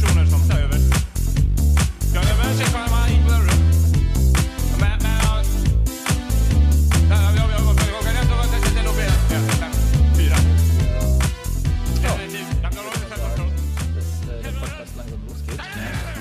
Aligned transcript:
personer 0.00 0.26
som 0.26 0.48
tar 0.48 0.58
över. 0.58 0.78
Ja, 2.14 2.20
det 2.20 2.72
var 2.72 2.87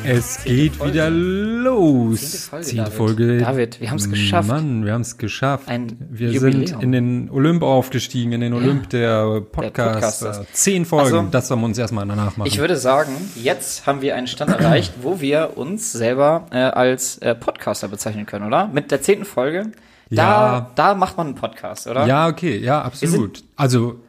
Es 0.10 0.42
geht 0.46 0.76
Folge. 0.78 0.94
wieder 0.94 1.10
los. 1.10 2.22
Zehnte 2.22 2.48
Folge, 2.50 2.66
Zehnte 2.66 2.84
David. 2.84 2.94
Folge. 2.98 3.38
David, 3.40 3.82
wir 3.82 3.90
haben's 3.90 4.10
geschafft. 4.10 4.48
Mann, 4.48 4.86
wir 4.86 4.94
haben 4.94 5.02
es 5.02 5.18
geschafft. 5.18 5.68
Ein 5.68 5.98
wir 6.10 6.32
Jubiläum. 6.32 6.66
sind 6.68 6.82
in 6.84 6.92
den 6.94 7.30
Olymp 7.30 7.62
aufgestiegen, 7.62 8.32
in 8.32 8.40
den 8.40 8.54
Olymp 8.54 8.90
der 8.90 9.42
Podcast. 9.42 10.22
Podcasters. 10.22 10.46
Zehn 10.54 10.86
Folgen, 10.86 11.14
Also, 11.14 11.28
das 11.30 11.50
sollen 11.50 11.60
wir 11.60 11.66
uns 11.66 11.78
erstmal 11.78 12.08
danach 12.08 12.38
machen. 12.38 12.48
Ich 12.48 12.58
würde 12.58 12.78
sagen, 12.78 13.12
jetzt 13.36 13.86
haben 13.86 14.02
wir 14.02 14.16
einen 14.16 14.28
Stand 14.28 14.52
erreicht, 14.52 14.94
wo 15.02 15.20
wir 15.20 15.58
uns 15.58 15.92
selber 15.92 16.46
äh, 16.52 16.58
als 16.58 17.18
äh, 17.18 17.36
Podcaster 17.36 17.90
bezeichnen 17.90 18.26
können, 18.26 18.46
oder? 18.48 18.68
Mit 18.68 18.92
der 18.92 19.02
zehnten 19.02 19.26
Folge. 19.26 19.74
Da, 20.10 20.16
Ja. 20.16 20.72
da 20.76 20.96
macht 20.96 21.18
man 21.18 21.28
einen 21.28 21.36
Podcast, 21.36 21.86
oder? 21.86 22.06
ja, 22.06 22.28
okay, 22.30 22.58
ja, 22.58 22.82
absolut. 22.82 23.44
Also, 23.58 24.00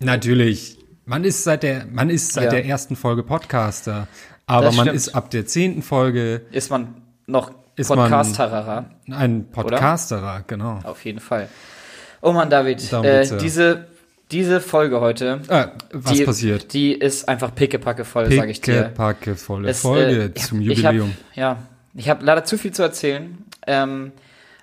natürlich, 0.00 0.78
man 1.04 1.22
ist 1.24 1.44
seit 1.44 1.62
der, 1.64 1.84
man 1.84 2.08
ist 2.08 2.32
seit 2.32 2.44
Ja. 2.44 2.50
der 2.50 2.64
ersten 2.64 2.96
Folge 2.96 3.22
Podcaster, 3.22 4.08
aber 4.46 4.66
Das 4.66 4.76
man 4.76 4.86
stimmt. 4.86 4.96
ist 4.96 5.14
ab 5.14 5.30
der 5.30 5.46
zehnten 5.46 5.82
Folge 5.82 6.42
Ist 6.52 6.70
man 6.70 6.94
noch 7.26 7.50
Ist 7.76 7.88
Podcasterer, 7.88 8.84
ein 9.10 9.46
Podcasterer, 9.50 10.44
genau. 10.46 10.80
auf 10.84 11.04
jeden 11.04 11.20
Fall. 11.20 11.48
Oh 12.20 12.32
Mann, 12.32 12.48
David, 12.50 12.92
äh, 12.92 13.26
diese, 13.38 13.86
diese 14.30 14.60
Folge 14.60 15.00
heute, 15.00 15.40
Äh, 15.48 15.66
was 15.92 16.12
die, 16.12 16.24
passiert? 16.24 16.72
die 16.72 16.92
ist 16.92 17.28
einfach 17.28 17.54
pickepacke 17.54 18.04
voll, 18.04 18.30
sage 18.32 18.50
ich 18.50 18.60
dir. 18.60 18.82
Pickepacke 18.84 19.36
volle 19.36 19.68
Es, 19.70 19.80
Folge 19.80 20.24
äh, 20.24 20.34
zum 20.34 20.60
ich 20.60 20.84
hab- 20.84 20.92
Jubiläum. 20.94 21.14
ja, 21.34 21.56
ich 21.94 22.08
habe 22.08 22.24
leider 22.24 22.44
zu 22.44 22.56
viel 22.58 22.72
zu 22.72 22.82
erzählen, 22.82 23.38
ähm, 23.66 24.12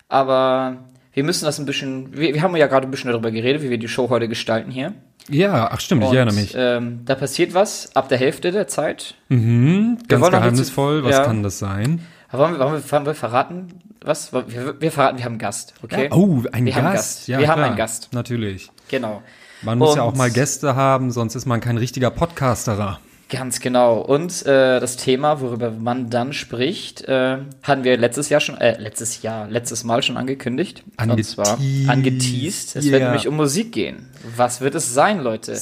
aber 0.09 0.78
wir 1.14 1.23
müssen 1.23 1.45
das 1.45 1.59
ein 1.59 1.66
bisschen, 1.66 2.17
wir, 2.17 2.34
wir 2.34 2.42
haben 2.42 2.56
ja 2.56 2.67
gerade 2.67 2.88
ein 2.88 2.92
bisschen 2.92 3.12
darüber 3.12 3.31
geredet, 3.31 3.62
wie 3.62 3.70
wir 3.70 3.78
die 3.78 3.88
Show 3.88 4.09
heute 4.09 4.28
gestalten 4.28 4.72
hier. 4.72 4.94
ja, 5.30 5.70
ach 5.72 5.80
stimmt, 5.80 6.03
ich 6.03 6.12
erinnere 6.14 6.36
mich. 6.36 6.53
Ähm, 6.58 7.02
da 7.06 7.16
passiert 7.16 7.53
was 7.53 7.95
ab 7.95 8.09
der 8.09 8.18
Hälfte 8.18 8.52
der 8.52 8.68
Zeit. 8.68 9.16
Mhm, 9.30 9.98
ganz 10.08 10.30
geheimnisvoll, 10.30 11.02
zu- 11.02 11.06
was 11.08 11.18
ja. 11.18 11.23
kann 11.26 11.44
das 11.44 11.59
sein? 11.59 12.02
Aber 12.30 12.44
wollen 12.44 12.53
wir, 12.53 12.59
wollen 12.66 12.73
wir, 12.84 12.92
wollen 12.92 13.06
wir 13.06 13.16
verraten? 13.16 13.68
Was? 14.03 14.31
Wir, 14.34 14.80
wir 14.81 14.92
verraten, 14.92 15.18
wir 15.18 15.26
haben 15.26 15.34
einen 15.34 15.40
Gast, 15.40 15.73
okay? 15.84 16.09
Oh, 16.12 16.42
ein 16.52 16.66
Gast. 16.66 16.76
haben 16.78 16.86
einen 16.86 16.95
Gast. 16.95 17.28
Ja, 17.28 17.40
Wir 17.40 17.48
haben 17.50 17.56
klar, 17.56 17.68
einen 17.68 17.75
Gast. 17.78 18.09
Natürlich. 18.14 18.70
Genau. 18.88 19.22
Man 19.64 19.78
muss 19.78 19.96
ja 19.96 20.02
Und- 20.03 20.14
auch 20.14 20.18
mal 20.18 20.31
Gäste 20.31 20.75
haben, 20.75 21.12
sonst 21.12 21.36
ist 21.36 21.46
man 21.46 21.59
kein 21.62 21.78
richtiger 21.78 22.09
Podcasterer. 22.09 23.00
Ganz 23.32 23.62
genau. 23.62 24.02
Und 24.02 24.46
äh, 24.46 24.82
das 24.82 24.98
Thema, 24.98 25.40
worüber 25.40 25.72
man 25.72 26.10
dann 26.10 26.34
spricht, 26.34 27.04
äh, 27.08 27.38
hatten 27.64 27.86
wir 27.86 27.96
letztes 27.96 28.28
Jahr 28.28 28.42
schon, 28.42 28.58
äh, 28.58 28.78
letztes 28.78 29.22
Jahr, 29.22 29.48
letztes 29.48 29.86
Mal 29.86 30.04
schon 30.04 30.18
angekündigt. 30.18 30.84
Und 31.02 31.24
zwar 31.24 31.58
Angeteased. 31.88 32.76
Es 32.76 32.86
Ja. 32.86 32.92
wird 32.92 33.04
nämlich 33.04 33.30
um 33.30 33.38
Musik 33.38 33.72
gehen. 33.72 34.09
Was 34.36 34.59
wird 34.59 34.76
es 34.76 34.94
sein, 34.94 35.22
Leute? 35.22 35.58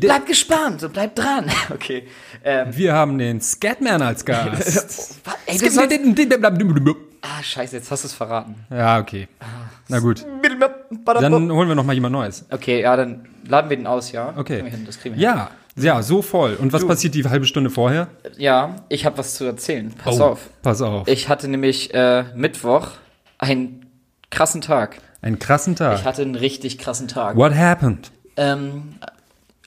Bleibt 0.00 0.26
gespannt 0.26 0.82
und 0.82 0.92
bleibt 0.92 1.18
dran. 1.18 1.50
Okay. 1.72 2.06
Ähm, 2.44 2.76
Wir 2.76 2.92
haben 2.92 3.16
den 3.16 3.40
Scatman 3.40 4.02
als 4.02 4.24
Gast. 4.24 5.18
ey, 5.46 5.56
du 5.58 5.70
sollst, 5.70 5.92
ja, 5.92 5.98
ah, 7.22 7.42
scheiße, 7.42 7.76
jetzt 7.76 7.90
hast 7.90 8.04
du 8.04 8.08
es 8.08 8.12
verraten. 8.12 8.54
okay. 8.70 9.28
Na 9.88 9.98
gut. 9.98 10.26
Dann 11.06 11.50
holen 11.50 11.68
wir 11.68 11.74
noch 11.74 11.84
mal 11.84 11.94
jemand 11.94 12.12
Neues. 12.12 12.44
Okay, 12.50 12.82
ja, 12.82 12.94
dann 12.96 13.26
laden 13.48 13.70
wir 13.70 13.76
den 13.78 13.86
aus, 13.86 14.12
ja? 14.12 14.34
Okay. 14.36 14.62
Das 14.84 15.00
kriegen 15.00 15.16
wir 15.16 15.30
hin. 15.30 15.38
Ja, 15.38 15.50
ja, 15.76 16.02
so 16.02 16.22
voll. 16.22 16.54
Und 16.54 16.72
was 16.72 16.86
passiert 16.86 17.14
die 17.14 17.24
halbe 17.24 17.46
Stunde 17.46 17.70
vorher? 17.70 18.08
Ja, 18.38 18.76
ich 18.88 19.04
habe 19.06 19.18
was 19.18 19.34
zu 19.34 19.44
erzählen. 19.44 19.92
Pass 19.92 20.20
Oh, 20.20 20.24
auf. 20.24 20.50
Pass 20.62 20.80
auf. 20.82 21.08
Ich 21.08 21.28
hatte 21.28 21.48
nämlich 21.48 21.92
äh, 21.94 22.24
Mittwoch 22.34 22.88
einen 23.38 23.86
krassen 24.30 24.60
Tag. 24.60 24.98
Einen 25.22 25.38
krassen 25.38 25.72
Ich 25.72 25.78
Tag. 25.78 26.04
hatte 26.04 26.22
einen 26.22 26.34
richtig 26.34 26.78
krassen 26.78 27.08
Tag. 27.08 27.36
What 27.36 27.54
happened? 27.54 28.10
Ähm, 28.36 28.94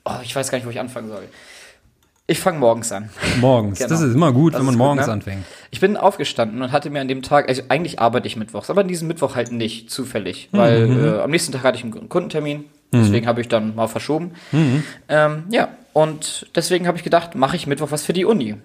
oh, 0.05 0.11
ich 0.23 0.35
weiß 0.35 0.49
gar 0.51 0.57
nicht, 0.57 0.65
wo 0.67 0.71
ich 0.71 0.79
anfangen 0.79 1.09
soll. 1.09 1.23
Ich 2.29 2.39
fange 2.41 2.59
morgens 2.59 2.91
an. 2.91 3.09
Morgens. 3.39 3.79
Genau. 3.79 3.89
Das 3.89 4.01
ist 4.01 4.13
immer 4.13 4.33
gut, 4.33 4.53
Das 4.53 4.59
wenn 4.59 4.65
man 4.65 4.73
ist 4.75 4.77
gut, 4.79 4.85
morgens 4.85 5.07
ne? 5.07 5.13
anfängt. 5.13 5.45
Ich 5.71 5.79
bin 5.79 5.95
aufgestanden 5.95 6.61
und 6.61 6.71
hatte 6.73 6.89
mir 6.89 6.99
an 6.99 7.07
dem 7.07 7.21
Tag, 7.21 7.47
also 7.47 7.61
eigentlich 7.69 7.99
arbeite 7.99 8.27
ich 8.27 8.35
mittwochs, 8.35 8.69
aber 8.69 8.81
an 8.81 8.87
diesem 8.89 9.07
Mittwoch 9.07 9.35
halt 9.35 9.51
nicht 9.53 9.89
zufällig, 9.89 10.49
weil 10.51 10.87
Mhm. 10.87 11.05
äh, 11.05 11.19
am 11.21 11.31
nächsten 11.31 11.53
Tag 11.53 11.63
hatte 11.63 11.77
ich 11.77 11.83
einen 11.85 12.09
Kundentermin, 12.09 12.65
deswegen 12.93 13.27
habe 13.27 13.39
ich 13.39 13.47
dann 13.47 13.75
mal 13.75 13.87
verschoben. 13.87 14.31
Ähm, 15.07 15.43
ja, 15.49 15.69
und 16.03 16.45
deswegen 16.55 16.85
habe 16.87 16.97
ich 16.97 17.03
gedacht, 17.03 17.33
mache 17.35 17.55
ich 17.55 17.65
Mittwoch 17.67 17.91
was 17.91 18.03
für 18.03 18.13
die 18.13 18.25
Uni. 18.25 18.55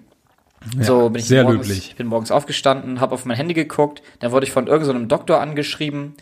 so 0.79 1.09
bin 1.09 1.19
ich 1.19 1.25
sehr 1.27 1.43
morgens, 1.43 1.67
löblich. 1.67 1.89
Ich 1.89 1.95
bin 1.95 2.07
morgens 2.07 2.31
aufgestanden, 2.31 2.99
habe 3.01 3.13
auf 3.13 3.25
mein 3.25 3.35
Handy 3.37 3.53
geguckt, 3.53 4.01
dann 4.19 4.31
wurde 4.31 4.45
ich 4.45 4.51
von 4.51 4.67
irgendeinem 4.67 5.03
so 5.03 5.07
Doktor 5.07 5.41
angeschrieben, 5.41 6.13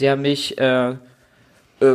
der 0.00 0.16
mich, 0.16 0.58
äh, 0.58 0.90
äh, 0.90 0.96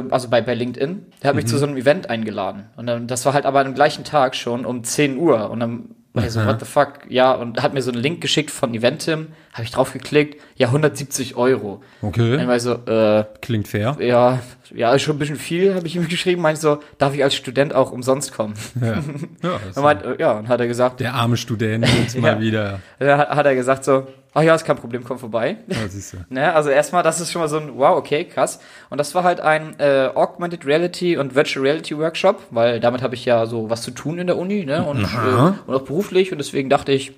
also 0.09 0.29
bei, 0.29 0.41
bei 0.41 0.53
LinkedIn, 0.55 1.05
der 1.21 1.27
hat 1.29 1.35
mich 1.35 1.45
Mhm. 1.45 1.49
zu 1.49 1.57
so 1.57 1.65
einem 1.67 1.77
Event 1.77 2.09
eingeladen. 2.09 2.69
Und 2.77 2.87
dann, 2.87 3.07
das 3.07 3.25
war 3.25 3.33
halt 3.33 3.45
aber 3.45 3.59
am 3.65 3.75
gleichen 3.75 4.03
Tag 4.03 4.35
schon 4.35 4.65
um 4.65 4.83
10 4.83 5.17
Uhr. 5.17 5.49
Und 5.51 5.59
dann 5.59 5.89
war 6.13 6.25
ich 6.25 6.31
so, 6.31 6.43
what 6.45 6.59
the 6.59 6.65
fuck? 6.65 6.99
Ja, 7.09 7.33
und 7.33 7.61
hat 7.61 7.73
mir 7.73 7.81
so 7.81 7.91
einen 7.91 8.01
Link 8.01 8.19
geschickt 8.21 8.51
von 8.51 8.73
Eventim, 8.73 9.27
habe 9.53 9.63
ich 9.63 9.71
drauf 9.71 9.93
geklickt, 9.93 10.41
ja, 10.55 10.67
170 10.67 11.35
Euro. 11.35 11.81
Dann 12.01 12.09
Okay. 12.09 12.47
war 12.47 12.55
ich 12.55 12.61
so, 12.63 12.73
äh, 12.73 13.25
Klingt 13.41 13.67
fair. 13.67 13.95
ja, 13.99 14.39
ja, 14.73 14.93
ist 14.93 15.01
schon 15.03 15.15
ein 15.15 15.19
bisschen 15.19 15.35
viel, 15.35 15.73
habe 15.75 15.87
ich 15.87 15.95
ihm 15.95 16.07
geschrieben, 16.09 16.41
meinte 16.41 16.61
so, 16.61 16.79
darf 16.97 17.13
ich 17.13 17.23
als 17.23 17.35
Student 17.35 17.73
auch 17.75 17.91
umsonst 17.91 18.33
kommen? 18.33 18.53
Ja. 18.81 18.95
Ja, 19.43 19.59
Und 19.75 19.83
meint, 19.83 20.03
ja, 20.19 20.33
und 20.33 20.47
hat 20.49 20.59
er 20.59 20.67
gesagt, 20.67 20.99
der 20.99 21.13
arme 21.15 21.35
Student 21.37 21.85
jetzt 22.03 22.17
mal 22.19 22.33
Ja. 22.33 22.39
wieder. 22.39 22.79
dann 22.99 23.17
hat, 23.17 23.29
hat 23.29 23.45
er 23.45 23.55
gesagt 23.55 23.83
so, 23.83 24.07
ach 24.33 24.43
ja, 24.43 24.53
ist 24.55 24.65
kein 24.65 24.75
Problem, 24.75 25.03
komm 25.03 25.17
vorbei. 25.17 25.57
Ja, 25.67 25.75
siehst 25.89 26.13
du. 26.13 26.17
Ne, 26.29 26.53
also 26.53 26.69
erstmal, 26.69 27.01
das 27.03 27.19
ist 27.19 27.31
schon 27.31 27.41
mal 27.41 27.47
so 27.47 27.57
ein 27.57 27.75
Wow, 27.75 27.97
okay, 27.97 28.23
krass. 28.25 28.59
Und 28.89 28.97
das 28.99 29.15
war 29.15 29.23
halt 29.23 29.39
ein 29.41 29.75
äh, 29.79 30.09
Augmented 30.13 30.65
Reality 30.65 31.17
und 31.17 31.33
Virtual 31.35 31.65
Reality 31.65 31.97
Workshop, 31.97 32.41
weil 32.51 32.79
damit 32.79 33.01
habe 33.01 33.15
ich 33.15 33.25
ja 33.25 33.45
so 33.47 33.69
was 33.69 33.81
zu 33.81 33.91
tun 33.91 34.19
in 34.19 34.27
der 34.27 34.37
Uni, 34.37 34.63
ne? 34.65 34.83
Und, 34.83 35.01
äh, 35.03 35.51
und 35.67 35.75
auch 35.75 35.81
beruflich. 35.83 36.31
Und 36.31 36.37
deswegen 36.37 36.69
dachte 36.69 36.91
ich, 36.91 37.13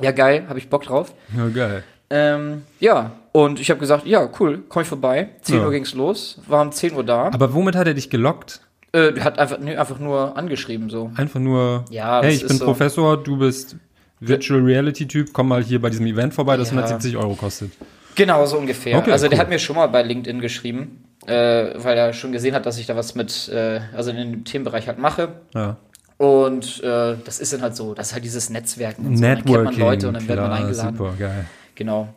ja 0.00 0.12
geil, 0.12 0.44
habe 0.48 0.58
ich 0.58 0.70
Bock 0.70 0.84
drauf. 0.84 1.12
Ja, 1.36 1.46
geil. 1.48 1.84
Ähm, 2.10 2.62
ja, 2.80 3.12
und 3.32 3.60
ich 3.60 3.70
habe 3.70 3.78
gesagt, 3.80 4.06
ja, 4.06 4.28
cool, 4.40 4.62
komm 4.68 4.82
ich 4.82 4.88
vorbei. 4.88 5.28
10 5.42 5.56
Ja. 5.56 5.64
Uhr 5.64 5.70
ging's 5.70 5.94
los, 5.94 6.40
war 6.48 6.62
um 6.62 6.72
10 6.72 6.94
Uhr 6.94 7.04
da. 7.04 7.26
Aber 7.32 7.54
womit 7.54 7.76
hat 7.76 7.86
er 7.86 7.94
dich 7.94 8.10
gelockt? 8.10 8.60
Äh, 8.92 9.12
der 9.12 9.22
hat 9.24 9.38
einfach, 9.38 9.58
nee, 9.60 9.76
einfach 9.76 10.00
nur 10.00 10.36
angeschrieben 10.36 10.90
so. 10.90 11.12
Einfach 11.14 11.38
nur, 11.38 11.84
Ja, 11.90 12.20
hey, 12.22 12.34
ich 12.34 12.46
bin 12.46 12.56
so. 12.56 12.64
Professor, 12.64 13.16
du 13.16 13.36
bist 13.38 13.76
Virtual 14.18 14.60
Reality 14.60 15.06
Typ, 15.06 15.32
komm 15.32 15.48
mal 15.48 15.62
hier 15.62 15.80
bei 15.80 15.90
diesem 15.90 16.06
Event 16.06 16.34
vorbei, 16.34 16.56
das 16.56 16.68
Ja. 16.70 16.76
170 16.78 17.16
Euro 17.16 17.34
kostet. 17.36 17.70
Genau, 18.16 18.44
so 18.46 18.58
ungefähr. 18.58 18.98
Okay, 18.98 19.12
also 19.12 19.28
der 19.28 19.36
cool. 19.38 19.42
hat 19.42 19.48
mir 19.48 19.60
schon 19.60 19.76
mal 19.76 19.86
bei 19.86 20.02
LinkedIn 20.02 20.40
geschrieben, 20.40 21.04
äh, 21.26 21.32
weil 21.76 21.96
er 21.96 22.12
schon 22.12 22.32
gesehen 22.32 22.54
hat, 22.56 22.66
dass 22.66 22.76
ich 22.78 22.86
da 22.86 22.96
was 22.96 23.14
mit, 23.14 23.48
äh, 23.48 23.80
also 23.96 24.10
in 24.10 24.16
dem 24.16 24.44
Themenbereich 24.44 24.88
halt 24.88 24.98
mache. 24.98 25.28
Ja. 25.54 25.76
Und 26.18 26.82
äh, 26.82 27.14
das 27.24 27.38
ist 27.40 27.52
dann 27.52 27.62
halt 27.62 27.76
so, 27.76 27.94
das 27.94 28.08
ist 28.08 28.12
halt 28.14 28.24
dieses 28.24 28.50
Netzwerken 28.50 29.06
und 29.06 29.16
so. 29.16 29.22
Dann 29.22 29.36
kennt 29.36 29.46
Networking, 29.46 29.78
man 29.78 29.88
Leute 29.88 30.08
und 30.08 30.14
dann 30.14 30.28
wird 30.28 30.38
man 30.40 30.48
klar, 30.48 30.58
eingeladen. 30.66 30.96
super, 30.96 31.14
geil. 31.16 31.46
Genau. 31.80 32.08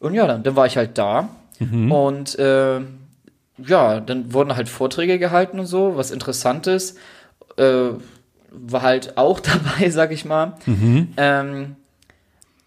Und 0.00 0.14
ja, 0.14 0.26
dann, 0.26 0.42
dann 0.42 0.56
war 0.56 0.66
ich 0.66 0.76
halt 0.76 0.98
da. 0.98 1.28
Mhm. 1.60 1.92
Und 1.92 2.36
äh, 2.40 2.80
ja, 3.64 4.00
dann 4.00 4.34
wurden 4.34 4.56
halt 4.56 4.68
Vorträge 4.68 5.20
gehalten 5.20 5.60
und 5.60 5.66
so, 5.66 5.96
was 5.96 6.10
Interessantes. 6.10 6.96
Äh, 7.56 7.90
war 8.50 8.82
halt 8.82 9.16
auch 9.16 9.38
dabei, 9.78 9.90
sag 9.90 10.10
ich 10.10 10.24
mal. 10.24 10.54
Mhm. 10.66 11.14
Ähm, 11.16 11.76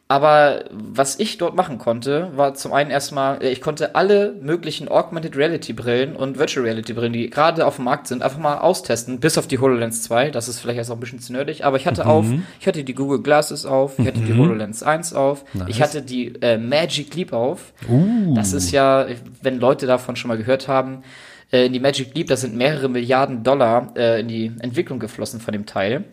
aber 0.08 0.66
was 0.70 1.20
ich 1.20 1.40
dort 1.40 1.56
machen 1.56 1.80
konnte, 1.80 2.30
war 2.36 2.54
zum 2.54 2.74
einen 2.74 2.92
erstmal, 2.92 3.42
äh, 3.42 3.50
ich 3.50 3.60
konnte 3.60 3.96
alle 3.96 4.36
möglichen 4.40 4.88
Augmented 4.88 5.36
Reality 5.36 5.74
Brillen 5.74 6.16
und 6.16 6.38
Virtual 6.38 6.64
Reality 6.64 6.94
Brillen, 6.94 7.14
die 7.14 7.30
gerade 7.32 7.66
auf 7.66 7.78
dem 7.78 7.86
Markt 7.86 8.06
sind, 8.06 8.22
einfach 8.22 8.38
mal 8.38 8.60
austesten, 8.60 9.20
bis 9.20 9.40
auf 9.40 9.48
die 9.48 9.58
HoloLens 9.58 10.04
2. 10.04 10.30
Das 10.30 10.48
ist 10.48 10.60
vielleicht 10.60 10.78
erst 10.78 10.92
auch 10.92 10.98
ein 10.98 11.00
bisschen 11.00 11.20
zu 11.20 11.34
nerdig, 11.34 11.66
aber 11.66 11.78
ich 11.78 11.88
hatte 11.88 12.06
auf, 12.06 12.28
ich 12.60 12.68
hatte 12.68 12.84
die 12.84 12.94
Google 12.94 13.24
Glasses 13.24 13.66
auf, 13.66 13.98
ich 13.98 14.06
hatte 14.06 14.20
die 14.20 14.34
HoloLens 14.38 14.84
1 14.84 15.14
auf, 15.14 15.44
ich 15.68 15.82
hatte 15.82 16.04
die 16.04 16.36
äh, 16.40 16.58
Magic 16.58 17.16
Leap 17.16 17.34
auf. 17.34 17.74
Uh, 17.90 18.36
Das 18.36 18.54
ist 18.54 18.70
ja, 18.72 19.08
wenn 19.42 19.60
Leute 19.60 19.88
davon 19.88 20.16
schon 20.16 20.30
mal 20.30 20.38
gehört 20.38 20.68
haben, 20.68 21.02
äh, 21.52 21.66
in 21.66 21.74
die 21.74 21.80
Magic 21.80 22.14
Leap, 22.14 22.28
da 22.28 22.38
sind 22.38 22.56
mehrere 22.56 22.90
Milliarden 22.90 23.44
Dollar 23.44 23.94
äh, 23.96 24.20
in 24.20 24.28
die 24.28 24.52
Entwicklung 24.60 25.00
geflossen 25.00 25.40
von 25.40 25.52
dem 25.52 25.66
Teil. 25.66 26.04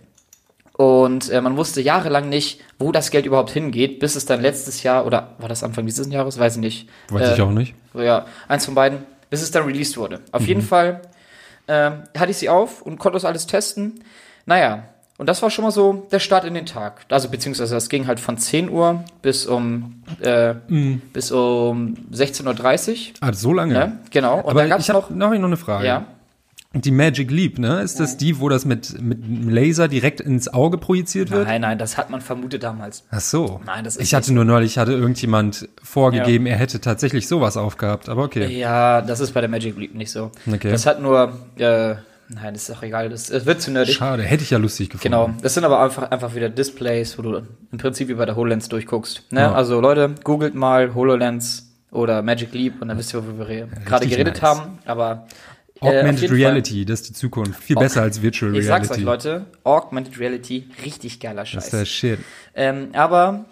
Und 0.74 1.28
äh, 1.30 1.40
man 1.40 1.56
wusste 1.56 1.80
jahrelang 1.82 2.28
nicht, 2.28 2.60
wo 2.78 2.92
das 2.92 3.10
Geld 3.10 3.26
überhaupt 3.26 3.50
hingeht, 3.50 3.98
bis 4.00 4.16
es 4.16 4.24
dann 4.24 4.40
letztes 4.40 4.82
Jahr, 4.82 5.06
oder 5.06 5.34
war 5.38 5.48
das 5.48 5.62
Anfang 5.62 5.84
dieses 5.86 6.10
Jahres, 6.10 6.38
weiß 6.38 6.56
ich 6.56 6.60
nicht. 6.60 6.88
weiß 7.10 7.30
äh, 7.30 7.34
ich 7.34 7.42
auch 7.42 7.50
nicht. 7.50 7.74
Ja, 7.94 8.26
eins 8.48 8.64
von 8.64 8.74
beiden, 8.74 9.00
bis 9.28 9.42
es 9.42 9.50
dann 9.50 9.64
released 9.64 9.96
wurde. 9.98 10.20
Auf 10.32 10.46
jeden 10.46 10.62
Fall 10.62 11.02
ähm, 11.69 12.04
hatte 12.16 12.30
ich 12.30 12.38
sie 12.38 12.48
auf 12.48 12.82
und 12.82 12.98
konnte 12.98 13.16
das 13.16 13.24
alles 13.24 13.46
testen. 13.46 14.02
Naja, 14.46 14.84
und 15.19 15.28
das 15.28 15.42
war 15.42 15.50
schon 15.50 15.64
mal 15.64 15.70
so 15.70 16.08
der 16.10 16.19
Start 16.19 16.44
in 16.44 16.54
den 16.54 16.66
Tag. 16.66 17.04
Also 17.08 17.28
beziehungsweise 17.28 17.74
das 17.74 17.88
ging 17.88 18.06
halt 18.06 18.19
von 18.19 18.38
10 18.38 18.70
Uhr 18.70 19.04
bis 19.20 19.46
um, 19.46 20.02
äh, 20.20 20.54
bis 21.12 21.30
um 21.30 21.94
16.30 22.12 22.90
Uhr. 22.90 23.14
Ah, 23.20 23.32
so 23.32 23.52
lange. 23.52 23.74
Ja, 23.74 23.92
genau. 24.10 24.38
Und 24.38 24.50
Aber 24.50 24.60
dann 24.60 24.70
gab's 24.70 24.84
ich 24.84 24.90
habe 24.90 25.00
noch, 25.00 25.10
noch 25.10 25.30
eine 25.30 25.56
Frage. 25.56 25.86
ja, 25.86 26.06
Die 26.74 26.90
Magic 26.90 27.30
Leap, 27.30 27.58
ne? 27.58 27.82
Ist 27.82 28.00
das 28.00 28.16
die, 28.16 28.40
wo 28.40 28.48
das 28.48 28.64
mit, 28.64 29.00
mit 29.00 29.22
einem 29.22 29.48
Laser 29.50 29.88
direkt 29.88 30.20
ins 30.20 30.48
Auge 30.48 30.78
projiziert 30.78 31.30
wird? 31.30 31.46
Nein, 31.46 31.60
nein, 31.60 31.78
das 31.78 31.98
hat 31.98 32.08
man 32.08 32.22
vermutet 32.22 32.62
damals. 32.62 33.04
Ach 33.10 33.20
so. 33.20 33.60
Nein, 33.66 33.84
das 33.84 33.96
ist 33.96 34.02
Ich 34.02 34.14
hatte 34.14 34.32
nur 34.32 34.44
neulich, 34.44 34.78
hatte 34.78 34.92
irgendjemand 34.92 35.69
vorgegeben, 35.82 36.46
er 36.46 36.56
hätte 36.56 36.80
tatsächlich 36.80 37.28
sowas 37.28 37.58
aufgehabt, 37.58 38.08
aber 38.08 38.24
okay. 38.24 38.46
Ja, 38.58 39.02
das 39.02 39.20
ist 39.20 39.32
bei 39.32 39.40
der 39.40 39.50
Magic 39.50 39.76
Leap 39.76 39.94
nicht 39.94 40.10
so. 40.10 40.30
Okay. 40.50 40.70
Das 40.70 40.86
hat 40.86 41.02
nur, 41.02 41.36
äh, 41.58 41.94
nein, 42.28 42.54
das 42.54 42.69
ist 42.69 42.76
auch 42.76 42.82
egal, 42.82 43.10
das, 43.10 43.28
es 43.28 43.44
wird 43.44 43.60
zu 43.60 43.70
nerdig. 43.70 43.94
Schade, 43.94 44.22
hätte 44.22 44.42
ich 44.42 44.50
ja 44.50 44.58
lustig 44.58 44.88
gefunden. 44.88 45.02
Genau, 45.02 45.30
das 45.42 45.52
sind 45.52 45.64
aber 45.64 45.82
einfach, 45.82 46.10
einfach 46.10 46.34
wieder 46.34 46.48
Displays, 46.48 47.19
wo 47.19 47.22
du 47.22 47.42
im 47.70 47.78
Prinzip 47.78 48.08
wie 48.08 48.14
bei 48.14 48.24
der 48.24 48.34
HoloLens 48.34 48.70
durchguckst. 48.70 49.30
Ne? 49.30 49.40
Ja. 49.40 49.52
Also 49.52 49.78
Leute, 49.80 50.14
googelt 50.24 50.54
mal 50.54 50.94
HoloLens 50.94 51.69
oder 51.90 52.22
Magic 52.22 52.54
Leap 52.54 52.80
und 52.80 52.88
dann 52.88 52.96
wisst 52.96 53.12
ihr, 53.12 53.22
worüber 53.22 53.46
wir 53.46 53.69
gerade 53.84 54.06
geredet 54.06 54.40
nice. 54.40 54.42
haben. 54.42 54.78
Aber 54.86 55.26
Augmented 55.82 56.23
jeden 56.23 56.34
Reality, 56.37 56.84
das 56.84 57.00
ist 57.00 57.08
die 57.11 57.14
Zukunft. 57.14 57.62
Viel 57.62 57.76
besser 57.76 58.02
als 58.02 58.23
Virtual 58.23 58.52
Fall, 58.52 58.61
ich 58.61 58.67
Reality. 58.67 58.87
sag's 58.87 58.99
euch, 58.99 59.05
Leute, 59.05 59.44
Augmented 59.64 60.19
Reality, 60.19 60.69
richtig 60.84 61.20
geiler 61.20 61.43
Das 61.43 61.49
Scheiß. 61.50 61.64
ist 61.64 61.73
der 61.73 61.84
Shit. 61.84 62.19
Ähm, 62.55 62.88
aber 62.93 63.44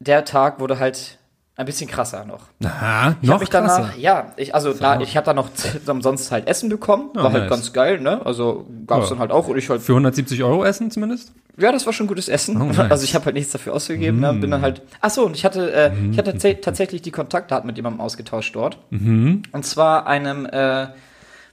der 0.00 0.24
Tag 0.24 0.60
wurde 0.60 0.78
halt 0.78 1.18
ein 1.56 1.66
bisschen 1.66 1.88
krasser 1.88 2.24
noch. 2.24 2.46
Aha, 2.64 3.14
Ich 3.22 3.28
noch 3.28 3.38
mich 3.38 3.48
krasser. 3.48 3.82
danach, 3.82 3.96
ja, 3.96 4.32
ich, 4.36 4.56
also 4.56 4.72
da, 4.74 5.00
ich 5.00 5.16
habe 5.16 5.24
da 5.24 5.34
noch 5.34 5.50
umsonst 5.86 6.32
halt 6.32 6.48
Essen 6.48 6.68
bekommen, 6.68 7.10
war 7.14 7.32
halt 7.32 7.44
nice. 7.44 7.50
ganz 7.50 7.72
geil, 7.72 8.00
ne? 8.00 8.24
Also 8.26 8.66
gab's 8.88 9.04
Ja. 9.04 9.10
dann 9.10 9.18
halt 9.20 9.30
auch 9.30 9.46
und 9.46 9.56
ich 9.56 9.70
halt 9.70 9.80
Für 9.80 9.92
170 9.92 10.42
Euro 10.42 10.64
essen 10.64 10.90
zumindest? 10.90 11.30
Ja, 11.56 11.70
das 11.70 11.86
war 11.86 11.92
schon 11.92 12.08
gutes 12.08 12.28
Essen. 12.28 12.60
Oh, 12.60 12.64
nice. 12.64 12.76
Mm. 12.88 12.90
Also 12.90 13.04
ich 13.04 13.14
habe 13.14 13.26
halt 13.26 13.36
nichts 13.36 13.52
dafür 13.52 13.72
ausgegeben. 13.74 14.18
Ne? 14.18 14.32
Bin 14.34 14.50
dann 14.50 14.62
halt. 14.62 14.82
Ach 15.00 15.10
so, 15.10 15.24
und 15.26 15.36
ich 15.36 15.44
hatte, 15.44 15.72
äh, 15.72 15.92
ich 16.10 16.18
hatte 16.18 16.36
tats 16.36 16.60
tatsächlich 16.60 17.02
die 17.02 17.12
Kontaktdaten 17.12 17.68
mit 17.68 17.76
jemandem 17.76 18.00
ausgetauscht 18.00 18.56
dort. 18.56 18.78
Mhm. 18.90 19.42
Und 19.52 19.64
zwar 19.64 20.08
einem, 20.08 20.46
äh, 20.46 20.88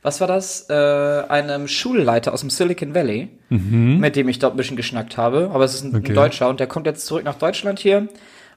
was 0.04 0.20
war 0.20 0.28
das? 0.28 0.68
Äh, 0.70 0.74
einem 0.74 1.68
Schulleiter 1.68 2.34
aus 2.34 2.42
dem 2.42 2.50
Silicon 2.50 2.96
Valley, 2.96 3.30
mit 3.50 4.16
dem 4.16 4.30
ich 4.30 4.40
dort 4.40 4.54
ein 4.54 4.58
bisschen 4.58 4.78
geschnackt 4.78 5.18
habe. 5.18 5.52
Aber 5.54 5.64
es 5.64 5.74
ist 5.76 5.84
ein, 5.84 5.92
Mhm. 5.92 5.98
Okay. 5.98 6.10
ein 6.12 6.16
Deutscher 6.16 6.50
und 6.50 6.60
der 6.60 6.68
kommt 6.68 6.86
jetzt 6.88 7.06
zurück 7.06 7.24
nach 7.24 7.36
Deutschland 7.36 7.80
hier. 7.80 8.08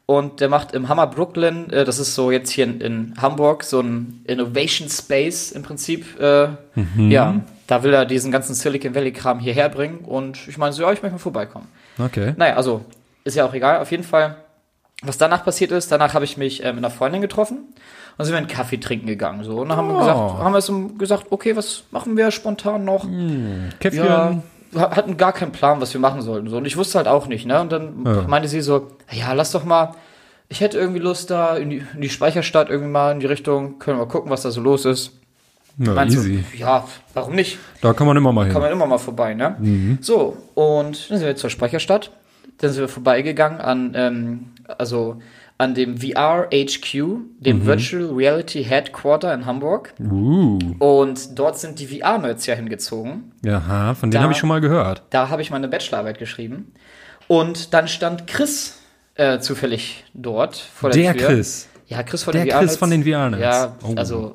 Und 0.06 0.40
der 0.40 0.48
macht 0.50 0.72
im 0.74 0.88
Hammer 0.90 1.06
Brooklyn, 1.06 1.70
äh, 1.70 1.84
das 1.84 1.98
ist 1.98 2.14
so 2.14 2.30
jetzt 2.30 2.50
hier 2.50 2.64
in, 2.64 2.80
in 2.80 3.14
Hamburg, 3.20 3.64
so 3.64 3.80
ein 3.80 4.20
Innovation 4.26 4.88
Space 4.90 5.50
im 5.52 5.62
Prinzip. 5.62 6.20
Äh, 6.20 6.48
Mhm. 6.74 7.10
Ja, 7.10 7.40
da 7.66 7.82
will 7.82 7.94
er 7.94 8.04
diesen 8.04 8.30
ganzen 8.32 8.54
Silicon 8.54 8.94
Valley-Kram 8.94 9.38
hierher 9.38 9.68
bringen. 9.70 9.98
Und 10.00 10.46
ich 10.48 10.58
meine 10.58 10.72
so, 10.74 10.82
ja, 10.82 10.92
ich 10.92 11.02
möchte 11.02 11.12
mal 11.14 11.18
vorbeikommen. 11.18 11.68
Okay. 11.98 12.34
Naja, 12.36 12.56
also 12.56 12.84
ist 13.24 13.36
ja 13.36 13.46
auch 13.46 13.54
egal. 13.54 13.80
Auf 13.80 13.90
jeden 13.90 14.02
Fall, 14.04 14.36
was 15.02 15.16
danach 15.18 15.44
passiert 15.44 15.70
ist, 15.72 15.90
danach 15.90 16.12
habe 16.14 16.24
ich 16.26 16.36
mich 16.36 16.62
äh, 16.62 16.72
mit 16.72 16.78
einer 16.84 16.90
Freundin 16.90 17.20
getroffen 17.22 17.58
und 18.16 18.24
sind 18.24 18.34
wir 18.34 18.38
einen 18.38 18.46
Kaffee 18.46 18.78
trinken 18.78 19.06
gegangen. 19.06 19.44
So. 19.44 19.60
Und 19.60 19.68
dann 19.68 19.76
haben 19.78 19.88
wir 19.88 19.98
gesagt, 19.98 20.18
haben 20.18 20.52
wir 20.54 20.60
so 20.60 20.88
gesagt, 20.98 21.26
okay, 21.30 21.56
was 21.56 21.84
machen 21.90 22.16
wir 22.16 22.30
spontan 22.30 22.84
noch? 22.84 23.06
Käffchen. 23.80 24.04
Ja, 24.04 24.42
wir 24.70 24.80
hatten 24.90 25.16
gar 25.16 25.32
keinen 25.32 25.52
Plan, 25.52 25.80
was 25.80 25.92
wir 25.94 26.00
machen 26.00 26.22
sollten. 26.22 26.48
So. 26.48 26.56
Und 26.58 26.66
ich 26.66 26.76
wusste 26.76 26.98
halt 26.98 27.08
auch 27.08 27.26
nicht. 27.26 27.46
Ne? 27.46 27.60
Und 27.60 27.72
dann 27.72 28.04
Ja. 28.04 28.22
meinte 28.28 28.48
sie 28.48 28.60
so, 28.60 28.88
ja, 29.10 29.32
lass 29.32 29.52
doch 29.52 29.64
mal, 29.64 29.94
ich 30.48 30.60
hätte 30.60 30.78
irgendwie 30.78 31.00
Lust 31.00 31.30
da 31.30 31.56
in 31.56 31.70
die, 31.70 31.82
in 31.94 32.00
die 32.00 32.08
Speicherstadt 32.08 32.68
irgendwie 32.70 32.90
mal 32.90 33.12
in 33.12 33.20
die 33.20 33.26
Richtung, 33.26 33.78
können 33.78 33.98
wir 33.98 34.04
mal 34.04 34.10
gucken, 34.10 34.30
was 34.30 34.42
da 34.42 34.50
so 34.50 34.60
los 34.60 34.84
ist. 34.84 35.12
Na, 35.76 36.04
easy. 36.06 36.44
Du, 36.52 36.56
ja, 36.58 36.86
warum 37.14 37.34
nicht? 37.34 37.58
Da 37.80 37.92
kann 37.94 38.06
man 38.06 38.16
immer 38.16 38.32
mal 38.32 38.44
hin. 38.44 38.52
Kann 38.52 38.62
man 38.62 38.70
immer 38.70 38.86
mal 38.86 38.98
vorbei, 38.98 39.34
ne? 39.34 39.56
Mhm. 39.58 39.98
So, 40.00 40.36
und 40.54 41.10
dann 41.10 41.18
sind 41.18 41.26
wir 41.26 41.34
zur 41.34 41.50
Speicherstadt. 41.50 42.12
Dann 42.58 42.70
sind 42.70 42.82
wir 42.82 42.88
vorbeigegangen 42.88 43.60
an, 43.60 43.92
ähm, 43.96 44.46
also 44.78 45.16
an 45.56 45.74
dem 45.74 45.98
VR 45.98 46.48
HQ, 46.52 46.94
dem 47.38 47.64
Virtual 47.64 48.06
Reality 48.12 48.64
Headquarter 48.64 49.32
in 49.32 49.46
Hamburg. 49.46 49.94
Uh. 50.00 50.58
Und 50.78 51.38
dort 51.38 51.58
sind 51.58 51.78
die 51.78 51.86
VR-Nerds 51.86 52.46
ja 52.46 52.54
hingezogen. 52.54 53.32
Jaha, 53.44 53.94
von 53.94 54.10
denen 54.10 54.22
habe 54.22 54.32
ich 54.32 54.38
schon 54.38 54.48
mal 54.48 54.60
gehört. 54.60 55.02
Da 55.10 55.28
habe 55.28 55.42
ich 55.42 55.50
meine 55.50 55.68
Bachelorarbeit 55.68 56.18
geschrieben. 56.18 56.72
Und 57.28 57.72
dann 57.72 57.86
stand 57.88 58.26
Chris 58.26 58.80
äh, 59.14 59.38
zufällig 59.38 60.04
dort 60.12 60.56
vor 60.56 60.90
der, 60.90 61.12
Der 61.12 61.16
Tür. 61.16 61.28
Chris. 61.28 61.68
Ja, 61.86 62.02
Chris 62.02 62.24
von 62.24 62.32
Der 62.32 62.44
den 62.44 62.48
Chris 62.50 62.76
VR-Nerds. 62.76 62.76
von 62.76 62.90
den 62.90 63.04
VR-Nerds. 63.04 63.42
Ja, 63.42 63.76
Oh. 63.82 63.94
also, 63.96 64.34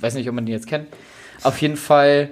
weiß 0.00 0.14
nicht, 0.14 0.28
ob 0.28 0.34
man 0.36 0.46
den 0.46 0.52
jetzt 0.52 0.68
kennt. 0.68 0.86
Auf 1.42 1.60
jeden 1.60 1.76
Fall, 1.76 2.30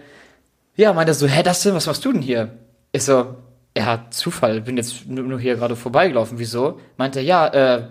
ja, 0.77 0.93
meinte 0.93 1.11
er 1.11 1.15
so, 1.15 1.27
hä, 1.27 1.43
Dustin, 1.43 1.75
was 1.75 1.87
machst 1.87 2.05
du 2.05 2.13
denn 2.13 2.23
hier? 2.23 2.51
Ich 2.93 3.03
so, 3.03 3.35
ja, 3.77 4.07
Zufall, 4.11 4.61
bin 4.61 4.77
jetzt 4.77 5.09
nur, 5.09 5.41
hier 5.41 5.57
gerade 5.57 5.75
vorbeigelaufen. 5.75 6.39
Wieso? 6.39 6.79
Meinte 6.97 7.19
er, 7.19 7.25
ja, 7.25 7.47
äh, 7.49 7.83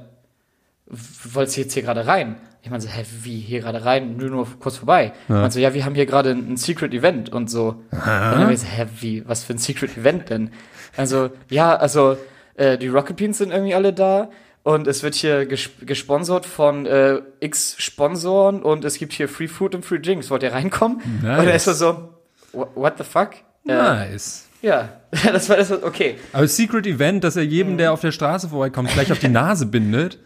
wolltest 1.31 1.57
du 1.57 1.61
jetzt 1.61 1.73
hier 1.73 1.83
gerade 1.83 2.05
rein? 2.07 2.35
Ich 2.61 2.69
meinte 2.69 2.85
so, 2.87 2.91
hä, 2.93 3.03
wie, 3.23 3.39
hier 3.39 3.59
gerade 3.59 3.83
rein? 3.83 4.15
Nur, 4.15 4.29
nur 4.29 4.47
kurz 4.59 4.77
vorbei. 4.77 5.11
Ja. 5.27 5.35
Meinte 5.35 5.55
so, 5.55 5.59
ja, 5.59 5.73
wir 5.73 5.83
haben 5.83 5.95
hier 5.95 6.05
gerade 6.05 6.31
ein, 6.31 6.53
ein 6.53 6.57
Secret 6.57 6.93
Event 6.93 7.29
und 7.31 7.49
so. 7.49 7.83
Und 7.91 7.99
dann 8.05 8.49
ich 8.51 8.59
so, 8.61 8.67
hä, 8.67 8.85
wie, 9.01 9.27
was 9.27 9.43
für 9.43 9.53
ein 9.53 9.57
Secret 9.57 9.97
Event 9.97 10.29
denn? 10.29 10.51
Also, 10.95 11.29
ja, 11.49 11.75
also, 11.75 12.17
äh, 12.55 12.77
die 12.77 12.87
Rocket 12.87 13.17
Beans 13.17 13.37
sind 13.39 13.51
irgendwie 13.51 13.73
alle 13.75 13.91
da. 13.93 14.29
Und 14.65 14.87
es 14.87 15.03
wird 15.03 15.15
hier 15.15 15.45
ges 15.45 15.69
gesponsert 15.81 16.45
von 16.45 16.85
äh, 16.85 17.19
X 17.41 17.75
Sponsoren 17.79 18.61
und 18.63 18.85
es 18.85 18.97
gibt 18.97 19.11
hier 19.11 19.27
Free 19.27 19.49
Food 19.49 19.75
und 19.75 19.85
Free 19.85 19.99
Drinks. 19.99 20.29
Wollt 20.29 20.41
ihr 20.43 20.53
reinkommen? 20.53 21.01
Nice. 21.21 21.39
Und 21.41 21.47
er 21.49 21.55
ist 21.55 21.65
so, 21.65 22.09
"Wha- 22.53 22.69
what 22.75 22.93
the 22.97 23.03
fuck? 23.03 23.31
Äh, 23.67 23.73
Nice. 23.73 24.45
ja, 24.61 24.87
das 25.33 25.49
war 25.49 25.57
das, 25.57 25.69
okay. 25.69 26.15
Aber 26.31 26.47
Secret 26.47 26.87
Event, 26.87 27.25
dass 27.25 27.35
er 27.35 27.43
jedem, 27.43 27.77
der 27.77 27.91
auf 27.91 27.99
der 27.99 28.13
Straße 28.13 28.47
vorbeikommt, 28.47 28.89
gleich 28.93 29.11
auf 29.11 29.19
die 29.19 29.27
Nase 29.43 29.65
bindet. 29.65 30.19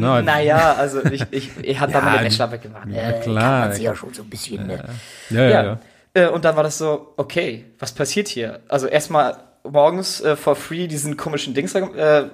Na, 0.00 0.22
Naja, 0.22 0.74
also 0.74 1.04
ich, 1.04 1.24
ich, 1.30 1.50
ich 1.62 1.80
hatte 1.80 1.92
da 1.94 1.98
Ja, 2.00 2.04
meine 2.04 2.22
Bachelorarbeit 2.28 2.62
gemacht. 2.62 2.88
Ja, 2.90 3.10
Äh, 3.10 3.20
klar. 3.20 3.60
Kann 3.62 3.68
man 3.70 3.80
ja 3.80 3.94
schon 3.94 4.12
so 4.14 4.22
ein 4.22 4.30
bisschen, 4.30 4.66
ne? 4.66 4.84
Ja, 5.30 5.42
ja, 5.48 5.62
Ja. 5.64 5.78
Äh, 6.14 6.28
und 6.28 6.44
dann 6.44 6.54
war 6.56 6.62
das 6.62 6.78
so, 6.78 7.14
okay, 7.16 7.64
was 7.78 7.92
passiert 7.92 8.28
hier? 8.28 8.60
Also 8.68 8.86
erstmal 8.86 9.36
morgens 9.68 10.20
äh, 10.20 10.36
for 10.36 10.54
free 10.56 10.86
diesen 10.86 11.16
komischen 11.16 11.54
Dings, 11.54 11.74
äh, 11.74 12.24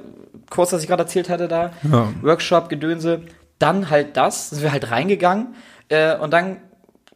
Kurs, 0.51 0.71
das 0.71 0.83
ich 0.83 0.89
gerade 0.89 1.03
erzählt 1.05 1.29
hatte 1.31 1.49
da, 1.49 1.73
Ja. 1.91 2.09
Workshop, 2.23 2.69
Gedönse, 2.69 3.23
dann 3.59 3.89
halt 3.91 4.17
das, 4.17 4.51
sind 4.51 4.63
wir 4.63 4.73
halt 4.73 4.91
reingegangen 4.91 5.55
äh, 5.89 6.17
und 6.17 6.33
dann, 6.33 6.57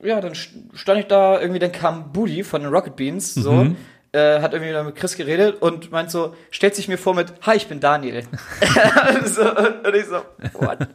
ja, 0.03 0.21
dann 0.21 0.33
st- 0.35 0.49
stand 0.75 1.01
ich 1.01 1.07
da, 1.07 1.41
irgendwie, 1.41 1.59
dann 1.59 1.73
kam 1.73 2.13
Booty 2.13 2.45
von 2.45 2.63
den 2.63 2.71
Rocket 2.73 2.97
Beans, 2.97 3.35
so, 3.35 3.53
Mhm. 3.53 3.77
Äh, 4.15 4.41
hat 4.41 4.53
irgendwie 4.55 4.83
mit 4.85 4.97
Chris 4.97 5.17
geredet 5.17 5.61
und 5.61 5.91
meint 5.91 6.11
so, 6.11 6.35
stellt 6.51 6.75
sich 6.75 6.89
mir 6.89 6.99
vor 6.99 7.15
mit, 7.15 7.33
hi, 7.43 7.57
ich 7.57 7.67
bin 7.69 7.81
Daniel. 7.81 8.23
so, 9.25 9.43
und 9.51 9.95
ich 9.95 10.07
so, 10.07 10.23
what? 10.55 10.89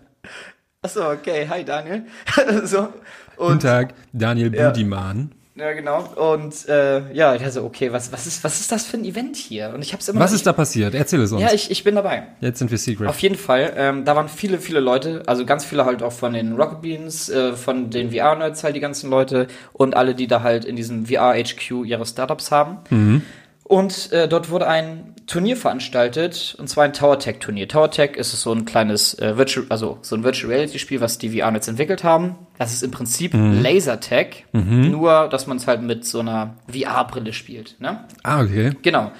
Achso, 0.81 1.11
okay, 1.11 1.47
hi 1.49 1.63
Daniel. 1.65 2.05
so, 2.63 2.93
Guten 3.35 3.51
und 3.51 3.61
Tag, 3.61 3.93
Daniel 4.13 4.55
Ja. 4.55 4.69
Budiman. 4.69 5.31
ja, 5.31 5.38
genau. 5.73 6.03
Und 6.15 6.67
äh, 6.67 7.13
ja, 7.13 7.33
ich 7.33 7.39
dachte 7.39 7.53
so, 7.53 7.63
okay, 7.63 7.91
was, 7.91 8.11
was, 8.11 8.25
ist, 8.27 8.43
was 8.43 8.59
ist 8.59 8.71
das 8.71 8.85
für 8.85 8.97
ein 8.97 9.05
Event 9.05 9.35
hier? 9.35 9.71
Und 9.73 9.81
ich 9.81 9.93
hab's 9.93 10.07
immer 10.07 10.19
Was 10.19 10.31
noch 10.31 10.35
ist 10.35 10.47
da 10.47 10.53
passiert? 10.53 10.95
Erzähl 10.95 11.21
es 11.21 11.31
uns. 11.31 11.41
Ja, 11.41 11.53
ich, 11.53 11.69
ich 11.69 11.83
bin 11.83 11.95
dabei. 11.95 12.23
Jetzt 12.41 12.59
sind 12.59 12.71
wir 12.71 12.77
Secret. 12.77 13.07
Auf 13.07 13.19
jeden 13.19 13.35
Fall. 13.35 13.73
Ähm, 13.75 14.05
da 14.05 14.15
waren 14.15 14.29
viele, 14.29 14.59
viele 14.59 14.79
Leute, 14.79 15.23
also 15.25 15.45
ganz 15.45 15.65
viele 15.65 15.85
halt 15.85 16.03
auch 16.03 16.13
von 16.13 16.33
den 16.33 16.53
Rocket 16.53 16.81
Beans, 16.81 17.29
äh, 17.29 17.53
von 17.53 17.89
den 17.89 18.11
VR-Nerds 18.11 18.63
halt 18.63 18.75
die 18.75 18.79
ganzen 18.79 19.09
Leute 19.09 19.47
und 19.73 19.95
alle, 19.95 20.15
die 20.15 20.27
da 20.27 20.41
halt 20.41 20.65
in 20.65 20.75
diesem 20.75 21.05
VR-HQ 21.05 21.85
ihre 21.85 22.05
Startups 22.05 22.51
haben. 22.51 22.77
Mhm. 22.89 23.21
Und 23.63 24.11
äh, 24.11 24.27
dort 24.27 24.49
wurde 24.49 24.67
ein 24.67 25.13
Turnier 25.29 25.55
veranstaltet, 25.55 26.55
und 26.57 26.67
zwar 26.67 26.85
ein 26.85 26.93
Tower 26.93 27.19
Tech 27.19 27.37
Turnier. 27.39 27.67
Tower 27.67 27.91
Tech 27.91 28.15
ist 28.15 28.31
so 28.31 28.51
ein 28.51 28.65
kleines 28.65 29.13
äh, 29.19 29.37
Virtual, 29.37 29.65
also 29.69 29.99
so 30.01 30.15
ein 30.15 30.23
Virtual 30.23 30.51
Reality 30.51 30.79
Spiel, 30.79 31.01
was 31.01 31.19
die 31.19 31.29
VR-Nerds 31.29 31.67
entwickelt 31.67 32.03
haben. 32.03 32.35
Das 32.57 32.73
ist 32.73 32.81
im 32.81 32.89
Prinzip 32.91 33.33
Mhm. 33.35 33.61
Lasertag, 33.61 34.43
nur 34.53 35.29
dass 35.29 35.45
man 35.45 35.57
es 35.57 35.67
halt 35.67 35.83
mit 35.83 36.03
so 36.03 36.19
einer 36.19 36.55
VR-Brille 36.67 37.31
spielt. 37.33 37.75
Ne? 37.79 38.03
Ah, 38.23 38.41
okay. 38.41 38.71
Genau. 38.81 39.11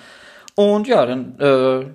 Und 0.55 0.87
ja, 0.87 1.05
dann 1.05 1.39
äh, 1.39 1.85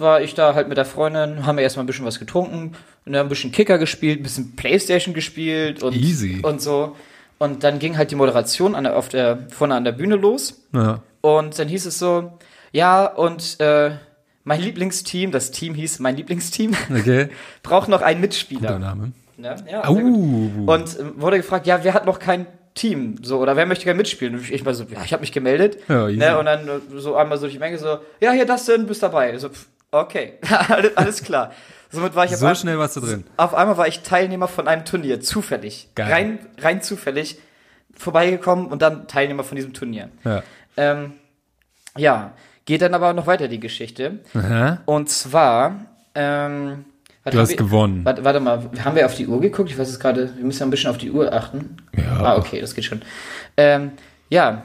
war 0.00 0.22
ich 0.22 0.34
da 0.34 0.54
halt 0.54 0.68
mit 0.68 0.78
der 0.78 0.86
Freundin, 0.86 1.44
haben 1.44 1.56
wir 1.56 1.62
erstmal 1.62 1.84
ein 1.84 1.86
bisschen 1.88 2.06
was 2.06 2.18
getrunken, 2.18 2.72
und 3.04 3.12
dann 3.12 3.26
ein 3.26 3.28
bisschen 3.28 3.52
Kicker 3.52 3.76
gespielt, 3.78 4.20
ein 4.20 4.22
bisschen 4.22 4.56
Playstation 4.56 5.12
gespielt 5.14 5.82
und, 5.82 5.94
Easy. 5.94 6.40
und 6.42 6.62
so. 6.62 6.96
Und 7.38 7.64
dann 7.64 7.78
ging 7.78 7.98
halt 7.98 8.10
die 8.10 8.16
Moderation 8.16 8.74
an 8.74 8.84
der, 8.84 8.96
auf 8.96 9.08
der, 9.10 9.46
vorne 9.50 9.74
an 9.74 9.84
der 9.84 9.92
Bühne 9.92 10.16
los. 10.16 10.62
Ja. 10.72 11.02
Und 11.20 11.58
dann 11.58 11.68
hieß 11.68 11.84
es 11.86 11.98
so, 11.98 12.32
ja, 12.72 13.06
und 13.06 13.60
äh, 13.60 13.92
mein 14.44 14.60
Lieblingsteam, 14.60 15.30
das 15.30 15.50
Team 15.50 15.74
hieß 15.74 15.98
mein 15.98 16.16
Lieblingsteam, 16.16 16.74
Okay. 16.90 17.28
braucht 17.62 17.88
noch 17.88 18.02
einen 18.02 18.16
Guter 18.20 18.26
Mitspieler. 18.28 18.78
Name. 18.78 19.12
Ja, 19.36 19.56
ja. 19.70 19.84
Au. 19.88 19.92
Und 19.94 20.98
ähm, 20.98 21.12
wurde 21.16 21.36
gefragt, 21.36 21.66
ja, 21.66 21.84
wer 21.84 21.94
hat 21.94 22.06
noch 22.06 22.18
kein 22.18 22.46
Team? 22.74 23.16
So, 23.22 23.38
oder 23.38 23.54
wer 23.56 23.66
möchte 23.66 23.84
gerne 23.84 23.96
mitspielen? 23.98 24.34
Und 24.34 24.50
ich, 24.50 24.64
war 24.64 24.74
so, 24.74 24.84
ja, 24.84 25.02
ich 25.04 25.12
habe 25.12 25.20
mich 25.20 25.32
gemeldet. 25.32 25.78
Ja, 25.88 26.08
ne, 26.08 26.38
und 26.38 26.46
dann 26.46 26.66
äh, 26.68 26.80
so 26.96 27.14
einmal 27.16 27.38
so 27.38 27.42
durch 27.42 27.52
die 27.54 27.58
Menge 27.58 27.78
so, 27.78 27.98
ja, 28.20 28.32
hier, 28.32 28.46
das 28.46 28.64
denn, 28.64 28.86
bist 28.86 29.02
dabei. 29.02 29.36
So, 29.38 29.48
pff, 29.50 29.66
okay, 29.92 30.34
alles, 30.96 31.22
klar. 31.22 31.52
Somit 31.90 32.14
war 32.14 32.24
ich 32.24 32.32
auf, 32.32 32.38
So 32.38 32.46
ein- 32.46 32.56
schnell 32.56 32.78
warst 32.78 32.96
du 32.96 33.00
drin. 33.00 33.24
auf 33.36 33.54
einmal 33.54 33.76
war 33.78 33.86
ich 33.88 34.00
Teilnehmer 34.00 34.48
von 34.48 34.66
einem 34.66 34.84
Turnier, 34.84 35.20
zufällig. 35.20 35.88
Geil. 35.94 36.12
Rein, 36.12 36.38
rein 36.58 36.82
zufällig 36.82 37.38
vorbeigekommen 37.96 38.66
und 38.66 38.82
dann 38.82 39.08
Teilnehmer 39.08 39.44
von 39.44 39.56
diesem 39.56 39.72
Turnier. 39.72 40.08
Ja. 40.24 40.42
Ähm, 40.76 41.12
ja, 41.96 42.32
geht 42.68 42.82
dann 42.82 42.92
aber 42.92 43.14
noch 43.14 43.26
weiter 43.26 43.48
die 43.48 43.58
Geschichte. 43.60 44.18
Aha. 44.34 44.82
Und 44.84 45.08
zwar 45.08 45.86
ähm, 46.14 46.84
Warte, 47.24 47.36
Du 47.36 47.40
hast 47.42 47.50
ich- 47.50 47.56
gewonnen. 47.56 48.04
Warte, 48.04 48.24
warte 48.24 48.40
mal, 48.40 48.70
haben 48.84 48.94
wir 48.94 49.06
auf 49.06 49.14
die 49.14 49.26
Uhr 49.26 49.40
geguckt? 49.40 49.70
Ich 49.70 49.78
weiß 49.78 49.88
es 49.88 49.98
gerade, 49.98 50.30
wir 50.36 50.44
müssen 50.44 50.60
ja 50.60 50.66
ein 50.66 50.70
bisschen 50.70 50.90
auf 50.90 50.98
die 50.98 51.10
Uhr 51.10 51.32
achten. 51.32 51.78
Ja. 51.96 52.20
Ah, 52.22 52.36
okay, 52.36 52.60
das 52.60 52.74
geht 52.74 52.84
schon. 52.84 53.00
Ähm, 53.56 53.92
ja, 54.28 54.64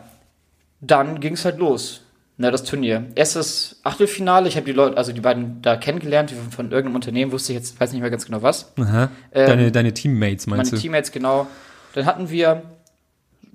dann 0.82 1.20
ging 1.22 1.34
es 1.34 1.46
halt 1.46 1.58
los. 1.60 2.02
Na, 2.36 2.52
das 2.52 2.64
Turnier. 2.64 3.06
Erstes 3.16 3.80
Achtelfinale, 3.84 4.48
ich 4.50 4.56
habe 4.58 4.66
die 4.66 4.72
Leute, 4.74 4.98
also 4.98 5.14
die 5.14 5.22
beiden 5.22 5.62
da 5.62 5.76
kennengelernt, 5.78 6.32
von, 6.32 6.52
von 6.52 6.66
irgendeinem 6.72 6.96
Unternehmen, 6.96 7.32
wusste 7.32 7.54
ich 7.54 7.60
jetzt, 7.60 7.80
weiß 7.80 7.92
nicht 7.94 8.02
mehr 8.02 8.10
ganz 8.10 8.26
genau 8.26 8.42
was. 8.42 8.74
Aha. 8.80 9.10
Ähm, 9.32 9.48
deine, 9.48 9.72
deine 9.72 9.94
Teammates 9.94 10.48
Meine 10.48 10.58
meinst 10.58 10.74
du? 10.74 10.78
Teammates, 10.78 11.12
genau. 11.12 11.48
Dann 11.94 12.06
hatten 12.06 12.30
wir 12.30 12.64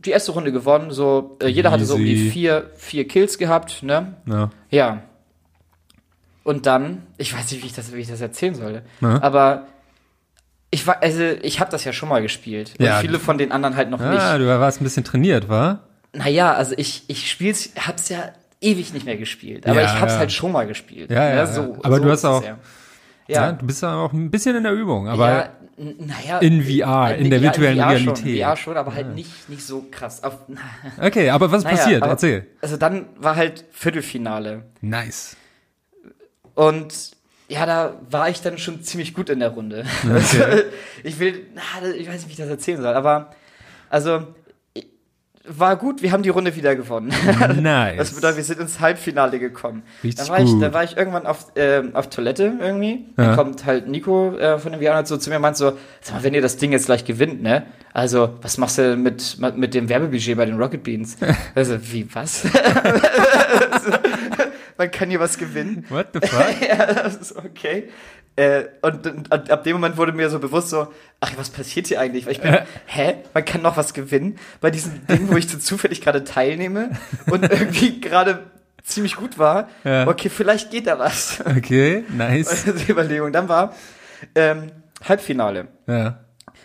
die 0.05 0.11
erste 0.11 0.33
Runde 0.33 0.53
gewonnen, 0.53 0.91
so, 0.91 1.37
äh, 1.43 1.49
jeder 1.49 1.71
hatte 1.71 1.85
so 1.85 1.95
um 1.97 2.05
die 2.05 2.13
Easy. 2.15 2.31
vier, 2.31 2.71
vier 2.77 3.07
Kills 3.09 3.37
gehabt, 3.39 3.83
ne? 3.83 4.15
ja. 4.27 4.51
Ja. 4.71 5.03
Und 6.45 6.67
dann, 6.67 7.03
ich 7.19 7.35
weiß 7.37 7.51
nicht, 7.53 7.63
wie 7.63 7.67
ich 7.67 7.75
das, 7.75 7.93
wie 7.93 7.99
ich 8.01 8.09
das 8.09 8.21
erzählen 8.21 8.55
soll, 8.55 8.83
Ja. 9.01 9.23
aber 9.23 9.67
ich 10.71 10.87
war, 10.87 11.03
also 11.03 11.23
ich 11.43 11.61
habe 11.61 11.71
das 11.71 11.85
ja 11.85 11.93
schon 11.93 12.09
mal 12.09 12.23
gespielt. 12.23 12.75
Und 12.79 12.87
Ja. 12.87 12.99
viele 13.01 13.19
von 13.19 13.39
den 13.39 13.53
anderen 13.53 13.77
halt 13.77 13.91
noch 13.91 14.01
Ah, 14.01 14.11
nicht. 14.11 14.41
du 14.41 14.47
warst 14.61 14.81
ein 14.81 14.85
bisschen 14.85 15.05
trainiert, 15.05 15.49
war? 15.49 15.81
Naja, 16.15 16.55
also 16.55 16.75
ich, 16.77 17.05
ich 17.09 17.31
spiel's, 17.31 17.71
hab's 17.79 18.09
ja 18.09 18.31
ewig 18.61 18.93
nicht 18.95 19.05
mehr 19.05 19.17
gespielt. 19.17 19.67
Aber 19.67 19.81
Ja, 19.81 19.87
ich 19.95 20.01
hab's 20.01 20.15
ja. 20.15 20.19
halt 20.21 20.33
schon 20.33 20.53
mal 20.53 20.67
gespielt. 20.67 21.11
Ja, 21.11 21.25
ja, 21.25 21.31
Ne, 21.31 21.37
ja. 21.37 21.47
So, 21.47 21.77
Aber 21.83 21.97
so 21.97 22.03
du 22.05 22.11
hast 22.11 22.25
auch- 22.25 22.43
Ja, 22.43 22.59
Ja. 23.29 23.47
ja. 23.47 23.53
du 23.53 23.67
bist 23.67 23.83
ja 23.83 23.95
auch 23.95 24.13
ein 24.15 24.31
bisschen 24.31 24.57
in 24.57 24.63
der 24.63 24.73
Übung, 24.73 25.07
aber 25.09 25.29
ja, 25.29 25.49
naja, 25.79 26.39
in 26.39 26.63
VR, 26.63 27.15
in 27.17 27.31
der 27.31 27.39
ja, 27.39 27.45
virtuellen 27.45 27.79
VR 27.79 27.91
Realität. 27.91 28.17
Schon, 28.19 28.37
VR 28.39 28.57
schon, 28.57 28.77
aber 28.77 28.95
halt 28.95 29.15
nicht, 29.15 29.49
nicht 29.49 29.65
so 29.65 29.87
krass. 29.91 30.23
Auf, 30.25 30.39
okay, 31.01 31.31
aber 31.31 31.51
was 31.51 31.65
naja, 31.65 31.77
passiert? 31.77 32.03
aber- 32.03 32.13
Erzähl. 32.13 32.47
Also 32.61 32.77
dann 32.77 33.07
war 33.17 33.37
halt 33.37 33.65
Viertelfinale. 33.73 34.65
Nice. 34.81 35.37
Und 36.55 37.13
ja, 37.49 37.65
da 37.65 37.95
war 38.11 38.29
ich 38.29 38.43
dann 38.43 38.59
schon 38.59 38.83
ziemlich 38.83 39.15
gut 39.15 39.31
in 39.31 39.41
der 39.41 39.51
Runde. 39.51 39.85
Okay. 40.05 40.65
ich 41.03 41.19
will, 41.19 41.47
na, 41.55 41.89
ich 41.89 42.07
weiß 42.09 42.15
nicht, 42.17 42.29
wie 42.29 42.33
ich 42.33 42.39
das 42.39 42.49
erzählen 42.49 42.83
soll, 42.83 42.95
aber 42.95 43.31
also 43.91 44.27
war 45.49 45.77
gut, 45.77 46.03
wir 46.03 46.13
haben 46.13 46.23
die 46.23 46.29
Runde 46.29 46.55
wieder 46.55 46.77
gewonnen. 46.77 47.09
Nice. 47.61 47.97
Das 47.97 48.15
bedeutet, 48.15 48.37
wir 48.37 48.45
sind 48.45 48.61
ins 48.61 48.79
Halbfinale 48.81 49.39
gekommen. 49.39 49.83
Richtig 50.05 50.27
da 50.27 50.33
war 50.33 50.41
ich, 50.41 50.59
da 50.59 50.73
war 50.73 50.85
ich 50.85 50.97
irgendwann 50.97 51.27
auf, 51.27 51.53
ähm, 51.57 51.95
auf 51.95 52.09
Toilette 52.11 52.55
irgendwie. 52.61 53.07
Ja. 53.17 53.25
Dann 53.25 53.37
kommt 53.37 53.65
halt 53.65 53.89
Nico 53.89 54.37
äh, 54.37 54.59
von 54.59 54.73
dem 54.73 54.81
VR 54.83 55.05
so 55.07 55.17
zu 55.17 55.31
mir 55.31 55.37
und 55.37 55.43
meint 55.43 55.57
so, 55.57 55.73
sag 56.01 56.17
mal, 56.17 56.23
wenn 56.23 56.35
ihr 56.35 56.43
das 56.43 56.57
Ding 56.57 56.73
jetzt 56.73 56.87
gleich 56.87 57.05
gewinnt, 57.05 57.43
ne? 57.43 57.67
Also, 57.93 58.35
was 58.43 58.59
machst 58.59 58.79
du 58.79 58.97
mit, 58.97 59.39
mit 59.57 59.75
dem 59.75 59.89
Werbebudget 59.89 60.37
bei 60.37 60.45
den 60.45 60.61
Rocket 60.61 60.83
Beans? 60.83 61.17
also, 61.55 61.79
wie, 61.93 62.07
was? 62.15 62.45
Man 64.77 64.91
kann 64.93 65.11
hier 65.11 65.19
was 65.19 65.39
gewinnen. 65.39 65.85
What 65.89 66.09
the 66.13 66.21
fuck? 66.21 66.55
ja, 66.69 66.87
das 66.87 67.17
ist 67.17 67.37
okay. 67.37 67.89
Äh, 68.39 68.69
und, 68.83 69.05
und, 69.05 69.33
und 69.33 69.51
ab 69.51 69.65
dem 69.65 69.73
Moment 69.73 69.97
wurde 69.97 70.13
mir 70.13 70.31
so 70.31 70.39
bewusst 70.39 70.69
so, 70.71 70.87
ach, 71.21 71.33
was 71.37 71.51
passiert 71.51 71.89
hier 71.89 71.99
eigentlich? 72.01 72.25
Weil 72.25 72.33
ich 72.33 72.41
bin, 72.41 72.57
hä? 72.87 73.17
Man 73.35 73.45
kann 73.45 73.63
noch 73.63 73.77
was 73.77 73.95
gewinnen 73.95 74.39
bei 74.61 74.71
diesem 74.71 75.05
Ding, 75.09 75.29
wo 75.31 75.37
ich 75.37 75.49
so 75.49 75.59
zufällig 75.59 76.01
gerade 76.03 76.23
teilnehme 76.23 76.91
und 77.31 77.43
irgendwie 77.51 78.01
gerade 78.01 78.45
ziemlich 78.85 79.17
gut 79.17 79.39
war. 79.39 79.69
Ja. 79.83 80.07
Okay, 80.07 80.29
vielleicht 80.29 80.71
geht 80.71 80.87
da 80.87 80.99
was. 81.01 81.43
Okay, 81.59 82.05
nice. 82.17 82.65
Ist 82.67 82.87
die 82.87 82.93
Überlegung. 82.93 83.33
Dann 83.33 83.49
war 83.49 83.75
ähm, 84.37 84.71
Halbfinale. 85.07 85.67
Ja. 85.89 86.21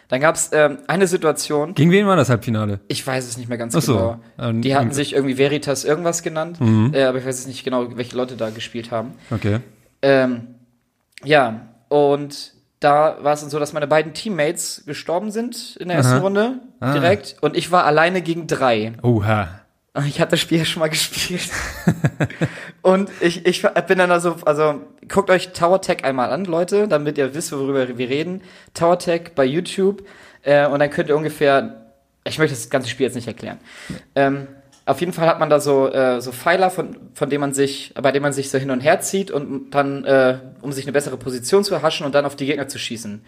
Dann 0.10 0.22
gab 0.22 0.36
es 0.36 0.52
ähm, 0.54 0.78
eine 0.86 1.08
Situation, 1.08 1.74
Gegen 1.74 1.90
wen 1.90 2.06
war 2.06 2.16
das 2.16 2.30
Halbfinale? 2.30 2.82
ich 2.88 3.06
weiß 3.08 3.28
es 3.28 3.38
nicht 3.38 3.50
mehr 3.50 3.58
ganz 3.58 3.76
Ach 3.76 3.82
so. 3.82 3.94
genau. 3.96 4.20
Ähm, 4.38 4.62
Die 4.62 4.76
hatten 4.76 4.92
sich 4.92 5.14
irgendwie 5.14 5.40
Veritas 5.40 5.86
irgendwas 5.86 6.22
genannt, 6.22 6.62
Mhm. 6.62 6.92
äh, 6.94 7.04
aber 7.06 7.18
ich 7.18 7.26
weiß 7.26 7.38
jetzt 7.40 7.48
nicht 7.48 7.64
genau, 7.64 7.98
welche 7.98 8.16
Leute 8.16 8.36
da 8.38 8.52
gespielt 8.52 8.92
haben. 8.92 9.14
Okay. 9.32 9.60
Ähm, 10.04 10.50
ja, 11.24 11.68
und 11.90 12.54
da 12.80 13.18
war 13.22 13.34
es 13.34 13.42
dann 13.42 13.50
so, 13.50 13.60
dass 13.60 13.72
meine 13.74 13.88
beiden 13.88 14.14
Teammates 14.14 14.84
gestorben 14.86 15.32
sind 15.32 15.78
in 15.78 15.88
der 15.88 15.98
ersten 15.98 16.14
Aha. 16.14 16.22
Runde 16.22 16.60
Ah. 16.80 16.92
direkt 16.92 17.38
und 17.40 17.56
ich 17.56 17.72
war 17.72 17.86
alleine 17.86 18.22
gegen 18.22 18.48
drei. 18.48 18.94
Oha. 19.02 19.48
Ich 20.08 20.20
hatte 20.20 20.32
das 20.32 20.40
Spiel 20.40 20.58
ja 20.58 20.66
schon 20.66 20.80
mal 20.80 20.90
gespielt. 20.90 21.52
und 22.82 23.12
ich, 23.20 23.46
ich 23.46 23.62
bin 23.62 24.00
dann 24.00 24.10
also, 24.10 24.38
also 24.44 24.82
guckt 25.08 25.30
euch 25.30 25.54
Tower 25.54 25.82
Tech 25.82 26.04
einmal 26.04 26.32
an, 26.32 26.46
Leute, 26.46 26.88
damit 26.88 27.20
ihr 27.20 27.36
wisst, 27.36 27.52
worüber 27.52 27.88
wir 27.96 28.10
reden. 28.10 28.42
Tower 28.74 28.98
Tech 28.98 29.34
bei 29.36 29.46
YouTube 29.46 30.04
äh, 30.42 30.66
und 30.66 30.80
dann 30.80 30.90
könnt 30.90 31.10
ihr 31.10 31.16
ungefähr, 31.16 31.92
ich 32.24 32.40
möchte 32.40 32.56
das 32.56 32.72
ganze 32.72 32.90
Spiel 32.90 33.06
jetzt 33.06 33.14
nicht 33.14 33.28
erklären. 33.28 33.60
Ähm, 34.16 34.48
auf 34.86 35.00
jeden 35.00 35.14
Fall 35.14 35.28
hat 35.28 35.40
man 35.40 35.50
da 35.50 35.60
so, 35.60 35.90
äh, 35.92 36.20
so 36.22 36.32
Pfeiler, 36.32 36.70
von, 36.70 36.98
von 37.14 37.30
dem 37.30 37.42
man 37.42 37.54
sich, 37.54 37.94
bei 38.02 38.12
dem 38.12 38.24
man 38.24 38.34
sich 38.34 38.50
so 38.50 38.58
hin 38.58 38.72
und 38.72 38.82
her 38.82 39.00
zieht 39.02 39.32
und 39.32 39.72
dann, 39.72 40.04
äh, 40.06 40.40
um 40.62 40.72
sich 40.72 40.86
eine 40.86 40.92
bessere 40.92 41.18
Position 41.18 41.64
zu 41.64 41.74
erhaschen 41.74 42.06
und 42.06 42.14
dann 42.16 42.26
auf 42.26 42.36
die 42.36 42.46
Gegner 42.46 42.68
zu 42.68 42.78
schießen. 42.80 43.24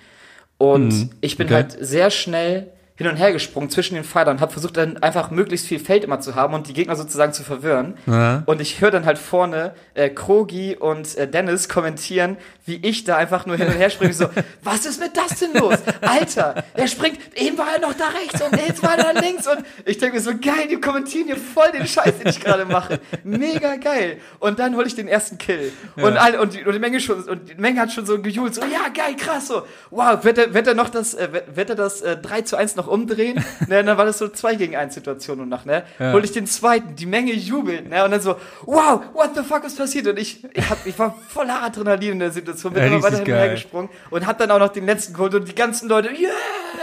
Und 0.58 0.88
Mhm, 0.88 1.10
ich 1.22 1.38
bin 1.38 1.48
okay. 1.48 1.56
halt 1.56 1.78
sehr 1.80 2.10
schnell 2.12 2.68
hin 2.98 3.08
und 3.08 3.18
her 3.18 3.34
gesprungen 3.34 3.70
zwischen 3.70 3.96
den 3.96 4.04
Pfeilern 4.06 4.38
und 4.38 4.42
habe 4.42 4.54
versucht 4.54 4.78
dann 4.78 4.98
einfach 5.04 5.30
möglichst 5.30 5.68
viel 5.68 5.80
Feld 5.80 6.06
immer 6.06 6.22
zu 6.22 6.36
haben 6.36 6.54
und 6.54 6.68
die 6.70 6.74
Gegner 6.74 6.96
sozusagen 6.96 7.34
zu 7.34 7.44
verwirren. 7.44 7.98
Ja. 8.06 8.44
Und 8.46 8.62
ich 8.62 8.80
höre 8.80 8.92
dann 8.92 9.06
halt 9.06 9.18
vorne 9.18 9.74
äh, 9.96 10.10
Krogi 10.10 10.78
und 10.80 11.18
äh, 11.18 11.28
Dennis 11.28 11.68
kommentieren, 11.68 12.38
wie 12.66 12.76
ich 12.78 13.04
da 13.04 13.18
einfach 13.18 13.46
nur 13.46 13.58
hin 13.58 13.68
und 13.68 13.74
her 13.74 13.90
springe. 13.90 14.14
So, 14.14 14.28
was 14.64 14.86
ist 14.86 15.02
mit 15.02 15.12
das 15.18 15.40
denn 15.40 15.54
los? 15.54 15.76
Alter, 16.02 16.64
der 16.78 16.88
springt, 16.88 17.20
eben 17.36 17.58
war 17.58 17.68
er 17.76 17.82
noch 17.82 17.94
da 17.94 18.06
rechts 18.08 18.42
und 18.42 18.56
jetzt 18.66 18.82
war 18.82 18.98
er 18.98 19.14
da 19.14 19.20
links. 19.20 19.46
Und 19.46 19.66
ich 19.86 19.98
denke 19.98 20.16
mir 20.16 20.22
so, 20.22 20.32
geil, 20.32 20.68
die 20.72 20.80
kommentieren 20.80 21.26
hier 21.28 21.38
voll 21.38 21.72
den 21.74 21.86
Scheiß, 21.86 22.18
den 22.20 22.28
ich 22.30 22.40
gerade 22.40 22.64
mache. 22.66 23.02
Mega 23.26 23.76
geil. 23.76 24.20
Und 24.40 24.58
dann 24.60 24.74
hole 24.76 24.88
ich 24.88 24.96
den 24.96 25.10
ersten 25.10 25.38
Kill. 25.38 25.74
Und, 25.98 26.16
alle, 26.16 26.40
und, 26.40 26.54
die, 26.54 26.64
und 26.64 26.72
die 26.72 26.80
Menge 26.80 27.02
schon, 27.02 27.24
und 27.24 27.50
die 27.50 27.56
Menge 27.56 27.82
hat 27.82 27.92
schon 27.92 28.06
so 28.06 28.22
gejubelt, 28.22 28.56
so, 28.56 28.62
ja, 28.62 28.88
geil, 28.94 29.16
krass, 29.18 29.48
so, 29.48 29.64
wow, 29.92 30.24
wird 30.24 30.38
er, 30.38 30.54
wird 30.54 30.68
er 30.68 30.76
noch 30.76 30.90
das, 30.90 31.14
äh, 31.14 31.28
wird- 31.34 31.56
wird 31.58 31.70
er 31.72 31.76
das 31.76 32.02
äh, 32.02 32.16
3 32.16 32.42
zu 32.44 32.56
1 32.56 32.76
noch 32.78 32.85
umdrehen? 32.88 33.44
ne, 33.68 33.84
dann 33.84 33.98
war 33.98 34.06
das 34.06 34.18
so 34.18 34.28
2 34.28 34.56
gegen 34.56 34.76
1 34.76 34.94
Situation 34.94 35.40
und 35.40 35.50
nach, 35.50 35.66
ne? 35.66 35.84
Ja. 36.00 36.14
Hol 36.14 36.24
ich 36.24 36.32
den 36.32 36.48
zweiten, 36.48 36.96
die 36.96 37.06
Menge 37.06 37.34
jubelt, 37.34 37.90
ne? 37.90 38.04
Und 38.06 38.12
dann 38.12 38.22
so, 38.22 38.36
wow, 38.66 39.02
what 39.14 39.32
the 39.36 39.42
fuck 39.44 39.64
ist 39.64 39.78
passiert? 39.78 40.08
Und 40.08 40.18
ich, 40.20 40.44
ich, 40.54 40.70
hab, 40.70 40.86
ich 40.86 40.98
war 41.00 41.16
voller 41.28 41.62
Adrenalin 41.64 42.14
in 42.14 42.20
der 42.20 42.32
Situation, 42.32 42.74
bin 42.74 42.84
Ja, 42.84 42.88
immer 42.90 43.04
weiter 43.04 43.20
richtig 43.20 43.72
hin 43.72 43.80
und 43.82 43.90
und 44.12 44.28
hab 44.28 44.38
dann 44.38 44.52
auch 44.52 44.60
noch 44.60 44.70
den 44.70 44.86
letzten 44.86 45.14
geholt 45.14 45.34
und 45.36 45.48
die 45.48 45.56
ganzen 45.56 45.90
Leute, 45.90 46.10
yeah! 46.10 46.32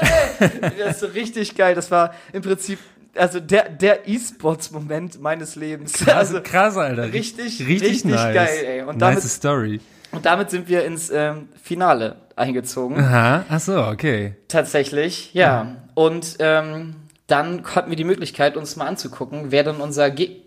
das 0.78 0.92
ist 0.96 1.00
so 1.00 1.06
richtig 1.06 1.54
geil. 1.54 1.74
Das 1.74 1.90
war 1.90 2.14
im 2.32 2.42
Prinzip, 2.42 2.78
also 3.14 3.40
der, 3.40 3.68
der 3.68 4.08
E-Sports-Moment 4.08 5.20
meines 5.20 5.56
Lebens. 5.56 5.92
Krass, 5.94 6.14
Also, 6.14 6.40
krass, 6.42 6.76
Alter. 6.76 7.12
richtig, 7.12 7.60
richtig, 7.66 7.82
richtig 7.90 8.04
nice. 8.04 8.34
geil, 8.34 8.64
ey. 8.64 8.82
Und 8.82 8.98
nice 8.98 9.16
damit- 9.16 9.22
Story. 9.30 9.80
und 10.12 10.24
damit 10.26 10.50
sind 10.50 10.68
wir 10.68 10.84
ins 10.84 11.10
ähm, 11.10 11.48
Finale 11.62 12.16
eingezogen. 12.36 12.98
Aha. 12.98 13.44
Ach 13.48 13.60
so, 13.60 13.82
okay. 13.84 14.34
Tatsächlich, 14.48 15.34
ja. 15.34 15.76
Und 15.94 16.36
ähm, 16.38 16.96
dann 17.26 17.64
hatten 17.64 17.90
wir 17.90 17.96
die 17.96 18.04
Möglichkeit, 18.04 18.56
uns 18.56 18.76
mal 18.76 18.86
anzugucken, 18.86 19.50
wer 19.50 19.64
denn 19.64 19.76
unser 19.76 20.10
Ge 20.10 20.42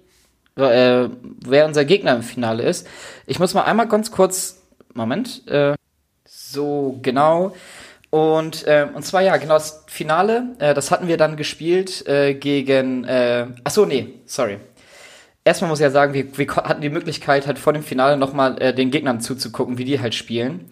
äh, 0.58 1.10
wer 1.46 1.66
unser 1.66 1.84
Gegner 1.84 2.16
im 2.16 2.24
Finale 2.24 2.64
ist. 2.64 2.88
Ich 3.26 3.40
muss 3.40 3.54
mal 3.54 3.64
einmal 3.64 3.88
ganz 3.88 4.12
kurz, 4.12 4.62
Moment, 4.94 5.46
äh, 5.48 5.74
so 6.26 7.00
genau. 7.02 7.54
Und, 8.10 8.66
äh, 8.66 8.88
und 8.94 9.04
zwar 9.04 9.22
ja, 9.22 9.36
genau 9.36 9.56
das 9.56 9.84
Finale, 9.88 10.56
äh, 10.60 10.74
das 10.74 10.92
hatten 10.92 11.10
wir 11.10 11.18
dann 11.18 11.36
gespielt 11.36 12.08
äh, 12.08 12.34
gegen, 12.34 13.04
äh, 13.04 13.48
ach 13.66 13.72
so, 13.72 13.86
nee, 13.86 14.14
sorry. 14.26 14.60
Erstmal 15.44 15.70
muss 15.70 15.80
ich 15.80 15.84
ja 15.84 15.92
sagen, 15.92 16.14
wir, 16.14 16.38
wir 16.38 16.56
hatten 16.56 16.82
die 16.82 16.90
Möglichkeit, 16.90 17.46
halt 17.46 17.60
vor 17.60 17.74
dem 17.74 17.84
Finale 17.84 18.16
nochmal 18.16 18.60
äh, 18.62 18.74
den 18.74 18.90
Gegnern 18.90 19.20
zuzugucken, 19.20 19.78
wie 19.78 19.84
die 19.84 20.00
halt 20.00 20.16
spielen. 20.16 20.66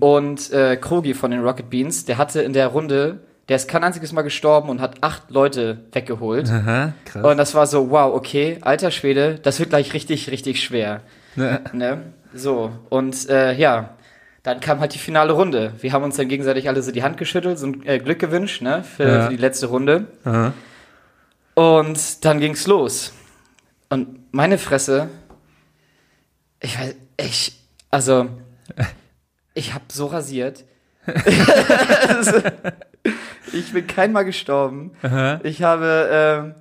Und 0.00 0.52
äh, 0.52 0.76
Krogi 0.76 1.14
von 1.14 1.30
den 1.30 1.40
Rocket 1.40 1.70
Beans, 1.70 2.04
der 2.04 2.18
hatte 2.18 2.42
in 2.42 2.52
der 2.52 2.68
Runde, 2.68 3.20
der 3.50 3.56
ist 3.56 3.66
kein 3.66 3.82
einziges 3.82 4.12
Mal 4.12 4.22
gestorben 4.22 4.68
und 4.68 4.80
hat 4.80 5.02
acht 5.02 5.28
Leute 5.32 5.84
weggeholt. 5.90 6.48
Aha, 6.48 6.92
krass. 7.04 7.24
Und 7.24 7.36
das 7.36 7.52
war 7.52 7.66
so, 7.66 7.90
wow, 7.90 8.14
okay, 8.14 8.58
alter 8.60 8.92
Schwede, 8.92 9.40
das 9.42 9.58
wird 9.58 9.70
gleich 9.70 9.92
richtig, 9.92 10.30
richtig 10.30 10.62
schwer. 10.62 11.00
Ne. 11.34 11.60
Ne? 11.72 12.12
So, 12.32 12.70
und 12.90 13.28
äh, 13.28 13.52
ja, 13.54 13.96
dann 14.44 14.60
kam 14.60 14.78
halt 14.78 14.94
die 14.94 15.00
finale 15.00 15.32
Runde. 15.32 15.72
Wir 15.80 15.92
haben 15.92 16.04
uns 16.04 16.16
dann 16.16 16.28
gegenseitig 16.28 16.68
alle 16.68 16.80
so 16.80 16.92
die 16.92 17.02
Hand 17.02 17.16
geschüttelt, 17.16 17.58
so 17.58 17.66
ein 17.66 17.84
äh, 17.84 17.98
Glück 17.98 18.20
gewünscht, 18.20 18.62
ne, 18.62 18.84
für, 18.84 19.08
Ja. 19.08 19.22
für 19.24 19.30
die 19.30 19.36
letzte 19.36 19.66
Runde. 19.66 20.06
Aha. 20.24 20.52
Und 21.54 22.24
dann 22.24 22.38
ging's 22.38 22.68
los. 22.68 23.12
Und 23.88 24.32
meine 24.32 24.58
Fresse, 24.58 25.08
ich 26.60 26.78
weiß, 26.78 26.94
ich, 27.16 27.60
also, 27.90 28.28
ich 29.54 29.74
hab 29.74 29.90
so 29.90 30.06
rasiert. 30.06 30.64
Ich 33.52 33.72
bin 33.72 33.86
kein 33.86 34.12
Mal 34.12 34.22
gestorben. 34.24 34.92
Aha. 35.02 35.40
Ich 35.42 35.62
habe 35.62 36.08
ähm, 36.12 36.54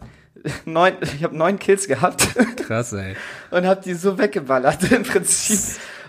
neun, 0.66 0.94
ich 1.02 1.24
habe 1.24 1.36
neun 1.38 1.60
Kills 1.60 1.88
gehabt 1.88 2.28
Krass, 2.68 2.94
ey. 2.94 3.16
und 3.52 3.66
habe 3.66 3.82
die 3.84 3.94
so 3.94 4.18
weggeballert 4.18 4.92
im 4.92 5.04
Prinzip. 5.04 5.60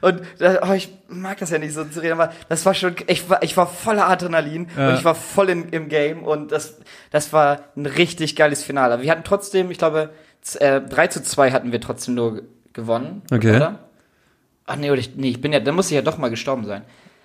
Und 0.01 0.23
oh, 0.41 0.73
ich 0.73 0.89
mag 1.09 1.37
das 1.39 1.51
ja 1.51 1.59
nicht 1.59 1.75
so 1.75 1.85
zu 1.85 2.01
reden, 2.01 2.13
aber 2.15 2.33
das 2.49 2.65
war 2.65 2.73
schon, 2.73 2.95
ich 3.07 3.29
war, 3.29 3.43
ich 3.43 3.55
war 3.59 3.67
voller 3.67 4.09
Adrenalin 4.09 4.69
Ja. 4.77 4.89
und 4.89 4.95
ich 4.95 5.05
war 5.05 5.15
voll 5.15 5.51
in, 5.51 5.69
im 5.69 5.89
Game 5.91 6.23
und 6.23 6.53
das, 6.53 6.79
das 7.11 7.33
war 7.35 7.65
ein 7.77 7.85
richtig 7.85 8.35
geiles 8.35 8.65
Finale. 8.65 8.95
Aber 8.95 9.03
wir 9.03 9.11
hatten 9.11 9.25
trotzdem, 9.25 9.71
ich 9.71 9.77
glaube, 9.77 10.09
äh, 10.59 10.81
3 10.81 11.07
zu 11.09 11.23
2 11.23 11.51
hatten 11.53 11.71
wir 11.73 11.83
trotzdem 11.83 12.15
nur 12.15 12.43
gewonnen. 12.73 13.21
Okay. 13.31 13.57
Oder? 13.57 13.79
Ach 14.65 14.77
nee, 14.77 14.91
oder 14.91 15.01
ich, 15.01 15.17
nee, 15.17 15.29
ich 15.31 15.41
bin 15.43 15.53
ja, 15.53 15.61
dann 15.61 15.75
muss 15.75 15.87
ich 15.91 15.97
ja 15.97 16.03
doch 16.03 16.17
mal 16.17 16.31
gestorben 16.31 16.65
sein. 16.65 16.83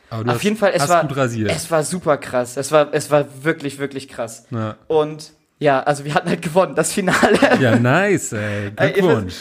Aber 0.10 0.24
du 0.24 0.30
Auf 0.30 0.36
hast- 0.38 0.44
jeden 0.44 0.58
Fall, 0.58 0.72
es 0.76 0.88
war, 0.88 1.02
gut 1.08 1.18
rasiert. 1.18 1.52
es 1.52 1.70
war 1.72 1.84
super 1.84 2.18
krass. 2.18 2.58
Es 2.58 2.72
war, 2.72 2.94
es 2.94 3.10
war 3.12 3.26
wirklich, 3.44 3.80
wirklich 3.80 4.08
krass. 4.08 4.46
Ja. 4.52 4.76
Und 4.88 5.34
ja, 5.60 5.82
also 5.84 6.06
wir 6.06 6.14
hatten 6.14 6.30
halt 6.30 6.42
gewonnen, 6.42 6.76
das 6.76 6.92
Finale. 6.94 7.38
Ja, 7.60 7.78
nice, 7.80 8.34
ey. 8.34 8.72
Glückwunsch. 8.72 9.36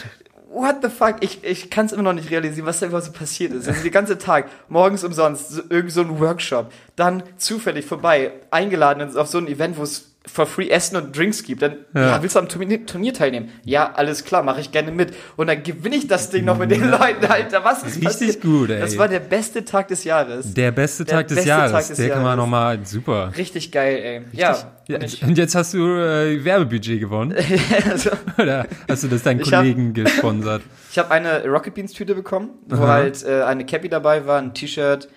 What 0.49 0.77
the 0.81 0.87
fuck? 0.89 1.17
Ich, 1.19 1.43
ich 1.43 1.69
kann 1.69 1.85
es 1.85 1.91
immer 1.91 2.03
noch 2.03 2.13
nicht 2.13 2.31
realisieren, 2.31 2.65
was 2.65 2.79
da 2.79 2.85
überhaupt 2.85 3.05
so 3.05 3.11
passiert 3.11 3.51
ist. 3.51 3.67
Also 3.67 3.83
den 3.83 3.91
ganzen 3.91 4.17
Tag, 4.17 4.47
morgens 4.69 5.03
umsonst, 5.03 5.49
so, 5.49 5.61
irgend 5.69 5.91
so 5.91 5.99
ein 6.01 6.17
Workshop, 6.19 6.71
dann 6.95 7.23
zufällig 7.35 7.85
vorbei, 7.85 8.31
eingeladen 8.51 9.17
auf 9.17 9.27
so 9.27 9.37
ein 9.37 9.47
Event, 9.47 9.77
wo 9.77 9.83
es 9.83 10.14
for 10.27 10.45
free 10.45 10.69
Essen 10.69 10.95
und 10.97 11.17
Drinks 11.17 11.43
gibt. 11.43 11.61
Dann, 11.61 11.77
ja. 11.93 12.01
Ja. 12.11 12.21
willst 12.23 12.35
du 12.35 12.39
am 12.39 12.49
Turnier, 12.49 12.85
Turnier 12.85 13.13
teilnehmen? 13.13 13.49
Ja, 13.63 13.91
alles 13.93 14.23
klar, 14.25 14.43
mache 14.43 14.61
ich 14.61 14.71
gerne 14.71 14.91
mit. 14.91 15.13
Und 15.35 15.47
dann 15.47 15.61
gewinne 15.63 15.95
ich 15.95 16.07
das 16.07 16.29
Ding 16.29 16.45
noch 16.45 16.57
mit 16.57 16.71
den 16.71 16.89
Leuten, 16.89 17.25
Alter. 17.27 17.63
Was 17.63 17.79
ist 17.83 17.95
Richtig 17.97 18.03
passiert? 18.05 18.41
gut, 18.41 18.69
ey. 18.69 18.79
Das 18.79 18.97
war 18.97 19.07
der 19.07 19.19
beste 19.19 19.63
Tag 19.65 19.87
des 19.87 20.03
Jahres. 20.03 20.53
Der 20.53 20.71
beste 20.71 21.05
Der 21.05 21.15
Tag 21.15 21.27
des 21.27 21.35
beste 21.35 21.49
Jahres. 21.49 21.71
Tag 21.71 21.87
des 21.87 21.97
der 21.97 22.09
kann 22.09 22.17
man 22.17 22.25
Jahres. 22.25 22.37
nochmal, 22.37 22.79
super. 22.85 23.31
Richtig 23.37 23.71
geil, 23.71 23.97
ey. 24.03 24.21
Ja. 24.39 24.55
Ja, 24.87 24.97
und 24.99 25.23
und 25.23 25.37
jetzt 25.37 25.55
hast 25.55 25.73
du 25.73 25.79
äh, 25.79 26.43
Werbebudget 26.45 26.99
gewonnen. 26.99 27.33
also, 27.91 28.11
Oder 28.37 28.67
hast 28.87 29.03
du 29.03 29.07
das 29.07 29.23
deinen 29.23 29.39
Ich 29.39 29.51
hab- 29.51 29.61
Kollegen 29.61 29.93
gesponsert? 29.93 30.61
Ich 30.91 30.99
habe 30.99 31.11
eine 31.11 31.43
Rocket 31.45 31.73
Beans 31.73 31.91
Tüte 31.91 32.15
bekommen, 32.15 32.51
wo 32.67 32.75
Aha. 32.83 32.87
halt 32.87 33.21
äh, 33.25 33.41
eine 33.41 33.65
Cappy 33.65 33.89
dabei 33.89 34.25
war, 34.27 34.39
ein 34.39 34.53
T-Shirt 34.53 35.09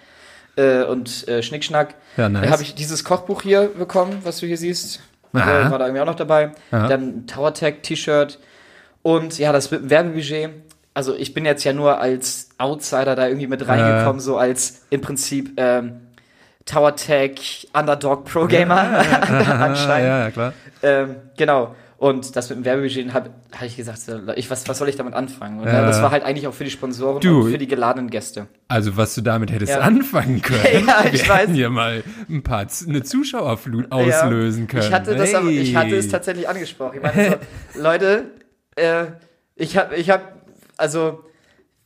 äh, 0.59 0.83
und 0.83 1.27
äh, 1.29 1.43
Schnickschnack. 1.43 1.95
Ja, 2.17 2.29
nice. 2.29 2.43
Dann 2.43 2.51
habe 2.51 2.63
ich 2.63 2.75
dieses 2.75 3.05
Kochbuch 3.05 3.43
hier 3.43 3.69
bekommen, 3.69 4.19
was 4.25 4.41
du 4.41 4.47
hier 4.47 4.59
siehst. 4.59 5.01
Äh, 5.35 5.39
Aha. 5.39 5.71
war 5.71 5.79
da 5.79 5.87
irgendwie 5.87 6.03
auch 6.03 6.07
noch 6.07 6.17
dabei. 6.17 6.53
Aha. 6.71 6.89
Dann 6.89 7.27
Tower 7.27 7.55
Tech 7.55 7.77
T-Shirt 7.83 8.39
und 9.03 9.39
ja, 9.39 9.53
das 9.53 9.71
Werbebudget. 9.71 10.51
Also 10.95 11.15
ich 11.15 11.33
bin 11.33 11.45
jetzt 11.45 11.63
ja 11.65 11.73
nur 11.73 12.01
als 12.01 12.49
Outsider 12.59 13.15
da 13.15 13.29
irgendwie 13.29 13.47
mit 13.47 13.67
reingekommen, 13.69 14.21
so 14.21 14.37
als 14.37 14.83
im 14.91 15.01
Prinzip 15.01 15.53
ähm, 15.57 16.01
Tower 16.65 16.97
Tech 16.97 17.69
Underdog 17.73 18.25
Pro 18.25 18.47
Gamer 18.47 19.05
anscheinend. 19.61 19.79
ja, 19.89 20.25
ja, 20.25 20.31
klar. 20.31 20.53
Ähm, 20.83 21.17
genau. 21.37 21.77
Und 21.99 22.37
das 22.37 22.49
mit 22.49 22.59
dem 22.61 22.65
Werbebudget 22.65 23.13
habe 23.13 23.31
hab 23.53 23.63
ich 23.67 23.77
gesagt, 23.77 23.99
ich, 24.37 24.49
was, 24.51 24.69
was 24.69 24.79
soll 24.79 24.89
ich 24.89 24.95
damit 24.95 25.15
anfangen? 25.15 25.59
Und 25.59 25.67
Ja. 25.67 25.81
ja, 25.81 25.87
das 25.87 26.01
war 26.01 26.13
halt 26.13 26.23
eigentlich 26.23 26.47
auch 26.47 26.55
für 26.55 26.63
die 26.63 26.71
Sponsoren 26.71 27.21
Du. 27.21 27.41
und 27.43 27.51
für 27.51 27.59
die 27.59 27.67
geladenen 27.67 28.09
Gäste. 28.09 28.47
Also, 28.69 28.97
was 28.97 29.17
du 29.17 29.21
damit 29.21 29.51
hättest 29.51 29.73
Ja. 29.73 29.81
anfangen 29.81 30.41
können. 30.43 30.87
Ja, 30.87 31.05
ich 31.13 31.25
Wir 31.25 31.29
weiß. 31.29 31.39
hätten 31.41 31.55
hier 31.55 31.71
mal 31.71 32.05
ein 32.29 32.45
paar, 32.45 32.67
eine 32.87 33.03
Zuschauerflut 33.03 33.91
auslösen 33.91 34.69
können. 34.69 34.85
Ich 34.85 34.93
hatte, 34.93 35.17
das 35.17 35.35
aber, 35.35 35.49
ich 35.49 35.75
hatte 35.75 35.97
es 35.97 36.05
Hey. 36.05 36.13
tatsächlich 36.13 36.49
angesprochen. 36.49 36.99
Ich 36.99 37.03
meine, 37.03 37.39
so, 37.75 37.81
Leute, 37.83 38.25
äh, 38.77 39.07
ich 39.57 39.77
habe, 39.77 39.97
ich 39.97 40.09
habe, 40.11 40.23
also, 40.77 41.25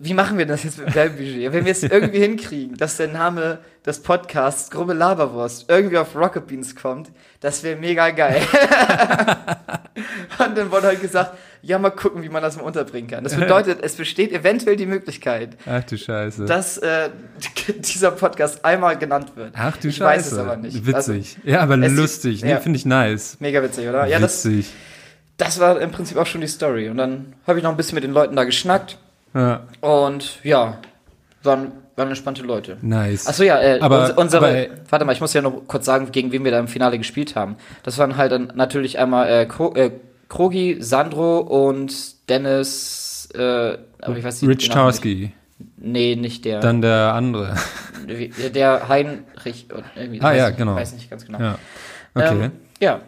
wie 0.04 0.14
machen 0.14 0.36
wir 0.36 0.46
das 0.46 0.64
jetzt 0.64 0.78
mit 0.78 0.88
dem 0.88 0.94
Werbebudget? 0.96 1.52
Wenn 1.52 1.64
wir 1.64 1.70
es 1.70 1.84
irgendwie 1.84 2.18
hinkriegen, 2.18 2.76
dass 2.76 2.96
der 2.96 3.06
Name 3.06 3.58
des 3.86 4.02
Podcasts 4.02 4.68
Gruppe 4.68 4.94
Laberwurst 4.94 5.66
irgendwie 5.68 5.96
auf 5.96 6.16
Rocket 6.16 6.48
Beans 6.48 6.74
kommt, 6.74 7.12
das 7.38 7.62
wäre 7.62 7.78
mega 7.78 8.10
geil. 8.10 8.42
Und 10.44 10.58
dann 10.58 10.72
wurde 10.72 10.88
halt 10.88 11.00
gesagt, 11.00 11.38
ja, 11.62 11.78
mal 11.78 11.90
gucken, 11.90 12.24
wie 12.24 12.28
man 12.28 12.42
das 12.42 12.56
mal 12.56 12.64
unterbringen 12.64 13.08
kann. 13.08 13.22
Das 13.22 13.36
bedeutet, 13.36 13.78
es 13.80 13.94
besteht 13.94 14.32
eventuell 14.32 14.74
die 14.74 14.86
Möglichkeit, 14.86 15.56
Ach 15.66 15.84
du 15.84 15.96
Scheiße. 15.96 16.46
dass 16.46 16.78
äh, 16.78 17.10
dieser 17.78 18.10
Podcast 18.10 18.64
einmal 18.64 18.98
genannt 18.98 19.36
wird. 19.36 19.52
Ach 19.54 19.76
du 19.76 19.86
ich 19.86 19.98
Scheiße. 19.98 20.04
weiß 20.04 20.32
es 20.32 20.38
aber 20.38 20.56
nicht. 20.56 20.84
Witzig. 20.84 21.36
ja, 21.44 21.60
aber 21.60 21.76
lustig. 21.76 22.42
Nee, 22.42 22.50
ja. 22.50 22.58
finde 22.58 22.78
ich 22.78 22.86
nice. 22.86 23.34
Also, 23.34 23.36
mega 23.38 23.62
witzig, 23.62 23.88
oder? 23.88 24.06
Ja, 24.06 24.18
das, 24.18 24.48
das 25.36 25.60
war 25.60 25.80
im 25.80 25.92
Prinzip 25.92 26.16
auch 26.16 26.26
schon 26.26 26.40
die 26.40 26.48
Story. 26.48 26.88
Und 26.88 26.96
dann 26.96 27.34
habe 27.46 27.60
ich 27.60 27.62
noch 27.62 27.70
ein 27.70 27.76
bisschen 27.76 27.94
mit 27.94 28.02
den 28.02 28.12
Leuten 28.12 28.34
da 28.34 28.42
geschnackt. 28.42 28.98
Ja, 29.34 29.62
Und 29.80 30.38
ja, 30.44 30.78
waren, 31.42 31.72
waren 31.96 32.08
entspannte 32.08 32.42
Leute. 32.42 32.76
nice. 32.82 33.26
Achso, 33.26 33.42
ja, 33.42 33.60
äh, 33.60 33.80
Aber- 33.80 34.04
uns- 34.08 34.10
unsere, 34.16 34.46
aber, 34.66 34.66
warte 34.90 35.04
mal, 35.04 35.12
ich 35.12 35.20
muss 35.20 35.32
ja 35.34 35.42
noch 35.42 35.62
kurz 35.66 35.84
sagen, 35.86 36.10
gegen 36.12 36.32
wen 36.32 36.44
wir 36.44 36.50
da 36.50 36.58
im 36.58 36.68
Finale 36.68 36.98
gespielt 36.98 37.34
haben. 37.36 37.56
Das 37.82 37.98
waren 37.98 38.16
halt 38.16 38.32
dann 38.32 38.52
natürlich 38.54 38.98
einmal 38.98 39.28
äh, 39.28 39.46
Kro 39.46 39.74
äh, 39.74 39.90
Krogi, 40.28 40.76
Sandro 40.80 41.38
und 41.40 42.28
Dennis, 42.30 43.28
äh, 43.34 43.38
aber 44.00 44.16
ich 44.16 44.24
weiß 44.24 44.40
nicht. 44.42 44.50
Rich 44.50 44.68
Namen 44.68 44.80
Tarski. 44.82 45.32
Nee, 45.76 46.16
nicht 46.16 46.44
der. 46.44 46.60
Dann 46.60 46.80
der 46.82 47.12
andere. 47.14 47.54
Der 48.54 48.88
Heinrich. 48.88 49.66
Irgendwie, 49.94 50.20
Ah, 50.20 50.24
weiß 50.24 50.38
ja, 50.38 50.50
genau. 50.50 50.74
Weiß 50.74 50.92
nicht 50.94 51.08
ganz 51.10 51.24
genau. 51.26 51.38
Ja. 51.38 51.58
Okay. 52.14 52.44
Ähm, 52.44 52.52
ja, 52.80 53.00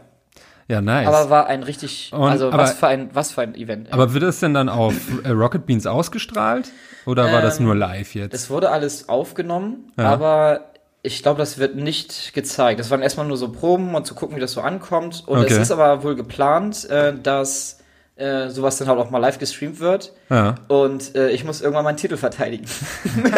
ja, 0.69 0.81
nice. 0.81 1.07
aber 1.07 1.31
war 1.31 1.47
ein 1.47 1.63
richtig, 1.63 2.11
Und- 2.13 2.23
also 2.31 2.49
aber- 2.49 2.59
was 2.59 2.73
für 2.75 2.87
ein, 2.87 3.11
was 3.13 3.33
für 3.33 3.43
ein 3.43 3.55
Event. 3.55 3.93
Aber 3.93 4.13
wird 4.15 4.23
das 4.23 4.41
denn 4.41 4.55
dann 4.55 4.69
auf 4.69 4.95
äh, 5.25 5.29
Rocket 5.31 5.67
Beans 5.67 5.87
ausgestrahlt? 5.87 6.71
Oder 7.07 7.31
war 7.33 7.43
das 7.43 7.59
Ähm, 7.59 7.67
nur 7.67 7.75
live 7.75 8.15
jetzt? 8.15 8.33
Es 8.35 8.49
wurde 8.51 8.71
alles 8.71 9.09
aufgenommen, 9.11 9.93
Ja. 9.99 10.05
aber 10.13 10.61
ich 11.03 11.23
glaube, 11.23 11.39
das 11.39 11.59
wird 11.59 11.77
nicht 11.77 12.33
gezeigt. 12.33 12.81
Das 12.81 12.91
waren 12.91 13.03
erstmal 13.03 13.27
nur 13.27 13.37
so 13.37 13.53
Proben 13.53 13.95
und 13.95 14.07
zu 14.07 14.15
gucken, 14.15 14.37
wie 14.37 14.41
das 14.41 14.53
so 14.53 14.63
ankommt. 14.63 15.23
Und 15.27 15.41
Okay. 15.41 15.53
es 15.53 15.59
ist 15.59 15.71
aber 15.71 16.03
wohl 16.03 16.15
geplant, 16.15 16.89
äh, 16.89 17.13
dass 17.23 17.81
äh, 18.17 18.49
sowas 18.49 18.77
dann 18.79 18.87
halt 18.89 18.99
auch 19.01 19.11
mal 19.11 19.19
live 19.19 19.39
gestreamt 19.39 19.81
wird. 19.81 20.13
Ja. 20.31 20.55
Und 20.69 21.17
äh, 21.17 21.31
ich 21.31 21.45
muss 21.45 21.61
irgendwann 21.61 21.85
meinen 21.85 21.97
Titel 21.97 22.17
verteidigen. 22.17 22.65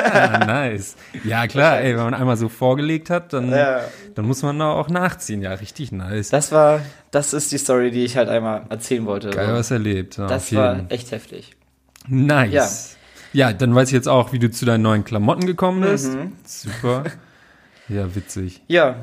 Ah, 0.02 0.44
nice. 0.46 0.96
Ja, 1.24 1.46
klar, 1.46 1.80
ey, 1.80 1.94
wenn 1.96 2.04
man 2.04 2.14
einmal 2.14 2.36
so 2.36 2.48
vorgelegt 2.48 3.10
hat, 3.10 3.32
dann, 3.32 3.50
Ja. 3.50 3.80
dann 4.14 4.24
muss 4.26 4.42
man 4.42 4.58
da 4.58 4.72
auch 4.72 4.88
nachziehen. 4.88 5.42
Ja, 5.42 5.52
richtig 5.54 5.92
nice. 5.92 6.30
Das 6.30 6.52
war, 6.52 6.80
das 7.10 7.32
ist 7.34 7.52
die 7.52 7.58
Story, 7.58 7.90
die 7.90 8.04
ich 8.04 8.16
halt 8.16 8.28
einmal 8.28 8.62
erzählen 8.70 9.04
wollte. 9.06 9.30
Geil 9.30 9.52
was 9.52 9.70
erlebt. 9.70 10.16
Ja, 10.16 10.26
das 10.26 10.54
war 10.54 10.84
echt 10.88 11.10
heftig. 11.10 11.56
Nice. 12.08 12.96
Ja. 13.32 13.52
dann 13.52 13.74
weiß 13.74 13.88
ich 13.88 13.94
jetzt 13.94 14.08
auch, 14.08 14.32
wie 14.32 14.38
du 14.38 14.50
zu 14.50 14.64
deinen 14.64 14.82
neuen 14.82 15.04
Klamotten 15.04 15.46
gekommen 15.46 15.82
bist. 15.82 16.14
Mhm. 16.14 16.32
Super. 16.44 17.04
Ja, 17.88 18.14
witzig. 18.14 18.62
Ja, 18.68 18.96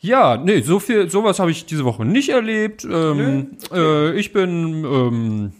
Ja, 0.00 0.36
nee, 0.38 0.62
so 0.62 0.78
viel, 0.80 1.10
sowas 1.10 1.38
habe 1.38 1.50
ich 1.50 1.66
diese 1.66 1.84
Woche 1.84 2.04
nicht 2.04 2.30
erlebt. 2.30 2.84
Ähm, 2.90 3.58
äh, 3.72 4.12
ich 4.18 4.32
bin 4.32 4.84
ähm, 4.84 5.52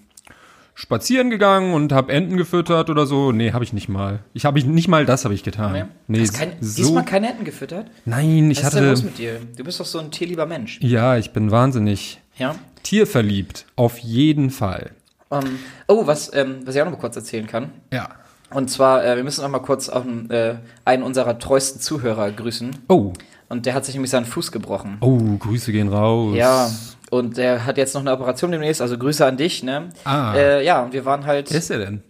spazieren 0.74 1.28
gegangen 1.28 1.74
und 1.74 1.92
habe 1.92 2.10
Enten 2.12 2.38
gefüttert 2.38 2.88
oder 2.88 3.04
so. 3.04 3.32
Nee, 3.32 3.52
habe 3.52 3.64
ich 3.64 3.72
nicht 3.74 3.88
mal. 3.90 4.20
Ich 4.32 4.46
habe 4.46 4.58
ich 4.58 4.64
nicht 4.64 4.88
mal 4.88 5.04
das 5.04 5.24
habe 5.24 5.34
ich 5.34 5.42
getan. 5.44 5.72
nee. 5.72 5.84
Nee, 6.06 6.20
hast 6.22 6.32
kein, 6.38 6.52
so. 6.60 6.76
diesmal 6.82 7.04
keine 7.04 7.28
Enten 7.30 7.44
gefüttert? 7.44 7.90
Nein, 8.06 8.50
ich 8.50 8.58
Was 8.58 8.68
ist 8.68 8.74
denn 8.74 8.80
hatte. 8.84 8.90
los 8.92 9.02
mit 9.02 9.18
dir? 9.18 9.40
Du 9.58 9.62
bist 9.64 9.78
doch 9.78 9.84
so 9.84 9.98
ein 9.98 10.10
tierlieber 10.10 10.46
Mensch. 10.46 10.78
Ja, 10.80 11.16
ich 11.18 11.32
bin 11.32 11.50
wahnsinnig 11.50 12.18
Ja. 12.38 12.54
tierverliebt. 12.82 13.66
Auf 13.76 13.98
jeden 13.98 14.48
Fall. 14.48 14.92
Ähm, 15.30 15.58
oh, 15.86 16.06
was, 16.06 16.32
ähm, 16.34 16.60
was 16.64 16.74
ich 16.74 16.80
auch 16.80 16.86
noch 16.86 16.92
mal 16.92 16.98
kurz 16.98 17.14
erzählen 17.16 17.46
kann. 17.46 17.70
Ja. 17.92 18.08
Und 18.52 18.68
zwar, 18.70 19.04
äh, 19.04 19.14
wir 19.16 19.22
müssen 19.22 19.42
noch 19.42 19.50
mal 19.50 19.60
kurz 19.60 19.88
auch 19.88 20.04
einen, 20.04 20.28
äh, 20.30 20.56
einen 20.84 21.02
unserer 21.04 21.38
treuesten 21.38 21.80
Zuhörer 21.80 22.32
grüßen. 22.32 22.70
Oh, 22.88 23.12
Und 23.50 23.66
der 23.66 23.74
hat 23.74 23.84
sich 23.84 23.94
nämlich 23.94 24.10
seinen 24.10 24.24
Fuß 24.24 24.50
gebrochen. 24.52 24.96
oh, 25.00 25.18
Grüße 25.38 25.72
gehen 25.72 25.88
raus. 25.88 26.34
Ja. 26.36 26.70
Und 27.10 27.36
der 27.36 27.66
hat 27.66 27.76
jetzt 27.76 27.92
noch 27.94 28.00
eine 28.00 28.12
Operation 28.12 28.52
demnächst, 28.52 28.80
also 28.80 28.96
Grüße 28.96 29.26
an 29.26 29.36
dich, 29.36 29.62
ne? 29.62 29.90
Ah. 30.04 30.32
Äh, 30.34 30.64
ja, 30.64 30.82
und 30.82 30.92
wir 30.92 31.04
waren 31.04 31.26
halt. 31.26 31.50
Wer 31.50 31.58
ist 31.58 31.68
der 31.68 31.78
denn? 31.80 32.02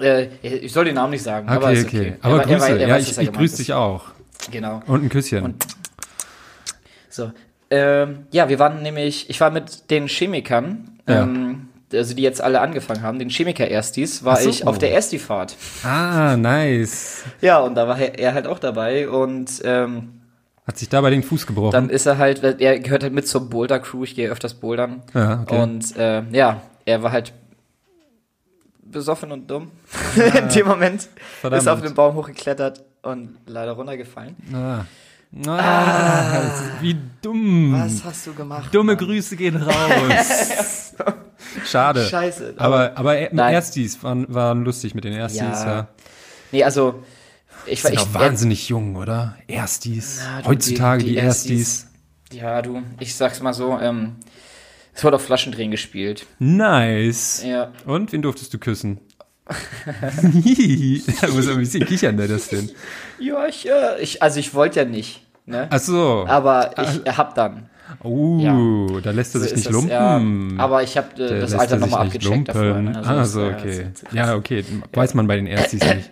Äh, 0.00 0.26
ich 0.42 0.72
soll 0.72 0.84
den 0.86 0.96
Namen 0.96 1.12
nicht 1.12 1.22
sagen, 1.22 1.46
Okay, 1.48 1.56
aber 1.56 1.72
ist 1.72 1.86
okay. 1.86 1.98
okay. 2.00 2.14
Aber 2.20 2.34
Er- 2.34 2.40
er 2.40 2.46
Grüße. 2.46 2.60
wei- 2.60 2.78
er 2.80 2.88
ja, 2.88 2.94
weiß, 2.96 3.10
ich, 3.12 3.16
er 3.18 3.22
ich 3.24 3.32
grüße 3.32 3.56
dich 3.58 3.72
auch. 3.72 4.02
Genau. 4.50 4.82
Und 4.86 5.04
ein 5.04 5.08
Küsschen. 5.08 5.44
Und- 5.44 5.64
So. 7.08 7.30
Ähm, 7.70 8.26
ja, 8.32 8.48
wir 8.48 8.58
waren 8.58 8.82
nämlich, 8.82 9.30
ich 9.30 9.40
war 9.40 9.50
mit 9.50 9.90
den 9.90 10.08
Chemikern, 10.08 10.98
Ja. 11.08 11.22
ähm, 11.22 11.68
also 11.92 12.14
die 12.14 12.22
jetzt 12.22 12.40
alle 12.40 12.60
angefangen 12.60 13.02
haben, 13.02 13.18
den 13.20 13.30
Chemiker-Erstis, 13.30 14.24
war 14.24 14.36
so. 14.36 14.48
ich 14.50 14.66
auf 14.66 14.78
der 14.78 14.92
Ersti-Fahrt. 14.92 15.54
ah, 15.84 16.36
nice. 16.36 17.22
Ja, 17.40 17.60
und 17.60 17.76
da 17.76 17.86
war 17.86 17.98
er 17.98 18.18
er 18.18 18.34
halt 18.34 18.46
auch 18.48 18.58
dabei 18.58 19.08
und 19.08 19.60
ähm, 19.64 20.19
Hat 20.70 20.78
sich 20.78 20.88
dabei 20.88 21.10
den 21.10 21.24
Fuß 21.24 21.48
gebrochen. 21.48 21.72
dann 21.72 21.90
ist 21.90 22.06
er 22.06 22.16
halt, 22.18 22.44
er 22.44 22.78
gehört 22.78 23.02
halt 23.02 23.12
mit 23.12 23.26
zur 23.26 23.50
Boulder-Crew, 23.50 24.04
ich 24.04 24.14
gehe 24.14 24.30
öfters 24.30 24.54
bouldern. 24.54 25.02
ja, 25.14 25.40
okay. 25.42 25.60
Und 25.60 25.96
äh, 25.96 26.22
ja, 26.30 26.60
er 26.84 27.02
war 27.02 27.10
halt 27.10 27.32
besoffen 28.84 29.32
und 29.32 29.50
dumm 29.50 29.72
in 30.16 30.48
dem 30.48 30.68
Moment. 30.68 31.08
Verdammt. 31.40 31.62
Ist 31.62 31.68
auf 31.68 31.80
den 31.82 31.94
Baum 31.94 32.14
hochgeklettert 32.14 32.84
und 33.02 33.30
leider 33.46 33.72
runtergefallen. 33.72 34.36
Ah. 34.54 34.84
Ah, 35.48 36.50
wie 36.80 36.96
dumm. 37.20 37.72
Was 37.72 38.04
hast 38.04 38.28
du 38.28 38.32
gemacht? 38.34 38.72
Dumme 38.72 38.94
Mann? 38.94 39.04
Grüße 39.04 39.34
gehen 39.36 39.56
raus. 39.62 40.94
Schade. 41.64 42.04
Scheiße. 42.04 42.54
Aber, 42.58 42.92
aber 42.96 43.16
er- 43.16 43.30
Nein. 43.34 43.54
Erstis 43.54 44.00
waren, 44.04 44.32
waren 44.32 44.64
lustig 44.64 44.94
mit 44.94 45.02
den 45.02 45.14
Erstis, 45.14 45.40
ja. 45.40 45.66
Ja. 45.66 45.88
Nee, 46.52 46.62
also 46.64 47.02
ich 47.66 47.84
war 47.84 47.92
auch 48.00 48.14
wahnsinnig 48.14 48.68
jung, 48.68 48.96
oder? 48.96 49.36
Erstis. 49.46 50.20
Ja, 50.24 50.42
du, 50.42 50.48
Heutzutage 50.48 51.02
die, 51.04 51.10
die- 51.10 51.14
die 51.16 51.18
Erstis. 51.20 51.86
Ja, 52.32 52.62
du, 52.62 52.82
ich 53.00 53.14
sag's 53.14 53.40
mal 53.42 53.52
so, 53.52 53.78
ähm, 53.78 54.16
es 54.94 55.02
wurde 55.04 55.16
auf 55.16 55.24
Flaschendrehen 55.24 55.70
gespielt. 55.70 56.26
Nice. 56.38 57.42
Ja. 57.44 57.72
Und 57.86 58.12
wen 58.12 58.22
durftest 58.22 58.52
du 58.54 58.58
küssen? 58.58 59.00
da 59.50 61.28
muss 61.28 61.48
ein 61.48 61.58
bisschen 61.58 61.84
kichern, 61.84 62.16
der 62.16 62.28
das 62.28 62.48
denn. 62.48 62.70
Ja, 63.18 63.46
ich, 63.46 63.68
äh, 63.68 64.00
ich 64.00 64.22
also 64.22 64.38
ich 64.38 64.54
wollte 64.54 64.80
ja 64.80 64.84
nicht, 64.84 65.26
ne? 65.46 65.66
Ach 65.70 65.80
so. 65.80 66.24
Aber 66.28 66.70
ich 66.78 67.16
hab 67.16 67.34
dann. 67.34 67.68
Uh, 68.04 69.00
da 69.00 69.10
lässt 69.10 69.34
er 69.34 69.40
So 69.40 69.46
sich 69.46 69.54
nicht 69.56 69.66
das, 69.66 69.72
lumpen. 69.72 69.90
Ja, 70.56 70.62
aber 70.64 70.82
ich 70.82 70.96
habe 70.96 71.08
äh, 71.22 71.40
das 71.40 71.54
Alter 71.54 71.74
er 71.74 71.78
nochmal 71.80 72.06
abgecheckt 72.06 72.48
davor. 72.48 72.62
Ne? 72.78 73.02
Ah, 73.04 73.14
das, 73.16 73.32
so, 73.32 73.42
äh, 73.42 73.52
okay. 73.54 73.86
das- 73.92 74.02
das- 74.02 74.12
Ja, 74.12 74.34
okay. 74.34 74.64
Weiß 74.92 75.14
man 75.14 75.26
bei 75.26 75.36
den 75.36 75.46
Erstis 75.46 75.80
nicht. 75.82 76.10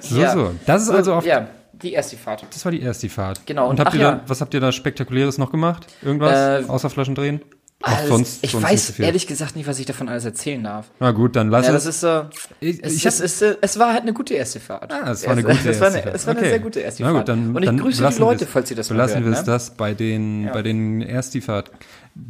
So, 0.00 0.20
Ja. 0.20 0.32
so. 0.32 0.50
Das 0.66 0.82
ist 0.82 0.90
also 0.90 1.14
auf. 1.14 1.24
ja, 1.26 1.46
Die 1.72 1.92
erste 1.94 2.16
Fahrt. 2.16 2.44
Das 2.50 2.64
war 2.64 2.70
die 2.72 2.80
erste 2.82 3.08
Fahrt. 3.08 3.44
Genau, 3.46 3.68
Und 3.68 3.80
habt 3.80 3.90
ach 3.90 3.94
ihr 3.94 4.00
ja. 4.00 4.10
da, 4.12 4.20
was 4.26 4.40
habt 4.40 4.54
ihr 4.54 4.60
da 4.60 4.70
Spektakuläres 4.72 5.38
noch 5.38 5.50
gemacht? 5.50 5.86
Irgendwas? 6.02 6.64
Äh, 6.64 6.68
Außer 6.68 6.90
Flaschen 6.90 7.14
drehen? 7.14 7.40
Also, 7.82 8.08
sonst, 8.16 8.44
ich 8.44 8.52
sonst 8.52 8.64
weiß 8.64 8.96
so 8.96 9.02
ehrlich 9.02 9.26
gesagt 9.26 9.56
nicht, 9.56 9.66
was 9.66 9.78
ich 9.78 9.86
davon 9.86 10.08
alles 10.08 10.24
erzählen 10.24 10.62
darf. 10.62 10.90
Na 11.00 11.10
gut, 11.10 11.34
dann 11.36 11.48
lass 11.50 11.66
Ja, 11.66 11.74
es. 11.74 11.84
das 11.84 11.96
ist 11.96 12.02
äh, 12.04 12.22
ich, 12.60 12.82
es, 12.84 12.94
ich 12.96 13.06
es, 13.06 13.20
es, 13.20 13.42
äh, 13.42 13.56
es 13.60 13.78
war 13.78 13.92
halt 13.92 14.02
eine 14.02 14.12
gute 14.12 14.34
erste 14.34 14.60
Fahrt. 14.60 14.92
Ah, 14.92 15.10
es 15.10 15.24
war 15.26 15.32
eine 15.32 15.42
gute 15.42 15.54
es, 15.58 15.64
es 15.66 15.80
war 15.80 15.88
eine, 15.88 15.96
erste 15.96 16.02
Fahrt. 16.10 16.14
Es 16.16 16.26
war 16.26 16.30
eine 16.32 16.40
Okay. 16.40 16.48
sehr 16.50 16.58
gute 16.60 16.80
erste 16.80 17.02
Na 17.02 17.08
Fahrt. 17.12 17.18
gut, 17.20 17.28
dann, 17.28 17.56
Und 17.56 17.62
ich 17.62 17.66
dann 17.66 17.78
grüße 17.78 18.08
die 18.08 18.18
Leute, 18.20 18.46
falls 18.46 18.68
sie 18.68 18.74
das 18.74 18.88
mal 18.90 18.94
Belassen 18.96 19.14
hören. 19.22 19.32
wir 19.32 19.32
es 19.32 19.46
ne? 19.46 19.52
das 19.52 19.70
bei 19.70 19.94
den, 19.94 20.44
Ja. 20.44 20.52
bei 20.52 20.62
den 20.62 21.02
Erstifahrt. 21.02 21.70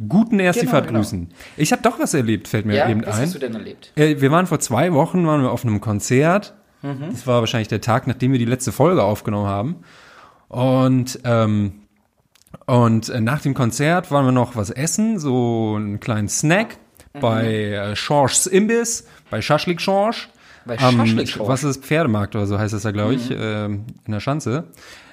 Guten 0.07 0.39
Erstifahrt 0.39 0.87
Genau, 0.87 0.99
grüßen. 0.99 1.29
Ich 1.57 1.71
habe 1.71 1.81
doch 1.81 1.99
was 1.99 2.13
erlebt, 2.13 2.47
fällt 2.47 2.65
mir 2.65 2.75
Ja, 2.77 2.89
eben 2.89 3.05
was 3.05 3.15
ein. 3.17 3.23
hast 3.23 3.35
du 3.35 3.39
denn 3.39 3.53
erlebt? 3.53 3.91
Äh, 3.95 4.21
wir 4.21 4.31
waren 4.31 4.47
vor 4.47 4.59
zwei 4.59 4.93
Wochen 4.93 5.27
waren 5.27 5.41
wir 5.41 5.51
auf 5.51 5.63
einem 5.65 5.81
Konzert. 5.81 6.53
Mhm. 6.81 7.09
Das 7.11 7.27
war 7.27 7.41
wahrscheinlich 7.41 7.67
der 7.67 7.81
Tag, 7.81 8.07
nachdem 8.07 8.31
wir 8.31 8.39
die 8.39 8.45
letzte 8.45 8.71
Folge 8.71 9.03
aufgenommen 9.03 9.47
haben. 9.47 9.75
Und 10.49 11.19
ähm, 11.25 11.73
und 12.65 13.09
äh, 13.09 13.21
nach 13.21 13.41
dem 13.41 13.53
Konzert 13.53 14.11
waren 14.11 14.25
wir 14.25 14.31
noch 14.31 14.55
was 14.55 14.69
essen, 14.69 15.19
so 15.19 15.73
einen 15.75 15.99
kleinen 15.99 16.29
Snack 16.29 16.77
Mhm. 17.15 17.19
bei 17.19 17.45
äh, 17.71 17.95
Schorschs 17.95 18.47
Imbiss, 18.47 19.05
bei 19.29 19.41
Schaschlik 19.41 19.79
Schorsch. 19.81 20.29
Bei 20.65 20.77
Schaschlik 20.79 21.27
Schorsch? 21.29 21.47
Was 21.49 21.63
ist 21.63 21.83
Pferdemarkt 21.85 22.35
oder 22.35 22.47
so 22.47 22.57
heißt 22.57 22.73
das 22.73 22.81
da, 22.83 22.91
glaube 22.91 23.13
Mhm. 23.13 23.19
ich, 23.19 23.31
ähm, 23.37 23.85
in 24.05 24.13
der 24.13 24.19
Schanze. 24.19 24.63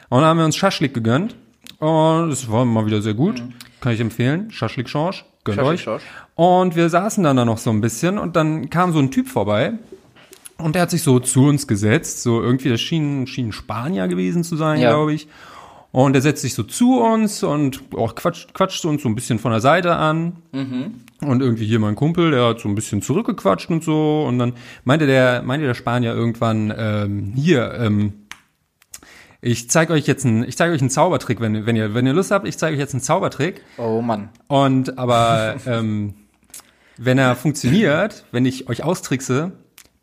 Und 0.09 0.21
dann 0.21 0.25
haben 0.31 0.39
wir 0.39 0.45
uns 0.47 0.57
Schaschlik 0.57 0.95
gegönnt. 0.95 1.37
Und 1.79 2.31
es 2.31 2.51
war 2.51 2.65
mal 2.65 2.87
wieder 2.87 3.03
sehr 3.03 3.15
gut. 3.15 3.43
Kann 3.81 3.93
ich 3.93 4.01
empfehlen. 4.01 4.51
Schaschlik 4.51 4.89
Schorsch. 4.89 5.25
Gönnt 5.45 5.59
Mhm. 5.59 5.63
Schaschlik 5.63 5.75
euch. 5.79 5.83
Schorsch. 5.83 6.03
Und 6.37 6.77
wir 6.77 6.89
saßen 6.89 7.23
dann 7.25 7.37
da 7.37 7.45
noch 7.45 7.59
so 7.59 7.71
ein 7.71 7.81
bisschen 7.83 8.19
und 8.19 8.35
dann 8.37 8.71
kam 8.71 8.93
so 8.93 8.99
ein 8.99 9.11
Typ 9.11 9.29
vorbei 9.29 9.75
und 10.59 10.75
der 10.75 10.83
hat 10.83 10.91
sich 10.91 11.03
so 11.03 11.19
zu 11.21 11.45
uns 11.47 11.67
gesetzt, 11.67 12.23
so 12.23 12.41
irgendwie, 12.43 12.69
das 12.71 12.81
schien, 12.81 13.27
schien 13.27 13.53
Spanier 13.53 14.09
gewesen 14.09 14.43
zu 14.45 14.57
sein, 14.57 14.81
Ja. 14.81 14.91
glaube 14.91 15.13
ich. 15.15 15.29
Und 15.93 16.15
er 16.15 16.23
setzt 16.23 16.43
sich 16.43 16.55
so 16.55 16.63
zu 16.63 17.01
uns 17.01 17.43
und 17.43 17.83
auch 17.97 18.15
quatscht, 18.15 18.55
quatscht 18.55 18.85
uns 18.85 19.03
so 19.03 19.09
ein 19.09 19.17
bisschen 19.17 19.41
von 19.41 19.51
der 19.51 19.61
Seite 19.61 19.97
an. 19.97 20.37
Und 21.27 21.43
irgendwie 21.43 21.67
hier 21.67 21.81
mein 21.81 21.97
Kumpel, 21.97 22.31
der 22.31 22.47
hat 22.47 22.61
so 22.61 22.69
ein 22.69 22.77
bisschen 22.77 23.03
zurückgequatscht 23.03 23.71
und 23.71 23.83
so. 23.83 24.25
Und 24.27 24.39
dann 24.39 24.55
meinte 24.85 25.07
der, 25.07 25.43
meinte 25.43 25.67
der 25.67 25.75
Spanier 25.75 26.15
irgendwann, 26.15 26.73
ähm, 26.77 27.33
hier, 27.35 27.75
ähm, 27.75 28.13
ich 29.41 29.69
zeige 29.71 29.95
euch 29.95 30.07
jetzt 30.07 30.25
einen, 30.25 30.45
ich 30.45 30.57
zeige 30.57 30.73
euch 30.75 30.81
einen 30.81 30.91
Zaubertrick, 30.91 31.41
wenn, 31.41 31.67
wenn 31.67 31.75
ihr, 31.75 31.95
wenn 31.95 32.07
ihr 32.07 32.13
Lust 32.13 32.31
habt, 32.31 32.47
ich 32.47 32.59
zeige 32.59 32.75
euch 32.77 32.81
jetzt 32.81 32.95
einen 32.95 33.03
Zaubertrick. 33.03 33.63
Oh 33.79 34.01
Mann. 34.01 34.29
Und 34.49 34.99
aber 34.99 35.57
ähm, 35.67 36.15
wenn 36.99 37.19
er 37.19 37.35
funktioniert, 37.35 38.27
wenn 38.31 38.45
ich 38.45 38.69
euch 38.69 38.85
austrickse, 38.85 39.53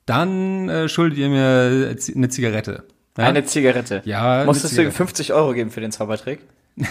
dann 0.05 0.67
äh, 0.69 0.89
schuldet 0.89 1.19
ihr 1.19 1.29
mir 1.29 1.95
eine 2.15 2.29
Zigarette. 2.29 2.85
Ja? 3.17 3.23
Eine 3.25 3.45
Zigarette. 3.45 4.01
Ja, 4.05 4.45
Musstest 4.45 4.73
du 4.77 4.81
ihm 4.81 4.91
Zigarette. 4.91 4.97
50 4.97 5.33
Euro 5.33 5.53
geben 5.53 5.71
für 5.71 5.81
den 5.81 5.91
Zaubertrick? 5.91 6.39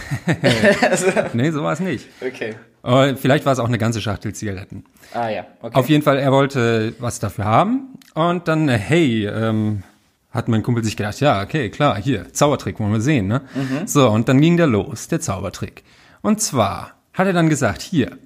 Nee, 1.32 1.50
so 1.52 1.62
war 1.62 1.72
es 1.72 1.80
nicht. 1.80 2.06
Okay. 2.20 2.54
Aber 2.82 3.16
vielleicht 3.16 3.46
war 3.46 3.52
es 3.52 3.58
auch 3.58 3.68
eine 3.68 3.78
ganze 3.78 4.00
Schachtel 4.00 4.32
Zigaretten. 4.34 4.84
Ah 5.12 5.28
ja, 5.28 5.46
okay. 5.60 5.76
Auf 5.76 5.88
jeden 5.88 6.02
Fall, 6.02 6.18
er 6.18 6.32
wollte 6.32 6.94
was 6.98 7.18
dafür 7.20 7.44
haben. 7.44 7.94
Und 8.14 8.48
dann, 8.48 8.68
äh, 8.68 8.78
hey, 8.78 9.26
ähm, 9.26 9.82
hat 10.30 10.48
mein 10.48 10.62
Kumpel 10.62 10.84
sich 10.84 10.96
gedacht, 10.96 11.20
ja, 11.20 11.42
okay, 11.42 11.70
klar, 11.70 11.96
hier, 12.00 12.32
Zaubertrick, 12.32 12.78
wollen 12.78 12.92
wir 12.92 13.00
sehen, 13.00 13.26
ne? 13.26 13.42
So, 13.86 14.10
und 14.10 14.28
dann 14.28 14.40
ging 14.40 14.56
der 14.56 14.66
los, 14.66 15.08
der 15.08 15.20
Zaubertrick. 15.20 15.82
Und 16.20 16.40
zwar 16.40 16.92
hat 17.12 17.26
er 17.26 17.32
dann 17.32 17.48
gesagt, 17.48 17.80
hier, 17.80 18.18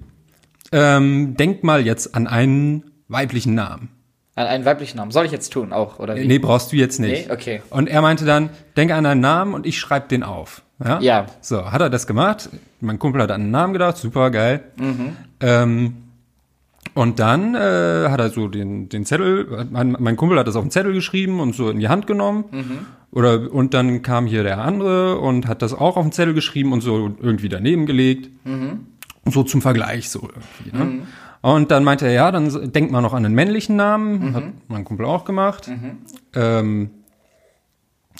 ähm, 0.71 1.35
denk 1.37 1.63
mal 1.63 1.85
jetzt 1.85 2.13
an 2.15 2.27
einen 2.27 2.91
weiblichen 3.07 3.55
Namen. 3.55 3.89
An 4.35 4.47
einen 4.47 4.63
weiblichen 4.63 4.97
Namen. 4.97 5.11
Soll 5.11 5.25
ich 5.25 5.31
jetzt 5.31 5.51
tun, 5.51 5.73
auch, 5.73 5.99
oder 5.99 6.15
wie? 6.15 6.25
Nee, 6.25 6.39
brauchst 6.39 6.71
du 6.71 6.77
jetzt 6.77 6.99
nicht. 6.99 7.27
Nee? 7.27 7.33
Okay. 7.33 7.61
Und 7.69 7.89
er 7.89 8.01
meinte 8.01 8.23
dann, 8.25 8.49
denke 8.77 8.95
an 8.95 9.05
einen 9.05 9.19
Namen 9.19 9.53
und 9.53 9.65
ich 9.65 9.77
schreibe 9.77 10.07
den 10.07 10.23
auf. 10.23 10.61
Ja? 10.83 10.99
Ja. 11.01 11.25
So, 11.41 11.71
hat 11.71 11.81
er 11.81 11.89
das 11.89 12.07
gemacht. 12.07 12.49
Mein 12.79 12.97
Kumpel 12.97 13.21
hat 13.21 13.31
an 13.31 13.41
einen 13.41 13.51
Namen 13.51 13.73
gedacht, 13.73 13.97
super 13.97 14.31
geil. 14.31 14.63
Ähm, 15.41 15.97
und 16.93 17.19
dann 17.19 17.55
äh, 17.55 18.07
hat 18.09 18.19
er 18.19 18.29
so 18.29 18.47
den, 18.47 18.89
den 18.89 19.05
Zettel, 19.05 19.67
mein, 19.69 19.95
mein 19.99 20.15
Kumpel 20.15 20.39
hat 20.39 20.47
das 20.47 20.55
auf 20.55 20.63
den 20.63 20.71
Zettel 20.71 20.93
geschrieben 20.93 21.39
und 21.39 21.53
so 21.53 21.69
in 21.69 21.79
die 21.79 21.89
Hand 21.89 22.07
genommen. 22.07 22.45
Oder, 23.11 23.51
und 23.51 23.73
dann 23.73 24.01
kam 24.01 24.25
hier 24.25 24.43
der 24.43 24.59
andere 24.59 25.19
und 25.19 25.47
hat 25.47 25.61
das 25.61 25.73
auch 25.73 25.97
auf 25.97 26.05
den 26.05 26.13
Zettel 26.13 26.33
geschrieben 26.33 26.71
und 26.71 26.81
so 26.81 27.15
irgendwie 27.21 27.49
daneben 27.49 27.85
gelegt. 27.85 28.29
So 29.25 29.43
zum 29.43 29.61
Vergleich 29.61 30.09
so 30.09 30.21
irgendwie. 30.21 30.77
Ne? 30.77 31.01
Und 31.41 31.71
dann 31.71 31.83
meinte 31.83 32.05
er, 32.05 32.11
ja, 32.13 32.31
dann 32.31 32.71
denkt 32.71 32.91
mal 32.91 33.01
noch 33.01 33.13
an 33.13 33.25
einen 33.25 33.33
männlichen 33.35 33.75
Namen. 33.75 34.33
Hat 34.35 34.43
mein 34.67 34.83
Kumpel 34.85 35.05
auch 35.07 35.25
gemacht. 35.25 35.69
Ähm, 36.35 36.91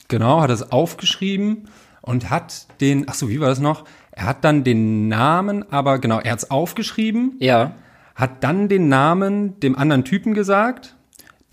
genau, 0.08 0.42
hat 0.42 0.50
das 0.50 0.72
aufgeschrieben 0.72 1.68
und 2.02 2.30
hat 2.32 2.66
den, 2.82 3.06
ach 3.08 3.14
so, 3.14 3.30
wie 3.30 3.40
war 3.40 3.50
das 3.50 3.60
noch? 3.60 3.86
Er 4.12 4.26
hat 4.26 4.44
dann 4.44 4.64
den 4.64 5.08
Namen, 5.08 5.72
aber 5.72 6.00
genau, 6.00 6.20
er 6.20 6.32
hat's 6.32 6.50
aufgeschrieben, 6.52 7.36
Ja. 7.40 7.76
hat 8.16 8.44
dann 8.44 8.68
den 8.70 8.90
Namen 8.90 9.60
dem 9.60 9.78
anderen 9.78 10.04
Typen 10.04 10.34
gesagt. 10.34 10.96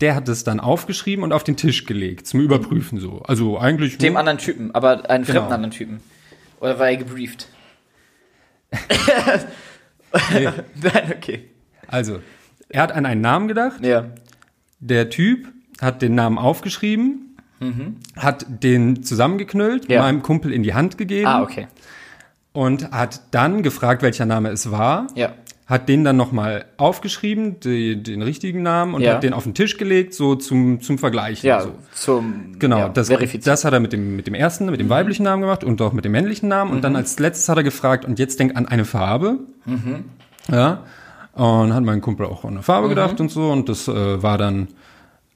Der 0.01 0.15
hat 0.15 0.27
es 0.29 0.43
dann 0.43 0.59
aufgeschrieben 0.59 1.23
und 1.23 1.33
auf 1.33 1.43
den 1.43 1.55
Tisch 1.57 1.85
gelegt 1.85 2.25
zum 2.25 2.39
Überprüfen 2.39 2.99
so. 2.99 3.21
Also 3.27 3.59
eigentlich 3.59 3.97
Dem 3.97 4.17
anderen 4.17 4.37
Typen, 4.39 4.73
aber 4.73 5.09
einen 5.09 5.23
Genau. 5.25 5.39
fremden 5.41 5.53
anderen 5.53 5.71
Typen. 5.71 5.99
Oder 6.61 6.79
war 6.79 6.89
er 6.89 6.97
gebrieft? 6.97 7.47
Nee. 10.33 10.45
Nein, 10.81 11.13
okay. 11.15 11.49
Also, 11.89 12.19
er 12.69 12.81
hat 12.83 12.91
an 12.91 13.05
einen 13.05 13.21
Namen 13.21 13.47
gedacht. 13.47 13.83
Ja. 13.83 14.05
Der 14.79 15.09
Typ 15.09 15.47
hat 15.81 16.01
den 16.01 16.15
Namen 16.15 16.37
aufgeschrieben, 16.37 17.35
hat 18.15 18.45
den 18.63 19.03
zusammengeknüllt, 19.03 19.89
Ja. 19.89 20.01
meinem 20.03 20.21
Kumpel 20.23 20.53
in 20.53 20.63
die 20.63 20.73
Hand 20.73 20.97
gegeben 20.97 21.27
Ah, 21.27 21.41
okay. 21.43 21.67
und 22.53 22.91
hat 22.91 23.21
dann 23.31 23.63
gefragt, 23.63 24.01
welcher 24.01 24.25
Name 24.25 24.49
es 24.49 24.71
war. 24.71 25.07
Ja. 25.15 25.33
Hat 25.67 25.87
den 25.87 26.03
dann 26.03 26.17
nochmal 26.17 26.65
aufgeschrieben, 26.77 27.59
die, 27.59 28.01
den 28.01 28.21
richtigen 28.23 28.63
Namen, 28.63 28.93
und 28.95 29.01
Ja. 29.01 29.13
hat 29.15 29.23
den 29.23 29.33
auf 29.33 29.43
den 29.43 29.53
Tisch 29.53 29.77
gelegt, 29.77 30.13
so 30.15 30.33
zum, 30.35 30.81
zum 30.81 30.97
Vergleichen. 30.97 31.45
Ja, 31.47 31.61
so. 31.61 31.73
zum 31.93 32.57
Genau, 32.57 32.77
ja, 32.79 32.89
das, 32.89 33.07
verifizieren. 33.09 33.43
das 33.51 33.65
hat 33.65 33.73
er 33.73 33.79
mit 33.79 33.93
dem, 33.93 34.15
mit 34.15 34.25
dem 34.25 34.33
ersten, 34.33 34.65
mit 34.67 34.79
dem 34.79 34.89
weiblichen 34.89 35.23
Namen 35.23 35.41
gemacht 35.41 35.63
und 35.63 35.79
auch 35.81 35.93
mit 35.93 36.05
dem 36.05 36.11
männlichen 36.13 36.49
Namen. 36.49 36.71
Und 36.71 36.83
dann 36.83 36.95
als 36.95 37.19
letztes 37.19 37.49
hat 37.49 37.57
er 37.57 37.63
gefragt, 37.63 38.03
und 38.05 38.17
jetzt 38.19 38.39
denk 38.39 38.55
an 38.57 38.67
eine 38.67 38.83
Farbe. 38.85 39.39
Ja. 40.51 40.83
Und 41.41 41.73
hat 41.73 41.83
mein 41.83 42.01
Kumpel 42.01 42.25
auch 42.25 42.43
an 42.43 42.51
eine 42.55 42.63
Farbe 42.63 42.89
gedacht 42.89 43.19
und 43.21 43.31
so. 43.31 43.49
Und 43.49 43.69
das 43.69 43.87
äh, 43.87 44.21
war 44.21 44.37
dann, 44.37 44.67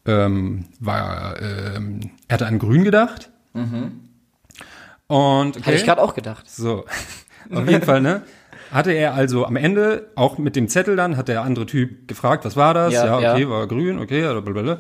ähm, 0.06 0.66
war, 0.80 1.42
ähm, 1.42 2.00
er 2.28 2.34
hatte 2.34 2.46
an 2.48 2.60
Grün 2.60 2.84
gedacht. 2.84 3.30
Und 5.08 5.58
okay. 5.58 5.62
Hatte 5.66 5.76
ich 5.76 5.84
gerade 5.86 6.02
auch 6.02 6.14
gedacht. 6.16 6.50
So, 6.50 6.86
auf 7.54 7.70
jeden 7.70 7.84
Fall, 7.84 8.02
ne? 8.02 8.24
Hatte 8.72 8.92
er 8.92 9.14
also 9.14 9.46
am 9.46 9.56
Ende, 9.56 10.10
auch 10.16 10.38
mit 10.40 10.56
dem 10.56 10.68
Zettel 10.68 10.96
dann, 10.96 11.16
hat 11.16 11.28
der 11.28 11.44
andere 11.44 11.66
Typ 11.68 12.08
gefragt, 12.08 12.44
was 12.44 12.56
war 12.56 12.74
das? 12.74 12.92
Ja, 12.94 13.06
Ja, 13.22 13.32
okay, 13.34 13.44
ja. 13.44 13.50
war 13.50 13.68
grün, 13.68 14.00
okay, 14.00 14.22
blablabla. 14.42 14.80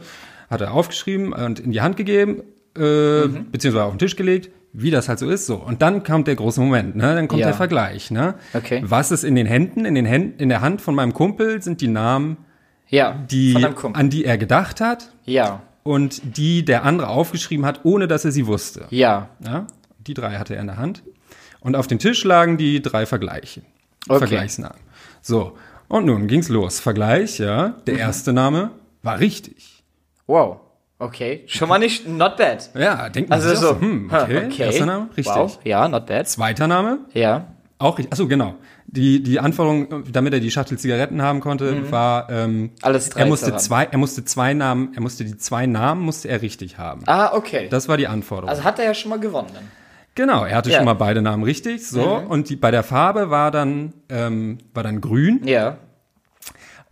Hat 0.50 0.62
er 0.62 0.74
aufgeschrieben 0.74 1.32
und 1.34 1.60
in 1.60 1.72
die 1.72 1.82
Hand 1.82 1.96
gegeben, 1.98 2.42
äh, 2.78 3.28
Mhm. 3.28 3.52
beziehungsweise 3.52 3.86
auf 3.86 3.94
den 3.94 4.00
Tisch 4.00 4.16
gelegt, 4.16 4.50
wie 4.74 4.90
das 4.92 5.08
halt 5.08 5.20
so 5.20 5.30
ist, 5.30 5.46
so. 5.46 5.56
Und 5.56 5.82
dann 5.82 6.04
kommt 6.04 6.28
der 6.28 6.36
große 6.36 6.60
Moment, 6.60 6.96
ne? 6.96 7.14
Dann 7.16 7.28
kommt 7.28 7.42
Ja. 7.42 7.48
der 7.48 7.56
Vergleich, 7.56 8.10
ne? 8.12 8.36
Okay. 8.54 8.82
Was 8.86 9.12
ist 9.12 9.24
in 9.24 9.36
den 9.36 9.46
Händen? 9.46 9.86
In 9.86 9.96
den 9.96 10.06
Händen, 10.06 10.40
in 10.40 10.50
der 10.50 10.62
Hand 10.62 10.82
von 10.82 10.96
meinem 10.96 11.14
Kumpel 11.14 11.62
sind 11.62 11.80
die 11.82 11.88
Namen, 11.88 12.38
Ja, 12.90 13.14
die, 13.30 13.56
an 13.94 14.10
die 14.10 14.26
er 14.26 14.38
gedacht 14.38 14.82
hat 14.82 15.12
Ja, 15.26 15.62
und 15.84 16.38
die 16.38 16.66
der 16.66 16.84
andere 16.86 17.08
aufgeschrieben 17.10 17.66
hat, 17.66 17.82
ohne 17.84 18.08
dass 18.08 18.26
er 18.26 18.32
sie 18.32 18.48
wusste. 18.48 18.86
ja. 18.90 19.30
Ja, 19.46 19.68
die 20.06 20.14
drei 20.14 20.38
hatte 20.38 20.56
er 20.56 20.62
in 20.62 20.68
der 20.68 20.78
Hand. 20.78 21.04
Und 21.62 21.76
auf 21.78 21.88
dem 21.88 22.00
Tisch 22.00 22.24
lagen 22.26 22.58
die 22.58 22.82
drei 22.82 23.06
Vergleiche. 23.06 23.62
Okay. 24.10 24.18
Vergleichsnamen. 24.28 24.80
So. 25.22 25.56
Und 25.88 26.06
nun 26.06 26.28
ging's 26.28 26.50
los. 26.50 26.80
Vergleich, 26.80 27.38
ja. 27.40 27.70
Mhm. 27.70 27.74
Der 27.88 27.98
erste 28.00 28.34
Name 28.34 28.72
war 29.02 29.20
richtig. 29.20 29.84
Wow. 30.28 30.58
Okay. 31.04 31.44
Schon 31.48 31.70
mal 31.70 31.80
nicht, 31.80 32.08
not 32.08 32.38
bad. 32.38 32.70
Ja, 32.76 33.10
denkt 33.10 33.30
man 33.30 33.38
Also 33.40 33.50
sich 33.50 33.58
auch 33.60 33.62
so, 33.62 33.74
so, 33.76 33.82
hm, 33.82 34.12
ha, 34.12 34.24
okay. 34.24 34.64
Erster 34.64 34.86
Name, 34.86 35.10
richtig. 35.18 35.36
Wow. 35.36 35.60
Ja, 35.64 35.88
not 35.88 36.06
bad. 36.06 36.28
Zweiter 36.30 36.68
Name, 36.68 37.00
Ja. 37.14 37.48
auch 37.80 37.98
richtig. 37.98 38.14
Achso, 38.14 38.28
genau. 38.28 38.56
Die, 38.86 39.24
die 39.24 39.40
Anforderung, 39.40 40.04
damit 40.12 40.34
er 40.34 40.40
die 40.40 40.52
Schachtel 40.52 40.78
Zigaretten 40.78 41.22
haben 41.22 41.40
konnte, 41.40 41.92
war, 41.92 42.30
ähm, 42.30 42.62
Mhm. 42.62 42.72
Alles 42.84 43.10
drei 43.10 43.22
er 43.22 43.26
musste 43.28 43.46
zusammen. 43.46 43.60
zwei, 43.60 43.84
er 43.86 43.98
musste 43.98 44.24
zwei 44.26 44.54
Namen, 44.54 44.92
er 44.94 45.02
musste 45.02 45.26
die 45.26 45.38
zwei 45.38 45.66
Namen 45.66 46.02
musste 46.02 46.28
er 46.30 46.42
richtig 46.42 46.78
haben. 46.78 47.02
Ah, 47.08 47.32
okay. 47.34 47.68
Das 47.70 47.88
war 47.90 47.98
die 47.98 48.08
Anforderung. 48.08 48.50
also 48.50 48.64
hat 48.64 48.80
er 48.80 48.86
ja 48.86 48.94
schon 48.94 49.10
mal 49.10 49.20
gewonnen. 49.20 49.48
dann. 49.54 49.64
Genau, 50.16 50.46
er 50.46 50.58
hatte 50.58 50.70
Ja. 50.70 50.76
Mhm. 50.76 50.80
schon 50.82 50.86
mal 50.86 50.94
beide 50.94 51.22
Namen 51.24 51.44
richtig, 51.44 51.88
so 51.88 52.04
und 52.30 52.50
die 52.50 52.56
bei 52.56 52.70
der 52.72 52.84
Farbe 52.84 53.30
war 53.32 53.50
dann 53.52 53.94
ähm, 54.10 54.60
war 54.74 54.84
dann 54.84 55.02
grün 55.02 55.42
Ja. 55.46 55.78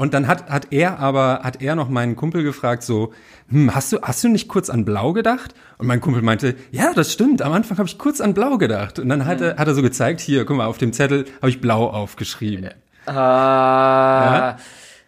Und 0.01 0.15
dann 0.15 0.27
hat 0.27 0.49
hat 0.49 0.67
er 0.71 0.97
aber 0.99 1.41
hat 1.43 1.61
er 1.61 1.75
noch 1.75 1.87
meinen 1.87 2.15
Kumpel 2.15 2.41
gefragt 2.43 2.81
so, 2.81 3.13
hm, 3.49 3.75
hast 3.75 3.93
du 3.93 4.01
hast 4.01 4.23
du 4.23 4.29
nicht 4.29 4.47
kurz 4.47 4.69
an 4.71 4.83
Blau 4.83 5.13
gedacht? 5.13 5.53
Und 5.77 5.85
mein 5.85 6.01
Kumpel 6.01 6.23
meinte, 6.23 6.55
ja, 6.71 6.91
das 6.93 7.13
stimmt. 7.13 7.41
Am 7.43 7.53
Anfang 7.53 7.77
habe 7.77 7.87
ich 7.87 7.99
kurz 7.99 8.19
an 8.19 8.33
Blau 8.33 8.57
gedacht 8.57 8.97
und 8.97 9.09
dann 9.09 9.25
hat 9.27 9.39
Mhm. 9.39 9.45
er 9.45 9.57
hat 9.57 9.67
er 9.67 9.75
so 9.75 9.83
gezeigt, 9.83 10.19
hier, 10.19 10.43
guck 10.45 10.57
mal, 10.57 10.65
auf 10.65 10.79
dem 10.79 10.91
Zettel 10.91 11.25
habe 11.39 11.49
ich 11.49 11.61
Blau 11.61 11.87
aufgeschrieben. 11.87 12.71
Ah. 13.05 14.57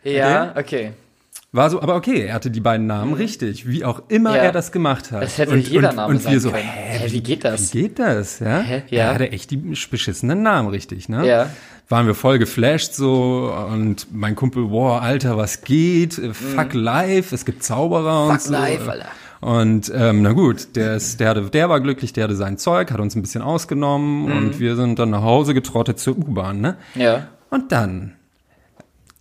Ja, 0.03 0.53
okay. 0.57 0.93
War 1.55 1.69
so, 1.69 1.81
aber 1.83 1.95
okay, 1.95 2.25
er 2.25 2.33
hatte 2.33 2.49
die 2.49 2.59
beiden 2.61 2.87
Namen 2.87 3.13
richtig, 3.13 3.67
wie 3.67 3.85
auch 3.85 4.01
immer 4.07 4.31
Mhm. 4.31 4.35
Ja. 4.37 4.41
er 4.41 4.51
das 4.51 4.71
gemacht 4.71 5.11
hat. 5.11 5.21
Das 5.21 5.37
hätte 5.37 5.51
und, 5.51 5.67
jeder 5.67 5.91
und, 5.91 5.95
Name 5.97 6.13
und 6.13 6.21
sein 6.21 6.33
wir 6.33 6.39
so, 6.39 6.49
können. 6.49 6.63
hä, 6.63 6.97
Hä, 6.99 7.11
wie 7.11 7.21
geht 7.21 7.45
das? 7.45 7.73
Wie 7.75 7.81
geht 7.83 7.99
das, 7.99 8.39
ja? 8.39 8.59
Hä? 8.61 8.83
Er 8.89 8.97
Ja. 9.07 9.13
hatte 9.13 9.31
echt 9.31 9.51
die 9.51 9.57
beschissenen 9.57 10.41
Namen 10.41 10.69
richtig, 10.69 11.09
ne? 11.09 11.25
Ja. 11.27 11.49
Waren 11.89 12.07
wir 12.07 12.15
voll 12.15 12.39
geflasht 12.39 12.93
so 12.93 13.53
und 13.71 14.07
mein 14.11 14.35
Kumpel, 14.35 14.71
wow, 14.71 14.99
Alter, 14.99 15.37
was 15.37 15.61
geht? 15.61 16.17
Äh, 16.17 16.33
Fuck 16.33 16.73
life, 16.73 17.35
es 17.35 17.45
gibt 17.45 17.61
Zauberer 17.63 18.23
und 18.23 18.29
Mhm. 18.29 18.33
Fuck 18.33 18.41
so. 18.41 18.51
life, 18.53 18.91
Alter. 18.91 19.05
Und 19.41 19.91
ähm, 19.93 20.21
na 20.23 20.31
gut, 20.31 20.75
der, 20.75 20.95
ist, 20.95 21.19
der, 21.19 21.29
hatte, 21.29 21.41
der 21.51 21.69
war 21.69 21.81
glücklich, 21.81 22.13
der 22.13 22.23
hatte 22.23 22.35
sein 22.35 22.57
Zeug, 22.57 22.91
hat 22.91 22.99
uns 22.99 23.13
ein 23.15 23.21
bisschen 23.21 23.41
ausgenommen 23.43 24.25
Mhm. 24.25 24.31
und 24.37 24.59
wir 24.59 24.75
sind 24.75 24.97
dann 24.97 25.11
nach 25.11 25.21
Hause 25.21 25.53
getrottet 25.53 25.99
zur 25.99 26.17
U-Bahn, 26.17 26.61
ne? 26.61 26.77
Ja. 26.95 27.27
Und 27.51 27.71
dann, 27.73 28.13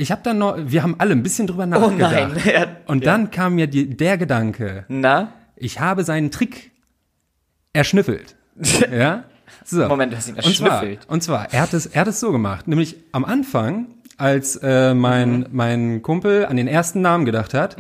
ich 0.03 0.11
habe 0.13 0.23
dann 0.23 0.39
noch, 0.39 0.57
wir 0.59 0.83
haben 0.83 0.97
alle 0.99 1.13
ein 1.13 1.23
bisschen 1.23 1.47
drüber 1.47 1.65
Oh 1.65 1.67
nachgedacht. 1.67 2.13
nein. 2.13 2.37
Er- 2.47 2.77
Und 2.87 3.07
dann 3.07 3.31
kam 3.31 3.55
mir 3.55 3.67
die, 3.67 3.97
der 3.97 4.19
Gedanke, 4.19 4.85
Na? 4.89 5.33
ich 5.57 5.81
habe 5.81 6.05
seinen 6.05 6.31
Trick 6.31 6.73
erschnüffelt. 7.73 8.37
ja? 8.93 9.25
So. 9.65 9.87
Moment, 9.89 10.13
du 10.13 10.17
hast 10.17 10.29
ihn 10.29 10.35
und 10.37 10.43
zwar, 10.57 10.71
erschnüffelt. 10.73 11.09
und 11.09 11.23
zwar, 11.23 11.53
er 11.53 11.63
hat 11.63 11.73
es, 11.75 11.87
er 11.87 12.01
hat 12.03 12.09
es 12.09 12.21
so 12.21 12.33
gemacht, 12.33 12.69
nämlich 12.69 12.97
am 13.13 13.25
Anfang, 13.25 13.87
als 14.19 14.57
äh, 14.57 14.95
mein, 14.95 15.39
Mhm. 15.41 15.47
mein 15.53 16.03
Kumpel 16.03 16.47
an 16.47 16.57
den 16.57 16.69
ersten 16.69 17.01
Namen 17.01 17.25
gedacht 17.25 17.55
hat, 17.55 17.77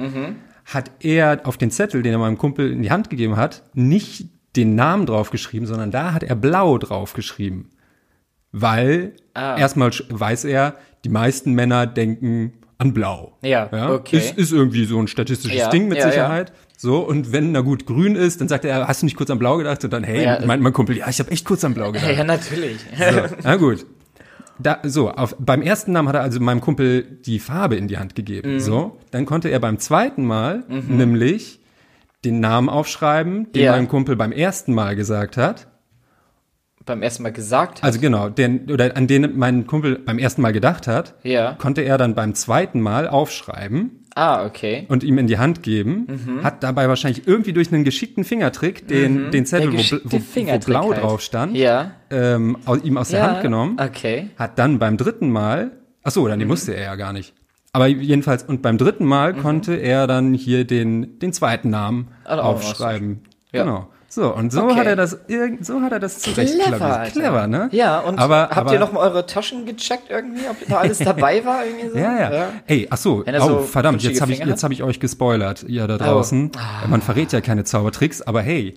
hat 0.65 0.91
er 1.01 1.41
auf 1.45 1.57
den 1.57 1.71
Zettel, 1.71 2.03
den 2.03 2.13
er 2.13 2.19
meinem 2.19 2.39
Kumpel 2.39 2.71
in 2.73 2.83
die 2.83 2.91
Hand 2.91 3.11
gegeben 3.11 3.37
hat, 3.37 3.63
nicht 3.75 4.29
den 4.57 4.75
Namen 4.75 5.07
draufgeschrieben, 5.07 5.67
sondern 5.67 5.91
da 5.91 6.13
hat 6.15 6.23
er 6.23 6.35
blau 6.37 6.79
draufgeschrieben. 6.79 7.71
Weil 8.53 9.13
Ah. 9.35 9.57
erstmal 9.57 9.91
weiß 10.11 10.45
er, 10.45 10.75
die 11.05 11.09
meisten 11.09 11.53
Männer 11.55 11.87
denken 11.87 12.53
an 12.79 12.93
blau. 12.95 13.37
Ja, 13.43 13.69
okay. 13.93 14.17
Ist, 14.19 14.37
ist 14.37 14.53
irgendwie 14.53 14.85
so 14.85 14.99
ein 14.99 15.07
statistisches 15.07 15.59
Ja, 15.59 15.71
Ding 15.71 15.89
mit 15.89 15.99
ja, 15.99 16.05
ja. 16.07 16.11
Sicherheit. 16.11 16.53
So, 16.77 16.99
und 16.99 17.33
wenn 17.33 17.53
na 17.53 17.61
gut 17.61 17.87
grün 17.87 18.17
ist, 18.17 18.41
dann 18.41 18.49
sagt 18.49 18.65
er, 18.65 18.89
hast 18.89 19.03
du 19.03 19.07
nicht 19.07 19.17
kurz 19.17 19.31
an 19.31 19.39
blau 19.39 19.57
gedacht? 19.57 19.85
Und 19.85 19.93
dann, 19.93 20.03
hey, 20.03 20.25
Ja, 20.25 20.45
meint 20.45 20.63
mein 20.63 20.73
Kumpel, 20.73 20.97
ja, 20.97 21.09
ich 21.09 21.21
habe 21.21 21.31
echt 21.31 21.45
kurz 21.45 21.65
an 21.65 21.75
blau 21.75 21.93
gedacht. 21.93 22.11
Ja, 22.17 22.25
natürlich. 22.25 22.79
So, 22.99 23.21
na 23.45 23.57
gut. 23.57 23.87
Da, 24.59 24.79
so, 24.85 25.11
auf, 25.11 25.37
beim 25.39 25.63
ersten 25.63 25.93
Namen 25.93 26.09
hat 26.09 26.15
er 26.17 26.23
also 26.23 26.39
meinem 26.41 26.61
Kumpel 26.61 27.03
die 27.25 27.39
Farbe 27.39 27.77
in 27.77 27.89
die 27.89 27.99
Hand 27.99 28.13
Mhm. 28.13 28.17
gegeben. 28.17 28.61
So, 28.61 28.99
dann 29.13 29.27
konnte 29.27 29.49
er 29.49 29.61
beim 29.61 29.79
zweiten 29.79 30.25
Mal 30.25 30.65
nämlich 30.69 31.61
den 32.25 32.41
Namen 32.41 32.69
aufschreiben, 32.69 33.51
den 33.53 33.63
Ja. 33.63 33.73
mein 33.73 33.89
Kumpel 33.89 34.15
beim 34.17 34.31
ersten 34.33 34.75
Mal 34.75 34.95
gesagt 34.97 35.37
hat. 35.37 35.69
Beim 36.85 37.03
ersten 37.03 37.23
Mal 37.23 37.33
gesagt 37.33 37.79
hat. 37.79 37.85
Also 37.85 38.01
genau, 38.01 38.29
den, 38.29 38.71
oder 38.71 38.97
an 38.97 39.07
den 39.07 39.39
mein 39.39 39.67
Kumpel 39.67 39.99
beim 39.99 40.19
ersten 40.19 40.43
Mal 40.43 40.53
gedacht 40.53 40.87
hat, 40.87 41.15
Ja. 41.23 41.53
konnte 41.55 41.83
er 41.83 41.99
dann 41.99 42.15
beim 42.15 42.35
zweiten 42.35 42.81
Mal 42.81 43.09
aufschreiben 43.09 44.05
Ah, 44.15 44.45
okay. 44.45 44.87
und 44.89 45.05
ihm 45.05 45.19
in 45.19 45.27
die 45.27 45.39
Hand 45.39 45.63
geben, 45.63 46.07
Mhm. 46.09 46.43
hat 46.45 46.63
dabei 46.63 46.89
wahrscheinlich 46.89 47.27
irgendwie 47.27 47.53
durch 47.53 47.73
einen 47.73 47.85
geschickten 47.85 48.25
Fingertrick 48.25 48.87
den, 48.89 49.31
den 49.31 49.47
Zettel, 49.47 49.71
Der 49.71 49.81
wo, 49.81 50.17
wo, 50.19 50.19
wo 50.53 50.59
blau 50.59 50.91
halt. 50.93 51.03
drauf 51.03 51.21
stand, 51.21 51.57
Ja. 51.57 51.93
ähm, 52.11 52.57
ihm 52.83 52.97
aus 52.99 53.09
der 53.11 53.21
ja. 53.21 53.27
Hand 53.29 53.43
genommen, 53.43 53.77
Okay. 53.81 54.31
hat 54.37 54.59
dann 54.59 54.79
beim 54.79 54.97
dritten 54.97 55.31
Mal, 55.31 55.73
ach 56.03 56.11
so, 56.11 56.27
dann 56.29 56.39
den 56.39 56.49
musste 56.49 56.75
er 56.75 56.83
ja 56.85 56.95
gar 56.97 57.13
nicht. 57.13 57.33
Aber 57.75 57.87
jedenfalls, 57.87 58.43
und 58.43 58.61
beim 58.61 58.77
dritten 58.77 59.07
Mal 59.07 59.33
konnte 59.35 59.75
er 59.77 60.07
dann 60.07 60.35
hier 60.35 60.65
den, 60.67 61.19
den 61.21 61.33
zweiten 61.33 61.71
Namen 61.71 62.09
auch 62.27 62.39
aufschreiben. 62.45 63.21
Ja. 63.53 63.63
Genau. 63.65 63.89
So, 64.15 64.35
und 64.35 64.53
so 64.53 64.65
Okay. 64.65 64.75
hat 64.75 64.87
er 64.89 64.97
das, 64.97 65.19
irgend- 65.27 65.65
so 65.65 65.81
hat 65.81 65.91
er 65.91 65.99
das 65.99 66.19
zurechtklaviert. 66.19 66.83
Alter. 66.83 67.11
Clever, 67.13 67.47
ne? 67.47 67.71
Ja, 67.73 68.01
und 68.01 68.19
aber, 68.19 68.43
habt 68.43 68.57
aber, 68.59 68.73
ihr 68.75 68.79
noch 68.79 68.93
mal 68.93 69.01
eure 69.01 69.25
Taschen 69.25 69.65
gecheckt 69.65 70.11
irgendwie, 70.11 70.43
ob 70.51 70.57
da 70.69 70.81
alles 70.81 70.99
dabei 70.99 71.43
war 71.47 71.65
irgendwie 71.65 71.89
so? 71.89 71.97
Ja, 71.99 72.31
ja. 72.31 72.51
Ey, 72.67 72.87
ach 72.91 72.99
so, 72.99 73.25
oh, 73.27 73.41
so 73.41 73.59
verdammt, 73.61 74.03
jetzt 74.03 74.21
habe 74.21 74.33
ich, 74.33 74.41
jetzt 74.41 74.51
hat? 74.51 74.65
hab 74.65 74.71
ich 74.71 74.83
euch 74.83 75.01
gespoilert, 75.01 75.63
ihr 75.63 75.87
da 75.87 75.97
draußen. 75.97 76.51
Man 76.91 77.01
verrät 77.01 77.33
ja 77.33 77.41
keine 77.41 77.65
Zaubertricks, 77.65 78.21
aber 78.21 78.43
hey, 78.43 78.75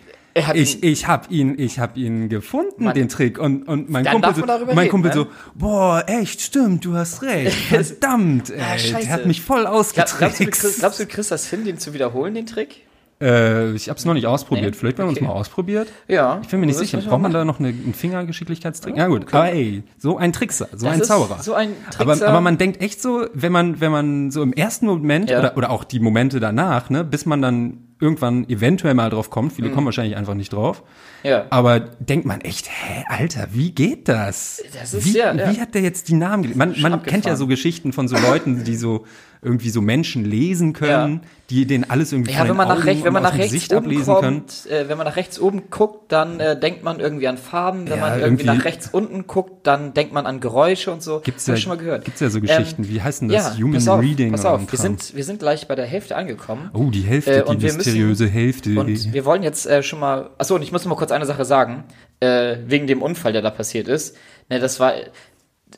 ich, 0.54 0.84
ich 0.84 1.06
habe 1.06 1.28
ihn, 1.34 1.60
ich 1.60 1.80
habe 1.80 2.00
ihn 2.00 2.30
gefunden, 2.30 2.94
den 2.94 3.10
Trick. 3.10 3.38
Und, 3.38 3.68
und 3.68 3.90
mein 3.90 4.06
Dann 4.06 4.22
Kumpel, 4.22 4.36
so, 4.36 4.46
mein 4.46 4.78
reden, 4.78 4.90
Kumpel 4.90 5.10
ne? 5.10 5.16
so, 5.16 5.28
boah, 5.54 6.02
echt, 6.08 6.40
stimmt, 6.40 6.86
du 6.86 6.96
hast 6.96 7.22
recht. 7.24 7.52
Verdammt, 7.70 8.52
ey, 8.52 8.62
Ah, 8.62 9.00
der 9.02 9.10
hat 9.10 9.26
mich 9.26 9.42
voll 9.42 9.62
Glaub, 9.64 9.74
glaubst, 9.74 9.98
du, 9.98 10.26
ausgetrickst. 10.26 10.80
glaubst 10.80 11.00
du, 11.00 11.04
du 11.04 11.10
kriegst 11.10 11.32
das 11.32 11.46
hin, 11.50 11.66
den 11.66 11.78
zu 11.78 11.94
wiederholen, 11.94 12.34
den 12.36 12.46
Trick? 12.46 12.85
Äh, 13.22 13.72
ich 13.74 13.88
habe 13.88 13.98
es 13.98 14.04
noch 14.06 14.14
nicht 14.14 14.28
ausprobiert. 14.28 14.72
Nee? 14.74 14.78
Vielleicht 14.78 15.00
haben 15.00 15.06
wir 15.06 15.10
uns 15.10 15.18
Okay. 15.20 15.28
mal 15.28 15.34
ausprobiert. 15.34 15.88
Ja. 16.08 16.40
Ich 16.42 16.50
bin 16.50 16.60
mir 16.60 16.66
nicht 16.66 16.80
Das 16.80 16.90
sicher. 16.90 17.02
Braucht 17.02 17.22
man 17.22 17.32
da 17.32 17.46
noch 17.46 17.60
eine, 17.60 17.70
einen 17.70 17.94
Fingergeschicklichkeitstrick? 17.94 18.98
Ja 18.98 19.08
gut, 19.08 19.34
aber 19.34 19.52
ey, 19.54 19.84
so 19.98 20.18
ein 20.18 20.34
Trickser, 20.34 20.68
so 20.76 20.88
ein 20.88 21.00
ist 21.00 21.08
Zauberer. 21.08 21.42
so 21.42 21.54
ein 21.54 21.70
aber, 21.98 22.12
Trickser. 22.14 22.28
aber 22.28 22.42
man 22.42 22.58
denkt 22.58 22.82
echt 22.82 23.02
so, 23.02 23.26
wenn 23.34 23.52
man, 23.52 23.80
wenn 23.80 23.92
man 23.92 24.32
so 24.32 24.42
im 24.44 24.52
ersten 24.54 24.86
Moment 24.88 25.30
Ja. 25.30 25.40
oder, 25.40 25.58
oder 25.58 25.70
auch 25.70 25.84
die 25.86 26.00
Momente 26.00 26.40
danach, 26.40 26.90
ne, 26.90 27.04
bis 27.06 27.26
man 27.26 27.42
dann 27.42 27.78
irgendwann 28.02 28.48
eventuell 28.50 28.94
mal 28.94 29.10
drauf 29.10 29.30
kommt, 29.30 29.54
Mhm. 29.54 29.56
viele 29.56 29.70
kommen 29.72 29.86
wahrscheinlich 29.86 30.18
einfach 30.18 30.34
nicht 30.34 30.52
drauf, 30.52 30.84
Ja. 31.24 31.46
aber 31.50 31.80
denkt 31.80 32.26
man 32.26 32.42
echt, 32.42 32.68
hä, 32.70 33.06
Alter, 33.08 33.48
wie 33.54 33.72
geht 33.72 34.10
das? 34.10 34.62
Das 34.78 34.94
ist 34.94 35.06
wie, 35.06 35.18
ja- 35.18 35.34
ja. 35.34 35.52
wie 35.54 35.62
hat 35.62 35.74
der 35.74 35.82
jetzt 35.82 36.10
die 36.10 36.16
Namen 36.16 36.44
gelesen? 36.44 36.60
Man, 36.60 36.76
man 36.82 37.04
kennt 37.04 37.24
ja 37.26 37.38
so 37.38 37.48
Geschichten 37.48 37.94
von 37.94 38.10
so 38.10 38.18
Leuten, 38.18 38.66
die 38.66 38.76
so 38.76 39.06
irgendwie 39.46 39.70
so 39.70 39.82
Menschen 39.82 40.26
lesen 40.26 40.74
können, 40.74 41.22
die 41.50 41.66
denen 41.68 41.88
alles 41.90 42.12
irgendwie 42.12 42.32
Ja, 42.32 42.40
von 42.40 42.50
wenn 42.50 42.58
man 42.58 42.68
nach 42.68 42.76
Augen 42.78 42.84
rechts, 42.86 43.04
wenn 43.04 43.08
und 43.10 43.14
man 43.14 43.24
nach 43.24 43.34
rechts 43.38 43.54
Gesicht 43.54 43.72
oben 43.74 43.86
ablesen 43.86 44.16
können. 44.16 44.40
kommt, 44.40 44.66
äh, 44.72 44.90
wenn 44.90 44.98
man 44.98 45.06
nach 45.06 45.16
rechts 45.16 45.40
oben 45.40 45.70
guckt, 45.70 46.12
dann 46.12 46.40
äh, 46.40 46.60
denkt 46.60 46.84
man 46.84 47.00
irgendwie 47.00 47.28
an 47.28 47.38
Farben. 47.38 47.82
Wenn 47.88 47.98
Ja, 48.00 48.02
man 48.02 48.20
irgendwie, 48.20 48.44
irgendwie- 48.44 48.58
nach 48.58 48.66
rechts 48.66 48.90
unten 48.92 49.28
guckt, 49.28 49.68
dann 49.68 49.94
denkt 49.94 50.12
man 50.12 50.26
an 50.26 50.40
Geräusche 50.40 50.92
und 50.92 51.04
so. 51.04 51.20
Gibt's 51.20 51.44
Hab 51.44 51.50
ja, 51.50 51.54
ich 51.58 51.62
schon 51.64 51.70
mal 51.70 51.78
gehört. 51.78 52.04
Gibt's 52.04 52.20
ja 52.20 52.30
so 52.30 52.40
Ähm, 52.40 52.46
Geschichten. 52.48 52.90
Wie 52.90 53.02
heißen 53.02 53.30
das? 53.30 53.58
ja, 53.58 53.64
Human 53.64 53.74
pass 53.76 53.88
auf, 53.88 54.02
Reading 54.02 54.32
Pass 54.32 54.44
auf, 54.46 54.60
wir 54.62 54.68
Kram. 54.68 54.80
sind, 54.80 55.16
wir 55.16 55.24
sind 55.24 55.40
gleich 55.40 55.68
bei 55.68 55.76
der 55.76 55.86
Hälfte 55.86 56.16
angekommen. 56.16 56.72
Oh, 56.74 56.90
die 56.90 57.02
Hälfte, 57.02 57.32
Äh, 57.32 57.44
die 57.44 57.48
wir 57.50 57.56
müssen- 57.74 57.78
mysteriöse 57.78 58.28
Hälfte. 58.28 58.80
Und 58.80 59.14
wir 59.14 59.26
wollen 59.26 59.44
jetzt 59.44 59.68
äh, 59.68 59.84
schon 59.84 60.00
mal. 60.00 60.32
Achso, 60.40 60.56
und 60.56 60.64
ich 60.64 60.72
muss 60.72 60.84
noch 60.84 60.90
mal 60.90 60.98
kurz 60.98 61.12
eine 61.12 61.26
Sache 61.28 61.46
sagen. 61.46 61.84
Äh, 62.22 62.58
wegen 62.66 62.88
dem 62.88 63.02
Unfall, 63.04 63.34
der 63.34 63.42
da 63.44 63.52
passiert 63.52 63.88
ist. 63.88 64.16
Ne, 64.50 64.60
das 64.60 64.80
war. 64.80 64.94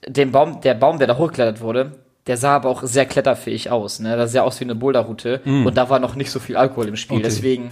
Den 0.07 0.31
Baum, 0.31 0.61
der 0.61 0.75
Baum, 0.75 0.99
der 0.99 1.07
da 1.07 1.17
hochgeklettert 1.17 1.59
wurde, 1.61 1.93
der 2.27 2.37
sah 2.37 2.55
aber 2.55 2.69
auch 2.69 2.83
sehr 2.83 3.05
kletterfähig 3.05 3.71
aus. 3.71 3.99
Ne? 3.99 4.15
Das 4.17 4.31
sah 4.33 4.41
aus 4.41 4.59
wie 4.59 4.65
eine 4.65 4.75
Boulderroute. 4.75 5.41
Und 5.45 5.75
da 5.77 5.89
war 5.89 5.99
noch 5.99 6.15
nicht 6.15 6.29
so 6.31 6.39
viel 6.39 6.57
Alkohol 6.57 6.87
im 6.89 6.95
Spiel. 6.95 7.17
Mm. 7.17 7.19
Okay. 7.19 7.23
Deswegen. 7.29 7.69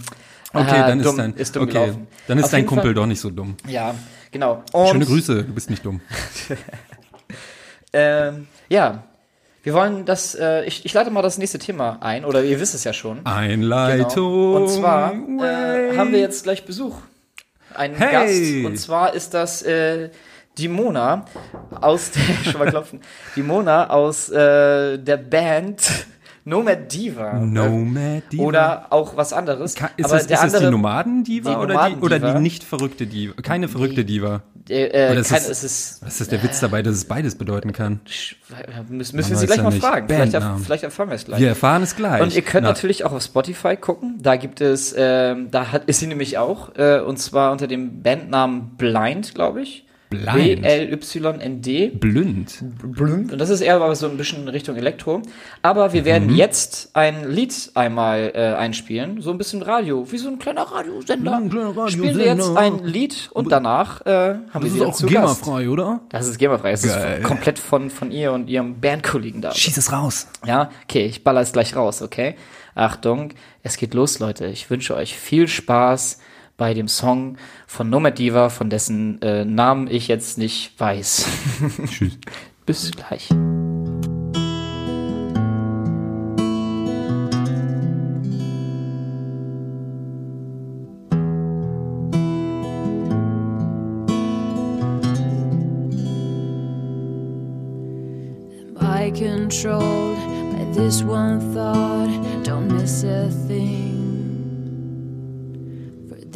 okay, 0.54 0.80
dann 0.80 1.00
ist 1.00 1.06
dumm, 1.06 1.18
dein, 1.18 1.34
ist 1.34 1.56
dumm 1.56 1.64
okay, 1.64 1.72
gelaufen. 1.74 2.08
dann 2.28 2.38
ist 2.40 2.46
Auf 2.46 2.52
dein 2.52 2.66
Kumpel 2.66 2.86
Fall- 2.86 2.94
doch 2.94 3.06
nicht 3.06 3.20
so 3.20 3.30
dumm. 3.30 3.56
Ja, 3.68 3.94
genau. 4.32 4.64
Und, 4.72 4.88
Schöne 4.90 5.06
Grüße, 5.06 5.44
du 5.44 5.54
bist 5.54 5.70
nicht 5.70 5.86
dumm. 5.86 6.02
Ähm, 7.94 8.48
ja. 8.70 9.04
Wir 9.64 9.74
wollen 9.74 10.06
das, 10.06 10.36
äh, 10.36 10.64
ich, 10.66 10.86
ich 10.86 10.94
leite 10.94 11.10
mal 11.10 11.22
das 11.24 11.38
nächste 11.40 11.58
Thema 11.58 11.98
ein, 12.02 12.24
oder 12.24 12.44
ihr 12.44 12.60
wisst 12.60 12.76
es 12.76 12.84
ja 12.84 12.94
schon. 12.94 13.26
Einleitung. 13.26 14.32
Genau. 14.32 14.58
Und 14.58 14.70
zwar 14.70 15.14
äh, 15.14 15.98
haben 15.98 16.12
wir 16.12 16.20
jetzt 16.20 16.44
gleich 16.44 16.66
Besuch. 16.66 16.98
Einen 17.74 17.96
Hey. 17.96 18.12
Gast. 18.62 18.66
Und 18.68 18.78
zwar 18.78 19.14
ist 19.14 19.34
das 19.34 19.64
äh, 19.64 20.10
die 20.58 20.68
Mona 20.68 21.26
aus 21.82 22.12
der, 22.12 22.24
schon 22.52 22.60
mal 22.60 22.70
klopfen, 22.70 23.00
die 23.36 23.44
Mona 23.44 23.90
aus 23.90 24.30
äh, 24.30 24.98
der 24.98 25.18
Band 25.18 25.82
Nomad 26.48 26.94
Diva. 26.94 27.34
Nomad 27.40 28.32
Diva. 28.32 28.44
Oder 28.44 28.86
auch 28.92 29.18
was 29.18 29.34
anderes. 29.34 29.74
Ka- 29.74 29.90
ist, 29.98 30.06
Aber 30.06 30.18
das, 30.18 30.28
der 30.28 30.38
ist 30.38 30.44
das 30.44 30.52
die 30.52 30.58
andere, 30.58 30.72
Nomadendiva 30.74 31.50
die 31.50 31.56
oder, 31.56 31.90
die, 31.90 31.96
oder 31.96 32.20
die 32.20 32.40
nicht 32.40 32.64
verrückte 32.64 33.08
Diva? 33.08 33.34
Keine 33.42 33.68
verrückte 33.68 34.06
Diva. 34.06 34.44
äh, 34.70 34.84
äh, 34.84 35.20
ist 35.20 35.30
kein, 35.32 35.40
es- 35.40 35.64
ist, 35.64 36.06
Was 36.06 36.22
ist 36.22 36.32
der 36.32 36.44
Witz 36.44 36.60
dabei, 36.60 36.84
dass 36.84 36.94
es 36.94 37.06
beides 37.06 37.34
bedeuten 37.36 37.74
kann? 37.74 38.00
sch- 38.08 38.36
müssen, 38.90 39.16
müssen 39.16 39.32
wir 39.32 39.38
sie 39.38 39.48
gleich 39.48 39.64
mal 39.64 39.72
fragen. 39.72 40.08
Vielleicht, 40.08 40.36
erf 40.36 40.46
vielleicht 40.64 40.84
erfahren 40.84 41.10
wir 41.10 41.16
es 41.16 41.26
gleich. 41.26 41.40
Wir 41.40 41.48
erfahren 41.48 41.82
es 41.82 41.96
gleich. 41.96 42.22
Und 42.22 42.36
ihr 42.36 42.44
könnt 42.44 42.62
Na, 42.66 42.70
natürlich 42.70 43.04
auch 43.06 43.12
auf 43.14 43.24
Spotify 43.24 43.76
gucken. 43.76 44.20
Da 44.22 44.36
gibt 44.36 44.62
es, 44.62 44.94
ähm, 44.96 45.50
da 45.50 45.72
hat, 45.72 45.86
ist 45.86 46.00
sie 46.00 46.06
nämlich 46.08 46.38
auch, 46.38 46.76
äh, 46.76 47.00
und 47.00 47.18
zwar 47.18 47.52
unter 47.54 47.66
dem 47.66 48.04
Bandnamen 48.04 48.76
Blind, 48.78 49.34
glaube 49.34 49.64
ich. 49.64 49.85
Blind. 50.20 50.62
B-L-Y-N-D. 50.64 51.90
Blind. 52.00 52.64
Blind. 52.84 53.32
Und 53.32 53.38
das 53.40 53.50
ist 53.50 53.62
eher 53.62 53.76
aber 53.76 53.96
so 53.96 54.08
ein 54.08 54.18
bisschen 54.18 54.48
Richtung 54.48 54.76
Elektro. 54.76 55.22
Aber 55.62 55.94
wir 55.94 56.06
werden 56.06 56.30
Mhm. 56.30 56.36
jetzt 56.36 56.90
ein 56.94 57.30
Lied 57.30 57.72
einmal 57.74 58.32
äh, 58.34 58.54
einspielen. 58.56 59.22
So 59.22 59.32
ein 59.32 59.38
bisschen 59.38 59.62
Radio, 59.62 60.10
wie 60.12 60.18
so 60.18 60.30
ein 60.30 60.40
kleiner 60.40 60.64
Radiosender. 60.64 61.38
Ein 61.38 61.50
kleiner 61.50 61.70
Radiosender. 61.70 61.90
Spielen 61.92 62.18
wir 62.18 62.26
jetzt 62.26 62.56
ein 62.58 62.84
Lied 62.84 63.30
und 63.34 63.52
danach 63.52 64.06
äh, 64.06 64.36
haben 64.54 64.64
wir 64.64 64.72
sie 64.72 64.80
dann 64.80 64.94
zu 64.94 65.08
Gast. 65.08 65.48
oder? 65.48 66.02
Das 66.10 66.28
ist 66.28 66.38
GEMA-frei. 66.38 66.72
Es 66.72 66.84
Geil. 66.84 67.20
ist 67.20 67.24
komplett 67.28 67.60
von, 67.60 67.90
von 67.90 68.12
ihr 68.12 68.32
und 68.34 68.50
ihrem 68.50 68.80
Bandkollegen 68.80 69.42
da. 69.42 69.54
Schieß 69.54 69.78
es 69.78 69.92
raus. 69.92 70.28
Ja, 70.46 70.70
okay, 70.84 71.06
ich 71.06 71.24
baller 71.24 71.42
es 71.42 71.52
gleich 71.52 71.76
raus, 71.76 72.02
okay? 72.02 72.36
Achtung, 72.76 73.30
es 73.64 73.78
geht 73.78 73.94
los, 73.94 74.20
Leute. 74.20 74.48
Ich 74.48 74.70
wünsche 74.70 74.96
euch 74.96 75.18
viel 75.18 75.48
Spaß 75.48 76.20
bei 76.58 76.74
dem 76.74 76.88
Song 76.88 77.38
von 77.68 77.90
Nomad 77.90 78.18
Diva, 78.18 78.50
von 78.50 78.70
dessen 78.70 79.22
äh, 79.22 79.46
Namen 79.46 79.88
ich 79.90 80.08
jetzt 80.08 80.38
nicht 80.38 80.80
weiß. 80.80 81.26
Tschüss. 81.90 82.18
Bis 82.66 82.92
gleich. 82.92 83.30
Controlled 99.16 100.18
by 100.52 100.66
this 100.74 101.02
one 101.02 101.54
thought, 101.54 102.10
don't 102.44 102.68
miss 102.68 103.04
a 103.06 103.30
thing. 103.48 104.05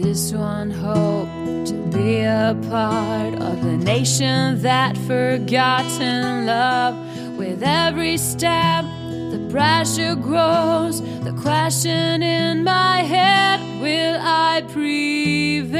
This 0.01 0.31
one 0.31 0.71
hope 0.71 1.27
to 1.67 1.73
be 1.91 2.21
a 2.21 2.57
part 2.69 3.33
of 3.33 3.61
the 3.61 3.75
nation 3.75 4.61
that 4.61 4.97
forgotten 4.99 6.45
love. 6.45 6.95
With 7.37 7.61
every 7.63 8.15
step, 8.15 8.85
the 9.29 9.45
pressure 9.51 10.15
grows. 10.15 11.01
The 11.25 11.33
question 11.41 12.23
in 12.23 12.63
my 12.63 12.99
head 12.99 13.59
will 13.81 14.17
I 14.21 14.61
prevail 14.71 15.75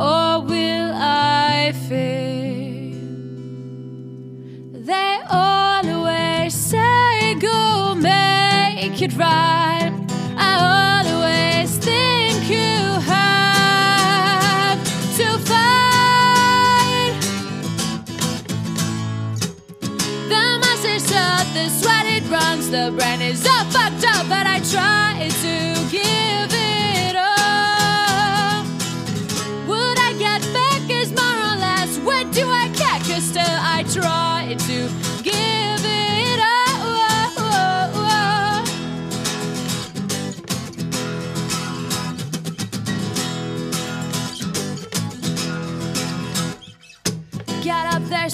or 0.00 0.40
will 0.40 0.92
I 0.94 1.74
fail? 1.86 2.96
They 4.72 5.20
always 5.30 6.54
say, 6.54 7.34
Go 7.34 7.94
make 7.94 9.02
it 9.02 9.14
right. 9.18 10.01
Runs, 22.32 22.70
the 22.70 22.92
brain 22.96 23.20
is 23.20 23.46
all 23.46 23.64
fucked 23.66 24.04
up, 24.06 24.26
but 24.28 24.46
I 24.46 24.58
try 24.72 25.28
to 25.28 25.90
give 25.90 26.31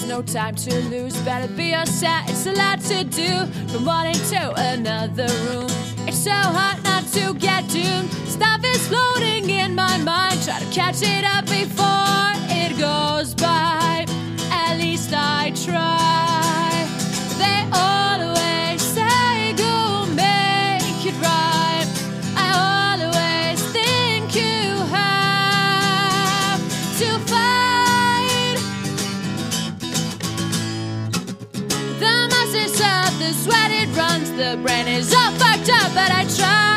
no 0.09 0.23
time 0.23 0.55
to 0.55 0.73
lose. 0.89 1.15
Better 1.21 1.47
be 1.53 1.65
yourself, 1.65 2.27
it's 2.27 2.47
a 2.47 2.53
lot 2.53 2.81
to 2.81 3.03
do. 3.03 3.45
From 3.71 3.85
one 3.85 4.07
into 4.07 4.41
another 4.57 5.27
room. 5.45 5.69
It's 6.07 6.17
so 6.17 6.31
hard 6.31 6.83
not 6.83 7.05
to 7.13 7.35
get 7.35 7.69
doomed. 7.69 8.11
Stuff 8.27 8.61
is 8.65 8.87
floating 8.87 9.47
in 9.51 9.75
my 9.75 9.97
mind. 9.97 10.41
Try 10.43 10.59
to 10.59 10.71
catch 10.73 11.03
it 11.03 11.23
up 11.23 11.45
before 11.45 12.31
it 12.49 12.71
goes 12.79 13.35
by. 13.35 14.07
At 14.51 14.77
least 14.79 15.13
I 15.13 15.51
try. 15.63 16.87
They 17.37 17.59
always 17.71 18.08
the 34.51 34.57
brain 34.57 34.87
is 34.87 35.13
all 35.13 35.31
fucked 35.33 35.69
up, 35.69 35.93
but 35.93 36.09
I 36.11 36.25
try 36.35 36.68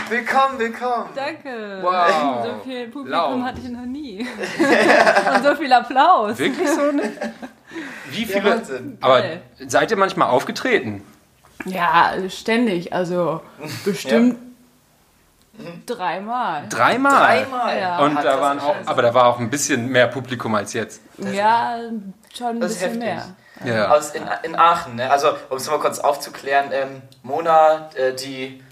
Willkommen, 0.09 0.59
willkommen. 0.59 1.09
Danke. 1.15 1.79
Wow. 1.81 2.45
So 2.45 2.63
viel 2.63 2.87
Publikum 2.89 3.09
Laut. 3.11 3.43
hatte 3.43 3.59
ich 3.63 3.69
noch 3.69 3.85
nie. 3.85 4.19
Und 5.35 5.43
so 5.43 5.55
viel 5.55 5.73
Applaus. 5.73 6.37
Wirklich 6.37 6.69
so? 6.69 6.91
Ne? 6.91 7.11
Wie 8.11 8.21
Ja, 8.21 8.27
viele? 8.27 8.51
Wahnsinn. 8.51 8.97
Aber 9.01 9.19
Geil. 9.21 9.41
seid 9.67 9.89
ihr 9.89 9.97
manchmal 9.97 10.27
aufgetreten? 10.29 11.01
Ja, 11.65 12.13
ständig. 12.29 12.93
Also 12.93 13.41
bestimmt 13.83 14.37
dreimal. 15.87 16.65
Dreimal. 16.69 17.19
Dreimal. 17.45 17.79
Ja. 17.79 17.97
Und 17.97 18.15
Hat 18.15 18.25
da 18.25 18.31
das 18.33 18.41
waren 18.41 18.59
auch, 18.59 18.75
aber 18.85 19.01
da 19.01 19.13
war 19.15 19.25
auch 19.25 19.39
ein 19.39 19.49
bisschen 19.49 19.89
mehr 19.89 20.05
Publikum 20.07 20.53
als 20.53 20.73
jetzt. 20.73 21.01
Ja, 21.17 21.79
schon 22.37 22.47
ein 22.47 22.59
Das 22.59 22.73
bisschen 22.73 23.01
heftig. 23.01 23.03
mehr. 23.03 23.25
Ja. 23.65 23.89
Aus 23.91 24.11
in, 24.11 24.23
in 24.43 24.55
Aachen, 24.55 24.95
ne? 24.95 25.09
Also, 25.09 25.29
um 25.49 25.57
es 25.57 25.67
mal 25.69 25.79
kurz 25.79 25.99
aufzuklären, 25.99 26.69
ähm, 26.71 27.01
Mona, 27.23 27.89
äh, 27.95 28.13
die. 28.13 28.63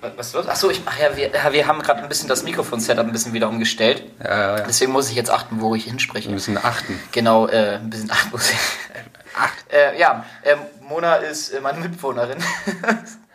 Was, 0.00 0.12
was 0.16 0.34
wird? 0.34 0.48
Achso, 0.48 0.70
ich, 0.70 0.80
ach 0.86 0.98
ja, 0.98 1.14
wir, 1.16 1.30
wir 1.52 1.66
haben 1.66 1.82
gerade 1.82 2.02
ein 2.02 2.08
bisschen 2.08 2.28
das 2.28 2.42
Mikrofon-Setup 2.42 3.04
ein 3.04 3.12
bisschen 3.12 3.32
wieder 3.34 3.48
umgestellt. 3.48 4.02
Ja, 4.22 4.56
ja. 4.58 4.64
Deswegen 4.64 4.92
muss 4.92 5.10
ich 5.10 5.16
jetzt 5.16 5.30
achten, 5.30 5.60
wo 5.60 5.74
ich 5.74 5.84
Wir 5.84 5.90
hinspreche. 5.90 6.30
müssen 6.30 6.56
achten. 6.56 6.98
Genau, 7.12 7.46
äh, 7.48 7.76
ein 7.76 7.90
bisschen 7.90 8.10
achten 8.10 8.30
muss 8.30 8.50
ich. 8.50 8.56
Äh, 9.72 9.98
ja, 9.98 10.24
ähm, 10.44 10.58
Mona 10.88 11.16
ist 11.16 11.50
äh, 11.50 11.60
meine 11.60 11.78
Mitbewohnerin. 11.80 12.38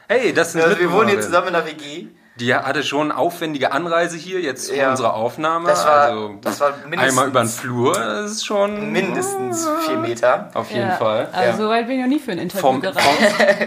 Hey, 0.07 0.33
das 0.33 0.51
sind 0.53 0.61
Also 0.63 0.79
wir 0.79 0.91
wohnen 0.91 1.09
hier 1.09 1.21
zusammen 1.21 1.47
in 1.47 1.53
der 1.53 1.65
WG. 1.65 2.07
Die 2.37 2.53
hatte 2.53 2.83
schon 2.83 3.13
aufwendige 3.13 3.71
Anreise 3.71 4.17
hier 4.17 4.41
jetzt 4.41 4.69
für 4.69 4.75
Ja. 4.75 4.89
unsere 4.91 5.13
Aufnahme. 5.13 5.69
Das 5.69 5.85
war- 5.85 5.99
also 6.01 6.35
das 6.41 6.59
war 6.59 6.73
mindestens- 6.85 7.09
einmal 7.09 7.27
über 7.29 7.39
den 7.41 7.47
Flur, 7.49 7.93
das 7.93 8.31
ist 8.31 8.45
schon 8.45 8.91
Mindestens 8.91 9.65
vier 9.85 9.97
Meter. 9.97 10.49
auf 10.53 10.69
jeden 10.69 10.89
ja. 10.89 10.95
Fall. 10.97 11.29
Also 11.31 11.49
Ja. 11.51 11.55
so 11.57 11.69
weit 11.69 11.87
bin 11.87 11.95
ich 11.97 12.01
noch 12.01 12.09
nie 12.09 12.19
für 12.19 12.31
ein 12.33 12.39
Interview 12.39 12.61
Vom, 12.61 12.81
gereist. 12.81 13.07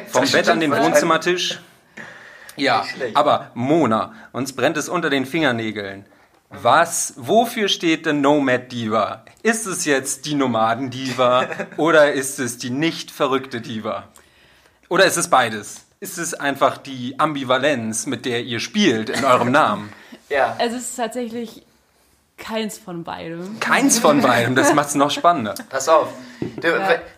vom, 0.09 0.23
vom 0.23 0.31
Bett 0.33 0.49
an 0.51 0.61
den 0.61 0.71
Wohnzimmertisch. 0.77 1.61
Ja, 2.57 2.85
aber 3.15 3.51
Mona, 3.55 4.13
uns 4.33 4.53
brennt 4.53 4.77
es 4.77 4.89
unter 4.89 5.09
den 5.11 5.25
Fingernägeln. 5.27 6.05
Was, 6.51 7.15
wofür 7.17 7.69
steht 7.69 8.05
denn 8.07 8.21
Nomad 8.21 8.73
Diva? 8.73 9.23
Ist 9.43 9.67
es 9.67 9.85
jetzt 9.85 10.27
die 10.27 10.35
Nomaden-Diva 10.35 11.47
oder 11.77 12.13
ist 12.13 12.39
es 12.39 12.59
die 12.59 12.71
nicht 12.71 13.11
verrückte 13.11 13.61
Diva? 13.61 14.05
Oder 14.89 15.05
ist 15.05 15.17
es 15.17 15.29
beides? 15.29 15.87
Ist 16.01 16.19
es 16.19 16.35
einfach 16.35 16.77
die 16.79 17.19
Ambivalenz, 17.19 18.07
mit 18.07 18.25
der 18.25 18.43
ihr 18.45 18.61
spielt 18.61 19.11
in 19.11 19.25
eurem 19.25 19.51
Namen? 19.51 19.93
Ja. 20.31 20.57
Es 20.59 20.75
ist 20.75 20.95
tatsächlich 20.95 21.63
keins 22.37 22.77
von 22.77 23.03
beidem. 23.03 23.59
Keins 23.61 23.99
von 23.99 24.21
beidem, 24.21 24.55
das 24.55 24.75
macht 24.75 24.89
es 24.89 24.95
noch 24.95 25.11
spannender. 25.11 25.55
Pass 25.71 25.89
auf. 25.89 26.09
Du, 26.61 26.69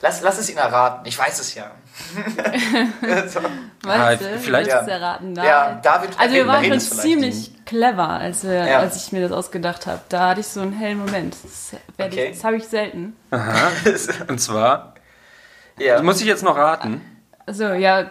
lass, 0.00 0.20
lass 0.22 0.38
es 0.38 0.48
ihn 0.48 0.56
erraten. 0.58 1.04
Ich 1.08 1.18
weiß 1.18 1.40
es 1.40 1.56
ja. 1.56 1.72
so. 3.28 3.40
Weißt 3.82 4.22
Ja, 4.22 4.28
du? 4.28 4.38
vielleicht- 4.38 4.70
du 4.70 4.74
erraten? 4.92 5.34
Da- 5.34 5.44
Ja, 5.44 5.74
David 5.82 6.10
Also 6.20 6.34
wir 6.36 6.46
waren 6.46 6.64
schon 6.64 6.78
ziemlich 6.78 7.50
clever, 7.66 8.08
als, 8.10 8.44
wir, 8.44 8.64
Ja. 8.64 8.78
als 8.78 8.94
ich 9.04 9.10
mir 9.10 9.22
das 9.22 9.32
ausgedacht 9.32 9.88
habe. 9.88 10.00
Da 10.08 10.28
hatte 10.28 10.40
ich 10.42 10.46
so 10.46 10.60
einen 10.60 10.72
hellen 10.72 10.98
Moment. 10.98 11.34
Das, 11.42 11.72
Okay. 11.98 12.26
ich- 12.30 12.36
das 12.36 12.44
habe 12.44 12.56
ich 12.58 12.68
selten. 12.68 13.16
Und 14.28 14.40
zwar, 14.40 14.94
Ja. 15.80 16.00
muss 16.00 16.20
ich 16.20 16.28
jetzt 16.28 16.44
noch 16.44 16.56
raten? 16.56 17.00
Also 17.46 17.64
ja, 17.72 18.10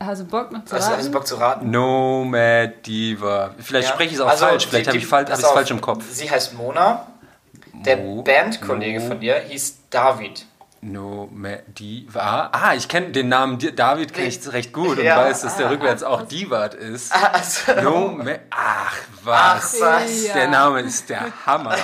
hast 0.00 0.22
du 0.22 0.24
Bock 0.26 0.50
noch 0.52 0.64
zu 0.64 0.74
Hast 0.74 0.88
du, 0.88 0.92
hast 0.92 0.98
du 0.98 1.02
raten? 1.02 1.12
Bock 1.12 1.26
zu 1.26 1.34
raten? 1.36 1.70
Nomad 1.70 2.86
Diva. 2.86 3.50
Vielleicht 3.58 3.88
Ja. 3.88 3.94
spreche 3.94 4.08
ich 4.10 4.14
es 4.16 4.20
auch 4.20 4.28
Also, 4.28 4.46
falsch, 4.46 4.66
vielleicht 4.66 4.88
habe 4.88 4.96
ich 4.98 5.04
es 5.04 5.08
falsch, 5.10 5.30
falsch 5.30 5.70
im 5.70 5.80
Kopf. 5.80 6.04
Sie 6.10 6.30
heißt 6.30 6.54
Mona. 6.54 7.06
Der 7.72 7.96
Mo- 7.98 8.22
Bandkollege 8.22 9.00
Mo- 9.00 9.06
von 9.08 9.20
dir 9.20 9.36
hieß 9.48 9.78
David. 9.90 10.44
Nomad 10.82 11.60
Diva. 11.78 12.48
Ah, 12.52 12.74
ich 12.74 12.88
kenne 12.88 13.10
den 13.10 13.28
Namen 13.28 13.58
David 13.76 14.14
kenne 14.14 14.28
ich 14.28 14.50
recht 14.52 14.72
gut 14.72 14.98
und 14.98 15.04
Ja. 15.04 15.18
weiß, 15.18 15.42
dass 15.42 15.56
der 15.58 15.70
rückwärts 15.70 16.02
auch 16.02 16.22
Divat 16.22 16.72
ist. 16.74 17.12
Also, 17.12 17.80
Nomad. 17.82 18.40
Ach, 18.50 18.79
was? 19.24 19.80
Ach, 19.82 20.02
was? 20.02 20.26
Ja. 20.26 20.34
Der 20.34 20.48
Name 20.48 20.80
ist 20.80 21.08
der 21.08 21.26
Hammer. 21.46 21.76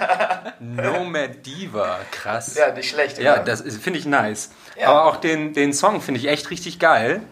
Nomad 0.60 1.44
Diva. 1.44 1.98
Krass. 2.10 2.54
ja, 2.56 2.72
nicht 2.72 2.88
schlecht. 2.90 3.18
Ja, 3.18 3.34
oder? 3.34 3.44
das 3.44 3.60
ist- 3.60 3.82
finde 3.82 3.98
ich 3.98 4.06
nice. 4.06 4.50
Ja. 4.78 4.88
Aber 4.88 5.04
auch 5.06 5.16
den, 5.16 5.52
den 5.52 5.72
Song 5.72 6.00
finde 6.00 6.20
ich 6.20 6.28
echt 6.28 6.50
richtig 6.50 6.78
geil. 6.78 7.22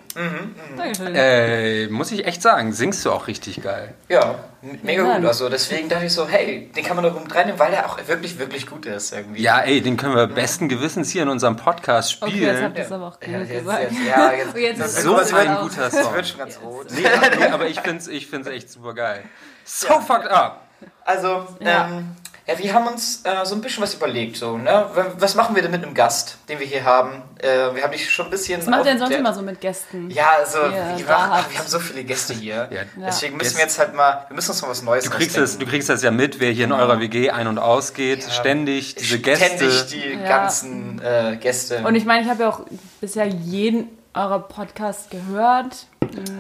Dankeschön. 0.76 1.14
Äh, 1.14 1.86
muss 1.88 2.12
ich 2.12 2.26
echt 2.26 2.40
sagen, 2.42 2.72
singst 2.72 3.04
du 3.04 3.10
auch 3.12 3.26
richtig 3.26 3.62
geil. 3.62 3.94
Ja, 4.08 4.36
mega 4.82 5.04
Ja, 5.06 5.16
gut. 5.18 5.26
Also 5.26 5.48
deswegen 5.48 5.88
dachte 5.88 6.06
ich 6.06 6.12
so, 6.12 6.28
hey, 6.28 6.70
den 6.74 6.84
kann 6.84 6.96
man 6.96 7.04
doch 7.04 7.18
mit 7.20 7.34
reinnehmen, 7.34 7.58
weil 7.58 7.70
der 7.72 7.86
auch 7.88 7.98
wirklich, 8.06 8.38
wirklich 8.38 8.66
gut 8.66 8.86
ist 8.86 9.12
irgendwie. 9.12 9.42
Ja, 9.42 9.60
ey, 9.60 9.80
den 9.80 9.96
können 9.96 10.14
wir 10.14 10.26
besten 10.26 10.68
Gewissens 10.68 11.10
hier 11.10 11.22
in 11.22 11.28
unserem 11.28 11.56
Podcast 11.56 12.22
okay, 12.22 12.30
spielen. 12.32 12.54
jetzt 12.54 12.62
habt 12.62 12.78
ihr 12.78 12.84
es 12.84 12.92
aber 12.92 13.06
auch 13.08 13.18
Ja, 13.22 13.26
genug 13.26 13.48
jetzt, 13.48 13.58
gesagt. 13.60 13.82
jetzt, 13.82 13.92
ja, 14.06 14.32
jetzt, 14.32 14.56
Jetzt 14.56 14.80
das 14.80 14.96
ist 14.98 15.02
so 15.02 15.16
ein 15.16 15.56
guter 15.62 15.80
das 15.90 15.92
Song. 16.00 16.14
wird 16.14 16.26
schon 16.28 16.38
ganz 16.38 16.60
rot. 16.62 16.86
Nee, 16.90 17.02
nee, 17.38 17.44
aber 17.46 17.66
ich 17.66 17.80
finde 17.80 17.98
es 17.98 18.08
ich 18.08 18.26
find's 18.26 18.48
echt 18.48 18.70
super 18.70 18.94
geil. 18.94 19.22
So 19.64 19.98
fucked 20.00 20.28
up. 20.28 20.62
Also, 21.04 21.46
Ja. 21.60 21.88
ähm, 21.88 22.16
ja, 22.46 22.58
wir 22.58 22.74
haben 22.74 22.86
uns 22.86 23.22
äh, 23.24 23.44
so 23.44 23.54
ein 23.54 23.60
bisschen 23.62 23.82
was 23.82 23.94
überlegt. 23.94 24.36
So, 24.36 24.58
ne? 24.58 24.86
Was 25.18 25.34
machen 25.34 25.54
wir 25.54 25.62
denn 25.62 25.70
mit 25.70 25.82
einem 25.82 25.94
Gast, 25.94 26.36
den 26.48 26.58
wir 26.60 26.66
hier 26.66 26.84
haben? 26.84 27.22
Äh, 27.38 27.74
wir 27.74 27.82
haben 27.82 27.92
dich 27.92 28.10
schon 28.10 28.26
ein 28.26 28.30
bisschen. 28.30 28.60
Was 28.60 28.66
macht 28.66 28.80
ihr 28.80 28.90
denn 28.90 28.98
sonst 28.98 29.14
immer 29.14 29.32
so 29.32 29.40
mit 29.42 29.60
Gästen? 29.60 30.10
Ja, 30.10 30.32
also, 30.38 30.58
Ja, 30.58 30.96
wir, 30.98 31.08
habt- 31.08 31.50
wir 31.52 31.58
haben 31.58 31.68
so 31.68 31.78
viele 31.78 32.04
Gäste 32.04 32.34
hier. 32.34 32.68
Ja. 32.70 32.82
Deswegen 33.06 33.36
müssen 33.36 33.48
Gäste- 33.52 33.56
wir 33.58 33.62
jetzt 33.64 33.78
halt 33.78 33.94
mal, 33.94 34.26
wir 34.28 34.34
müssen 34.34 34.50
uns 34.50 34.60
mal 34.62 34.68
was 34.68 34.82
Neues 34.82 35.04
Du 35.04 35.10
kriegst, 35.10 35.36
das, 35.38 35.56
du 35.58 35.64
kriegst 35.66 35.88
das 35.88 36.02
ja 36.02 36.10
mit, 36.10 36.38
wer 36.40 36.50
hier 36.52 36.66
in 36.66 36.72
eurer 36.72 37.00
WG 37.00 37.30
ein- 37.30 37.46
und 37.46 37.58
ausgeht. 37.58 38.24
Ständig 38.30 38.94
diese 38.96 39.18
Gäste. 39.20 39.46
Ständig 39.46 39.86
die 39.86 40.12
Ja. 40.22 40.28
ganzen 40.28 41.00
äh, 41.02 41.36
Gäste. 41.40 41.78
Und 41.86 41.94
ich 41.94 42.04
meine, 42.04 42.24
ich 42.24 42.28
habe 42.30 42.42
ja 42.42 42.48
auch 42.50 42.60
bisher 43.00 43.26
jeden 43.26 43.88
eurer 44.12 44.40
Podcasts 44.40 45.08
gehört. 45.10 45.86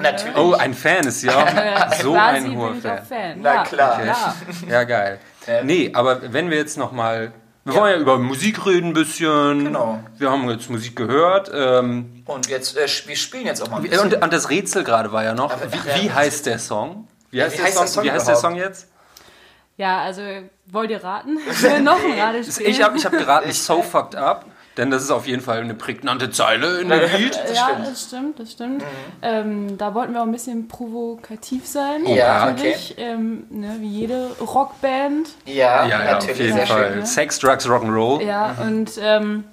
Natürlich. 0.00 0.36
Oh, 0.36 0.52
ein 0.54 0.74
Fan 0.74 1.06
ist 1.06 1.22
ja 1.24 1.44
Äh, 1.90 2.02
so 2.02 2.14
ein 2.14 2.56
hoher 2.56 2.70
auch 2.70 2.74
Fan. 2.76 3.04
Fan. 3.04 3.38
Na 3.40 3.54
ja, 3.54 3.62
klar. 3.64 4.00
klar. 4.00 4.36
Ja, 4.68 4.84
geil. 4.84 5.18
Ähm. 5.46 5.66
Nee, 5.66 5.90
aber 5.94 6.32
wenn 6.32 6.50
wir 6.50 6.56
jetzt 6.56 6.76
nochmal. 6.78 7.32
Wir 7.66 7.74
wollen 7.74 7.94
ja 7.94 7.98
über 7.98 8.18
Musik 8.18 8.66
reden 8.66 8.88
ein 8.88 8.92
bisschen. 8.92 9.64
Genau. 9.64 9.98
Wir 10.18 10.30
haben 10.30 10.48
jetzt 10.50 10.68
Musik 10.68 10.96
gehört. 10.96 11.50
Ähm, 11.54 12.22
Und 12.26 12.48
jetzt, 12.48 12.76
äh, 12.76 12.86
wir 13.06 13.16
spielen 13.16 13.46
jetzt 13.46 13.62
auch 13.62 13.70
mal 13.70 13.76
ein 13.78 13.84
bisschen. 13.84 14.12
und, 14.12 14.22
und 14.22 14.32
das 14.32 14.50
Rätsel 14.50 14.84
gerade 14.84 15.12
war 15.12 15.24
ja 15.24 15.34
noch. 15.34 15.50
Aber- 15.50 15.72
Wie, 15.72 15.76
ja. 15.88 16.02
wie 16.02 16.10
heißt 16.12 16.44
der 16.44 16.58
Song? 16.58 17.08
Wie 17.30 17.42
heißt, 17.42 17.54
wie 17.54 17.56
der, 17.56 17.64
heißt 17.66 17.74
Song? 17.76 17.84
der 17.84 17.88
Song 17.92 18.04
Wie 18.04 18.10
heißt 18.10 18.28
der? 18.28 18.36
Song 18.36 18.56
jetzt? 18.56 18.88
Ja, 19.76 20.02
also 20.02 20.20
wollt 20.66 20.90
ihr 20.90 21.02
raten? 21.02 21.34
noch 21.82 21.98
ein 22.04 22.20
Ratespiel? 22.20 22.68
Ich 22.68 22.82
habe 22.82 22.96
ich 22.98 23.04
hab 23.04 23.12
geraten, 23.12 23.50
So 23.52 23.82
Fucked 23.82 24.14
Up. 24.14 24.44
Denn 24.76 24.90
das 24.90 25.04
ist 25.04 25.10
auf 25.12 25.26
jeden 25.28 25.40
Fall 25.40 25.60
eine 25.60 25.74
prägnante 25.74 26.30
Zeile 26.30 26.80
in 26.80 26.88
dem 26.88 26.98
Lied. 27.16 27.38
ja, 27.54 27.68
stimmt. 27.68 27.86
das 27.86 28.02
stimmt, 28.02 28.40
das 28.40 28.52
stimmt. 28.52 28.84
Ähm, 29.22 29.78
da 29.78 29.94
wollten 29.94 30.12
wir 30.14 30.20
auch 30.22 30.26
ein 30.26 30.32
bisschen 30.32 30.66
provokativ 30.66 31.64
sein. 31.66 32.04
Ja, 32.06 32.46
natürlich. 32.46 32.94
Ähm, 32.98 33.44
ne, 33.50 33.76
wie 33.78 33.88
jede 33.88 34.30
Rockband. 34.40 35.28
ja, 35.46 35.86
Ja, 35.86 35.88
ja, 35.88 35.98
auf 35.98 36.10
natürlich. 36.26 36.38
jeden 36.38 36.54
sehr 36.54 36.66
Fall. 36.66 36.88
schön. 36.90 36.98
ne? 37.00 37.06
Sex, 37.06 37.38
Drugs, 37.38 37.66
Rock'n'Roll. 37.68 38.22
Ja, 38.24 38.56
und 38.66 38.90
ähm, 39.00 39.44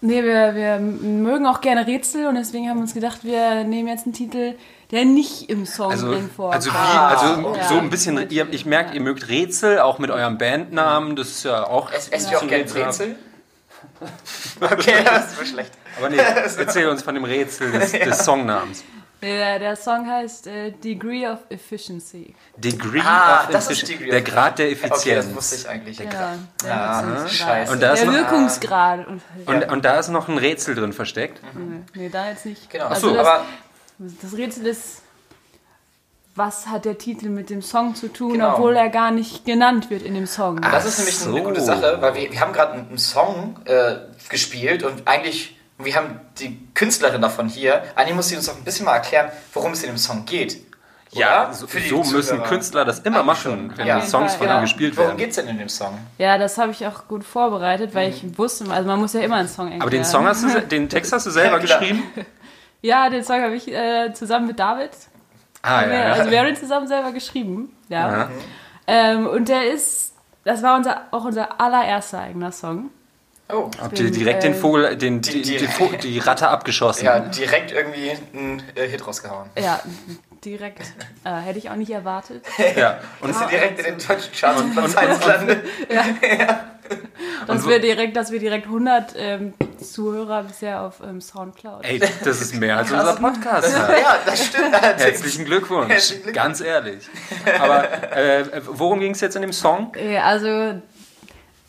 nee, 0.00 0.22
wir, 0.22 0.54
wir 0.54 0.78
mögen 0.78 1.46
auch 1.46 1.60
gerne 1.60 1.86
Rätsel 1.86 2.26
und 2.26 2.36
deswegen 2.36 2.68
haben 2.70 2.78
wir 2.78 2.82
uns 2.82 2.94
gedacht, 2.94 3.24
wir 3.24 3.64
nehmen 3.64 3.88
jetzt 3.88 4.06
einen 4.06 4.14
Titel, 4.14 4.54
der 4.90 5.04
nicht 5.04 5.50
im 5.50 5.66
Song 5.66 5.90
Also, 5.90 6.10
drin 6.12 6.30
vorkommt. 6.34 6.54
also, 6.54 6.70
wie, 6.70 6.76
also 6.76 7.56
Ja. 7.56 7.64
so 7.68 7.74
ein 7.78 7.90
bisschen, 7.90 8.30
ihr, 8.30 8.46
ich 8.52 8.64
merke, 8.64 8.94
ihr 8.94 9.00
mögt 9.02 9.28
Rätsel, 9.28 9.80
auch 9.80 9.98
mit 9.98 10.10
eurem 10.10 10.38
Bandnamen, 10.38 11.14
das 11.14 11.28
ist 11.28 11.44
ja 11.44 11.66
auch... 11.66 11.90
Es, 11.92 12.08
esst 12.08 12.30
ihr 12.30 12.38
auch 12.38 12.42
ein 12.42 12.48
gerne 12.48 12.64
Rätsel. 12.64 12.84
Rätsel? 12.84 13.16
Okay, 14.60 14.94
das 15.04 15.36
war 15.38 15.44
schlecht. 15.44 15.72
Aber 15.98 16.10
nee, 16.10 16.16
erzähl 16.18 16.88
uns 16.88 17.02
von 17.02 17.14
dem 17.14 17.24
Rätsel 17.24 17.72
des, 17.72 17.92
des 17.92 18.18
Songnamens. 18.24 18.84
Der, 19.22 19.58
der 19.58 19.74
Song 19.74 20.06
heißt 20.06 20.46
äh, 20.48 20.70
Degree 20.72 21.26
of 21.26 21.38
Efficiency. 21.48 22.34
Degree 22.58 23.00
Ah, 23.02 23.44
of 23.44 23.50
das 23.50 23.64
ist 23.70 23.84
Efficiency. 23.84 23.92
Degree 24.04 24.10
Der 24.10 24.18
of- 24.20 24.24
Grad 24.26 24.58
der 24.58 24.66
Okay, 24.66 24.72
Effizienz. 24.74 25.26
das 25.26 25.34
wusste 25.34 25.56
ich 25.56 25.68
eigentlich. 25.68 25.98
Ja, 25.98 26.36
der 26.62 26.74
Ah, 26.74 27.02
Wirkungsgrad. 27.06 27.30
scheiße. 27.32 27.72
Und 27.72 27.80
da 27.82 27.92
ist 27.94 27.98
Der 28.00 28.06
noch- 28.06 28.14
Wirkungsgrad. 28.18 29.06
Und, 29.06 29.22
und, 29.46 29.68
und 29.72 29.84
da 29.86 29.98
ist 29.98 30.08
noch 30.08 30.28
ein 30.28 30.36
Rätsel 30.36 30.74
drin 30.74 30.92
versteckt. 30.92 31.40
nee, 31.94 32.10
da 32.10 32.28
jetzt 32.28 32.44
nicht. 32.44 32.68
Genau. 32.68 32.86
Also 32.88 33.08
so, 33.10 33.14
das, 33.16 33.26
aber 33.26 33.44
das 33.98 34.32
Rätsel 34.36 34.66
ist, 34.66 35.00
was 36.36 36.66
hat 36.66 36.84
der 36.84 36.98
Titel 36.98 37.28
mit 37.28 37.48
dem 37.50 37.62
Song 37.62 37.94
zu 37.94 38.08
tun, 38.12 38.32
Genau. 38.32 38.54
obwohl 38.54 38.74
er 38.76 38.88
gar 38.88 39.10
nicht 39.10 39.44
genannt 39.44 39.90
wird 39.90 40.02
in 40.02 40.14
dem 40.14 40.26
Song. 40.26 40.60
das 40.60 40.84
ist 40.84 40.98
nämlich 40.98 41.16
so. 41.18 41.30
eine 41.30 41.42
gute 41.42 41.60
Sache, 41.60 41.98
weil 42.00 42.14
wir, 42.14 42.32
wir 42.32 42.40
haben 42.40 42.52
gerade 42.52 42.72
einen, 42.72 42.98
Song 42.98 43.56
äh, 43.66 43.96
gespielt 44.28 44.82
und 44.82 45.06
eigentlich, 45.06 45.56
wir 45.78 45.94
haben 45.94 46.20
die 46.40 46.58
Künstlerin 46.74 47.22
davon 47.22 47.48
hier, 47.48 47.82
eigentlich 47.94 48.14
muss 48.16 48.28
sie 48.28 48.36
uns 48.36 48.48
auch 48.48 48.56
ein 48.56 48.64
bisschen 48.64 48.84
mal 48.86 48.94
erklären, 48.94 49.30
worum 49.52 49.72
es 49.72 49.82
in 49.84 49.90
dem 49.90 49.98
Song 49.98 50.24
geht. 50.24 50.60
Ja, 51.12 51.52
so, 51.52 51.68
Für 51.68 51.78
die 51.78 51.88
so 51.88 52.02
müssen. 52.02 52.42
Künstler 52.42 52.84
das 52.84 52.98
immer 53.00 53.22
machen, 53.22 53.72
wenn 53.76 53.86
Ja. 53.86 54.00
Songs 54.00 54.34
von 54.34 54.46
Genau. 54.48 54.54
ihnen 54.58 54.62
gespielt 54.64 54.96
Worum 54.96 55.10
werden. 55.10 55.18
geht 55.18 55.30
es 55.30 55.36
denn 55.36 55.46
in 55.46 55.58
dem 55.58 55.68
Song? 55.68 55.96
Ja, 56.18 56.38
das 56.38 56.58
habe 56.58 56.72
ich 56.72 56.84
auch 56.88 57.06
gut 57.06 57.22
vorbereitet, 57.22 57.94
weil 57.94 58.08
ich 58.10 58.36
wusste, 58.36 58.68
also 58.68 58.88
man 58.88 58.98
muss 58.98 59.12
ja 59.12 59.20
immer 59.20 59.36
einen 59.36 59.46
Song 59.46 59.66
erklären. 59.66 59.82
Aber 59.82 59.90
den 59.92 60.04
Song 60.04 60.26
hast 60.26 60.42
du, 60.42 60.60
den 60.60 60.88
Text 60.88 61.12
hast 61.12 61.26
du 61.26 61.30
selber 61.30 61.58
Ja, 61.64 61.78
geschrieben? 61.78 62.02
Ja, 62.82 63.08
den 63.10 63.22
Song 63.22 63.40
habe 63.42 63.54
ich 63.54 63.68
äh, 63.72 64.12
zusammen 64.12 64.48
mit 64.48 64.58
David. 64.58 64.90
Ah, 65.64 65.80
haben 65.80 65.90
wir, 65.90 65.98
ja, 65.98 66.12
Also 66.12 66.24
ja. 66.24 66.30
wir 66.30 66.38
haben 66.40 66.46
den 66.46 66.56
zusammen 66.56 66.86
selber 66.88 67.12
geschrieben. 67.12 67.74
Ja. 67.88 68.06
Aha. 68.08 68.30
Ähm, 68.86 69.26
und 69.26 69.48
der 69.48 69.72
ist, 69.72 70.12
das 70.44 70.62
war 70.62 70.76
unser, 70.76 71.02
auch 71.10 71.24
unser 71.24 71.60
allererster 71.60 72.20
eigener 72.20 72.52
Song. 72.52 72.90
Oh, 73.52 73.70
Habt 73.80 73.98
ihr 73.98 74.10
direkt 74.10 74.42
den 74.42 74.52
äh, 74.52 74.56
Vogel, 74.56 74.96
den, 74.96 75.20
die- 75.20 75.42
die, 75.42 75.56
die, 75.58 75.98
die 76.02 76.18
Ratte 76.18 76.48
abgeschossen? 76.48 77.04
ja, 77.04 77.18
direkt 77.20 77.72
irgendwie 77.72 78.12
einen 78.32 78.62
äh, 78.74 78.88
Hit 78.88 79.06
rausgehauen. 79.06 79.50
Ja, 79.58 79.80
direkt. 80.44 80.82
Äh, 81.24 81.34
hätte 81.40 81.58
ich 81.58 81.70
auch 81.70 81.76
nicht 81.76 81.90
erwartet. 81.90 82.44
Ja. 82.76 82.98
Und, 83.20 83.30
Ist 83.30 83.38
sie 83.38 83.46
direkt 83.46 83.78
in 83.80 83.84
den 83.84 83.94
deutschen 84.06 84.32
Charts 84.32 84.60
und 84.60 84.72
Platz 84.72 84.96
1 84.96 85.26
landet. 85.26 85.64
Dass 87.46 87.66
wir 87.66 87.78
direkt, 87.78 88.16
dass 88.16 88.30
wir 88.30 88.38
direkt 88.38 88.66
100 88.66 89.14
ähm, 89.16 89.54
Zuhörer 89.80 90.42
bisher 90.44 90.82
auf 90.82 91.00
ähm, 91.02 91.20
Soundcloud. 91.20 91.82
ey, 91.84 91.98
das 91.98 92.40
ist 92.42 92.54
mehr 92.54 92.76
als 92.78 92.90
unser 92.92 93.16
Podcast. 93.16 93.72
Ja, 93.72 94.18
das 94.26 94.46
stimmt. 94.46 94.72
Herzlichen 94.72 95.44
Glückwunsch. 95.46 95.90
Herzlichen 95.90 96.22
Glückwunsch. 96.24 96.34
Ganz 96.44 96.60
ehrlich. 96.60 97.08
Aber 97.58 98.12
äh, 98.16 98.44
worum 98.66 99.00
ging 99.00 99.12
es 99.12 99.20
jetzt 99.20 99.34
in 99.36 99.42
dem 99.42 99.52
Song? 99.52 99.92
Äh, 99.94 100.18
Also, 100.18 100.80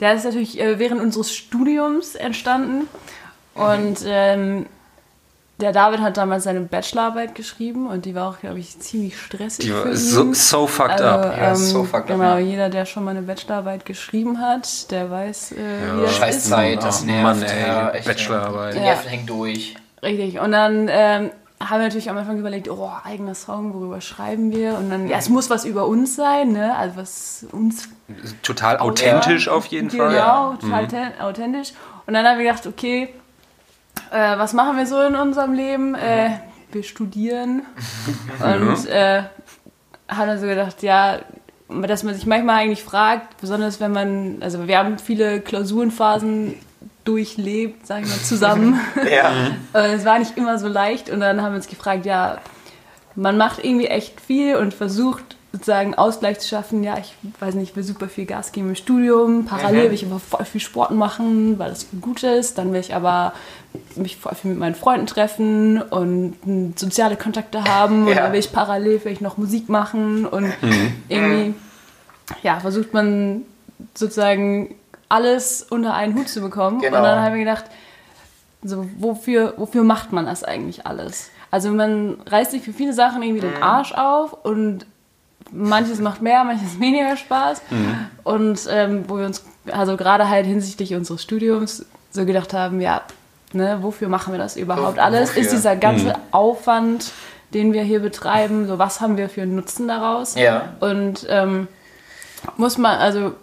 der 0.02 0.14
ist 0.16 0.26
natürlich 0.26 0.60
äh, 0.60 0.80
während 0.80 1.02
unseres 1.02 1.34
Studiums 1.34 2.16
entstanden. 2.16 2.88
Und 3.54 4.00
ähm, 4.06 4.66
der 5.62 5.72
David 5.72 6.01
hat 6.01 6.18
damals 6.18 6.43
seine 6.43 6.60
Bachelorarbeit 6.62 7.34
geschrieben 7.34 7.88
und 7.88 8.06
die 8.06 8.14
war 8.14 8.30
auch, 8.30 8.39
glaube 8.39 8.60
ich, 8.60 8.78
ziemlich 8.80 9.18
stressig 9.18 9.66
Die 9.66 9.72
für 9.72 9.86
war 9.86 9.91
ihn. 9.91 9.95
so, 9.95 10.34
so 10.34 10.68
fucked 10.68 11.01
also, 11.01 11.06
up. 11.06 11.38
Ja, 11.38 11.49
ähm, 11.49 11.56
so 11.56 11.84
fucked 11.86 11.95
up, 12.12 12.18
genau, 12.18 12.34
ja. 12.34 12.39
jeder, 12.39 12.70
der 12.70 12.86
schon 12.86 13.06
mal 13.06 13.12
eine 13.12 13.22
Bachelorarbeit 13.22 13.86
geschrieben 13.86 14.41
hat, 14.41 14.91
der 14.91 15.10
weiß, 15.10 15.53
äh, 15.53 15.56
wie 15.97 16.01
das 16.01 16.16
Scheiß 16.18 16.36
ist. 16.38 16.49
Zeit, 16.49 16.84
das 16.84 17.01
Ach, 17.01 17.06
nervt. 17.06 17.24
Mann, 17.24 17.41
ey, 17.43 17.68
ja, 17.68 17.89
echt, 17.91 18.06
Bachelorarbeit. 18.08 18.74
Die 18.74 18.78
Ja. 18.80 18.84
Nerven 18.84 19.10
hängen 19.10 19.26
durch. 19.28 19.76
Richtig. 20.03 20.39
Und 20.39 20.51
dann 20.51 20.88
ähm, 20.91 21.32
haben 21.62 21.80
wir 21.80 21.86
natürlich 21.88 22.10
am 22.10 22.18
Anfang 22.18 22.38
überlegt, 22.38 22.70
oh, 22.70 22.91
eigener 23.06 23.34
Song, 23.34 23.74
worüber 23.74 24.01
schreiben 24.01 24.51
wir? 24.51 24.78
Und 24.78 24.89
dann, 24.89 25.08
ja, 25.08 25.18
es 25.18 25.30
muss 25.30 25.49
was 25.49 25.64
über 25.64 25.88
uns 25.88 26.18
sein, 26.18 26.51
ne? 26.51 26.76
Also 26.76 26.97
was 26.97 27.45
uns 27.53 27.88
Total 28.43 28.78
authentisch 28.78 29.47
auf 29.47 29.66
jeden 29.68 29.89
Fall. 29.89 30.10
Genau, 30.12 30.53
total 30.56 30.88
ten- 30.88 31.20
authentisch. 31.22 31.72
Und 32.06 32.14
dann 32.14 32.26
haben 32.28 32.38
wir 32.38 32.45
gedacht, 32.45 32.68
okay, 32.68 33.14
äh, 34.16 34.38
was 34.38 34.53
machen 34.53 34.78
wir 34.78 34.88
so 34.88 35.01
in 35.01 35.16
unserem 35.16 35.53
Leben? 35.53 35.93
Äh, 35.93 36.32
wir 36.72 36.84
studieren. 36.84 37.63
Und 38.39 38.88
äh, 38.88 39.24
haben 40.07 40.28
dann 40.28 40.39
so 40.39 40.47
gedacht, 40.47 40.82
ja, 40.84 41.20
dass 41.68 42.03
man 42.03 42.13
sich 42.13 42.26
manchmal 42.26 42.61
eigentlich 42.61 42.84
fragt, 42.84 43.38
besonders 43.41 43.80
wenn 43.80 43.91
man, 43.91 44.38
also 44.41 44.68
wir 44.68 44.78
haben 44.78 44.99
viele 44.99 45.41
Klausurenphasen 45.41 46.55
durchlebt, 47.03 47.86
sagen 47.86 48.05
wir 48.05 48.11
mal, 48.11 48.22
zusammen. 48.22 48.80
Ja. 49.09 49.32
Äh, 49.74 49.93
es 49.93 50.05
war 50.05 50.20
nicht 50.20 50.38
immer 50.38 50.57
so 50.57 50.70
leicht 50.70 51.09
und 51.09 51.20
dann 51.20 51.41
haben 51.41 51.51
wir 51.51 51.57
uns 51.57 51.68
gefragt, 51.68 52.05
ja, 52.05 52.38
man 53.16 53.38
macht 53.38 53.63
irgendwie 53.63 53.88
echt 53.88 54.22
viel 54.22 54.55
und 54.55 54.74
versucht 54.74 55.36
sozusagen 55.56 55.95
Ausgleich 55.95 56.39
zu 56.39 56.49
schaffen. 56.49 56.84
Ja, 56.84 56.97
ich 56.97 57.16
weiß 57.39 57.56
nicht, 57.56 57.70
ich 57.72 57.76
will 57.78 57.84
super 57.84 58.10
viel 58.10 58.26
Gas 58.26 58.51
geben 58.51 58.70
im 58.70 58.76
Studium. 58.76 59.45
Parallel 59.45 59.84
Mhm. 59.86 59.88
will 59.88 59.93
ich 59.93 60.06
aber 60.06 60.20
voll 60.20 60.43
viel 60.43 60.60
Sport 60.60 60.91
machen, 60.91 61.58
weil 61.58 61.70
das 61.70 61.88
gut 62.01 62.24
ist. 62.24 62.58
Dann 62.58 62.74
will 62.74 62.80
ich 62.82 62.93
aber 62.93 63.34
mich 63.95 64.18
voll 64.18 64.36
viel 64.36 64.51
mit 64.51 64.60
meinen 64.60 64.76
Freunden 64.76 65.08
treffen 65.08 65.82
und 65.82 66.36
soziale 66.76 67.16
Kontakte 67.16 67.64
haben. 67.64 68.03
Und 68.03 68.10
Ja. 68.10 68.24
dann 68.24 68.34
will 68.34 68.39
ich 68.39 68.51
parallel 68.51 68.99
vielleicht 68.99 69.22
noch 69.22 69.38
Musik 69.38 69.70
machen 69.70 70.26
und 70.26 70.47
Mhm. 70.62 70.93
irgendwie, 71.08 71.53
ja, 72.43 72.60
versucht 72.60 72.93
man 72.93 73.43
sozusagen 73.93 74.76
alles 75.08 75.64
unter 75.70 75.93
einen 75.93 76.16
Hut 76.16 76.28
zu 76.28 76.41
bekommen. 76.41 76.82
Genau. 76.82 76.97
Und 76.97 77.03
dann 77.03 77.22
haben 77.24 77.34
wir 77.34 77.45
gedacht, 77.45 77.66
so, 78.62 78.89
wofür, 78.97 79.53
wofür 79.58 79.84
macht 79.84 80.12
man 80.12 80.26
das 80.26 80.43
eigentlich 80.43 80.86
alles? 80.86 81.30
Also 81.49 81.70
man 81.72 82.18
reißt 82.26 82.51
sich 82.51 82.64
für 82.64 82.74
viele 82.74 82.91
Sachen 82.91 83.24
irgendwie 83.24 83.45
Mhm. 83.45 83.53
den 83.53 83.64
Arsch 83.64 83.93
auf 83.93 84.34
und 84.43 84.86
manches 85.52 86.00
macht 86.00 86.22
mehr, 86.22 86.43
manches 86.43 86.80
weniger 86.80 87.18
Spaß. 87.18 87.62
Mhm. 87.70 87.96
Und 88.24 88.60
ähm, 88.70 89.06
wo 89.08 89.18
wir 89.18 89.26
uns, 89.26 89.43
also 89.72 89.98
gerade 89.98 90.30
halt 90.30 90.46
hinsichtlich 90.46 90.96
unseres 90.96 91.22
Studiums, 91.22 91.86
so 92.12 92.26
gedacht 92.26 92.54
haben, 92.54 92.80
ja, 92.82 93.02
ne, 93.54 93.80
wofür 93.82 94.08
machen 94.08 94.34
wir 94.34 94.38
das 94.38 94.56
überhaupt 94.56 95.00
alles? 95.00 95.30
wofür? 95.30 95.41
Ist 95.41 95.52
dieser 95.52 95.76
ganze 95.76 96.16
Aufwand, 96.32 97.12
den 97.54 97.74
wir 97.74 97.84
hier 97.84 98.00
betreiben, 98.00 98.68
so 98.68 98.80
was 98.80 99.02
haben 99.02 99.18
wir 99.18 99.30
für 99.30 99.41
einen 99.41 99.56
Nutzen 99.56 99.88
daraus? 99.88 100.36
Ja. 100.36 100.74
Und 100.80 101.26
ähm, 101.30 101.68
muss 102.58 102.78
man, 102.78 102.98
also 102.98 103.34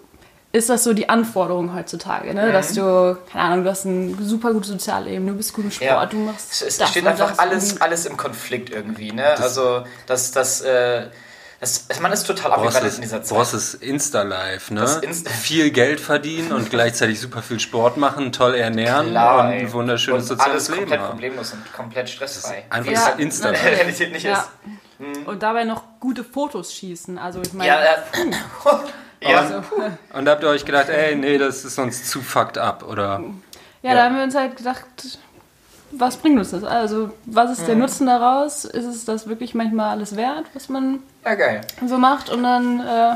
ist 0.53 0.69
das 0.69 0.85
so 0.85 0.93
die 0.93 1.09
Anforderung 1.09 1.75
heutzutage, 1.75 2.35
ne? 2.35 2.53
dass 2.53 2.75
du, 2.75 3.17
keine 3.33 3.45
Ahnung, 3.45 3.65
du 3.65 3.71
hast 3.71 3.87
ein 3.87 4.19
super 4.21 4.53
gutes 4.53 4.69
Sozialleben, 4.69 5.27
du 5.27 5.33
bist 5.35 5.55
gut 5.55 5.65
im 5.65 5.71
Sport, 5.71 5.89
Ja. 5.91 6.05
du 6.07 6.19
machst 6.19 6.53
Es, 6.53 6.63
es 6.63 6.79
das 6.79 6.91
steht 6.91 7.07
einfach 7.07 7.31
das 7.31 7.39
alles, 7.39 7.81
alles 7.81 8.05
im 8.05 8.19
Konflikt 8.19 8.69
irgendwie, 8.69 9.13
ne? 9.13 9.25
also, 9.39 9.83
das, 10.07 10.31
das, 10.31 10.61
äh, 10.61 11.07
das, 11.63 12.01
man 12.01 12.13
ist 12.13 12.25
total 12.27 12.53
es, 12.89 12.97
in 12.97 13.03
dieser 13.03 13.23
Zeit. 13.23 13.37
brauchst 13.39 13.55
es 13.55 13.73
Insta-Live, 13.75 14.71
ne? 14.73 14.81
Das 14.81 15.03
Insta- 15.03 15.31
Viel 15.31 15.71
Geld 15.71 16.01
verdienen 16.01 16.53
und 16.53 16.69
gleichzeitig 16.71 17.21
super 17.21 17.41
viel 17.41 17.61
Sport 17.61 17.97
machen, 17.97 18.33
toll 18.33 18.55
ernähren 18.55 19.11
Klar, 19.11 19.41
und 19.41 19.47
ein 19.53 19.73
wunderschönes 19.73 20.23
und 20.31 20.39
soziales 20.39 20.53
alles 20.53 20.69
Leben 20.69 20.81
komplett 20.83 21.01
haben. 21.01 21.11
problemlos 21.11 21.53
und 21.53 21.73
komplett 21.73 22.11
stressfrei. 22.11 22.65
Einfach 22.69 22.93
Ja, 22.93 23.11
das 23.11 23.19
Insta 23.19 23.49
In 23.49 23.55
der 23.55 23.63
Live. 23.63 23.73
Realität 23.79 24.13
nicht 24.13 24.25
ja. 24.25 24.39
ist. 25.01 25.27
Und 25.27 25.43
dabei 25.43 25.65
noch 25.65 25.83
gute 25.99 26.23
Fotos 26.25 26.75
schießen. 26.75 27.17
Also 27.19 27.41
ich 27.43 27.53
meine, 27.53 27.69
Ja, 27.69 27.81
ja. 27.83 27.95
ja. 29.31 29.39
also, 29.41 29.63
Und 30.13 30.25
da 30.25 30.33
habt 30.33 30.43
ihr 30.43 30.49
euch 30.49 30.65
gedacht, 30.65 30.89
ey, 30.89 31.15
nee, 31.17 31.39
das 31.39 31.65
ist 31.65 31.79
uns 31.79 32.09
zu 32.11 32.21
fucked 32.23 32.59
up, 32.59 32.85
oder? 32.87 33.21
ja, 33.83 33.95
da 33.95 34.05
haben 34.05 34.17
wir 34.17 34.23
uns 34.25 34.35
halt 34.35 34.57
gedacht, 34.57 34.85
was 35.93 36.17
bringt 36.17 36.39
uns 36.39 36.51
das? 36.51 36.65
Also 36.65 37.11
was 37.27 37.51
ist 37.53 37.61
Mhm. 37.63 37.67
der 37.67 37.75
Nutzen 37.77 38.07
daraus? 38.07 38.65
Ist 38.65 38.87
es 38.87 39.05
das 39.05 39.27
wirklich 39.29 39.55
manchmal 39.55 39.91
alles 39.91 40.17
wert, 40.17 40.47
was 40.55 40.69
man 40.69 41.01
ja, 41.25 41.35
geil. 41.35 41.61
so 41.87 41.99
macht? 41.99 42.31
Und 42.31 42.43
dann, 42.43 42.81
äh, 42.81 43.15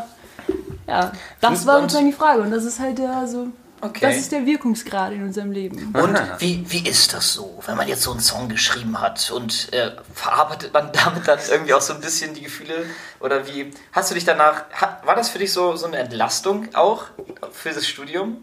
ja, 0.89 1.13
das 1.41 1.67
war 1.67 1.81
sozusagen 1.81 2.07
die 2.07 2.13
Frage. 2.13 2.43
Und 2.43 2.51
das 2.51 2.65
ist 2.65 2.79
halt 2.79 2.99
der, 2.99 3.11
also, 3.17 3.49
Okay. 3.83 4.07
das 4.07 4.17
ist 4.17 4.33
der 4.33 4.47
Wirkungsgrad 4.47 5.13
in 5.13 5.23
unserem 5.23 5.53
Leben. 5.53 5.93
Und 5.95 6.19
wie, 6.39 6.65
wie 6.69 6.89
ist 6.89 7.13
das 7.13 7.35
so, 7.35 7.61
wenn 7.67 7.77
man 7.77 7.87
jetzt 7.87 8.03
so 8.03 8.11
einen 8.11 8.21
Song 8.21 8.49
geschrieben 8.49 8.99
hat 9.01 9.31
und 9.31 9.71
äh, 9.75 9.91
verarbeitet 10.15 10.73
man 10.73 10.91
damit 11.05 11.29
dann 11.29 11.39
irgendwie 11.51 11.75
auch 11.75 11.81
so 11.83 11.93
ein 11.93 12.01
bisschen 12.01 12.33
die 12.35 12.41
Gefühle? 12.43 12.87
Oder 13.21 13.47
wie 13.47 13.71
hast 13.93 14.11
du 14.11 14.15
dich 14.15 14.25
danach, 14.25 14.65
war 15.05 15.15
das 15.15 15.29
für 15.29 15.39
dich 15.39 15.53
so, 15.53 15.77
so 15.77 15.87
eine 15.87 15.99
Entlastung 15.99 16.75
auch 16.75 17.05
für 17.53 17.71
das 17.71 17.87
Studium? 17.87 18.39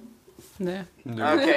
Nee. 0.60 0.82
Okay. 1.06 1.56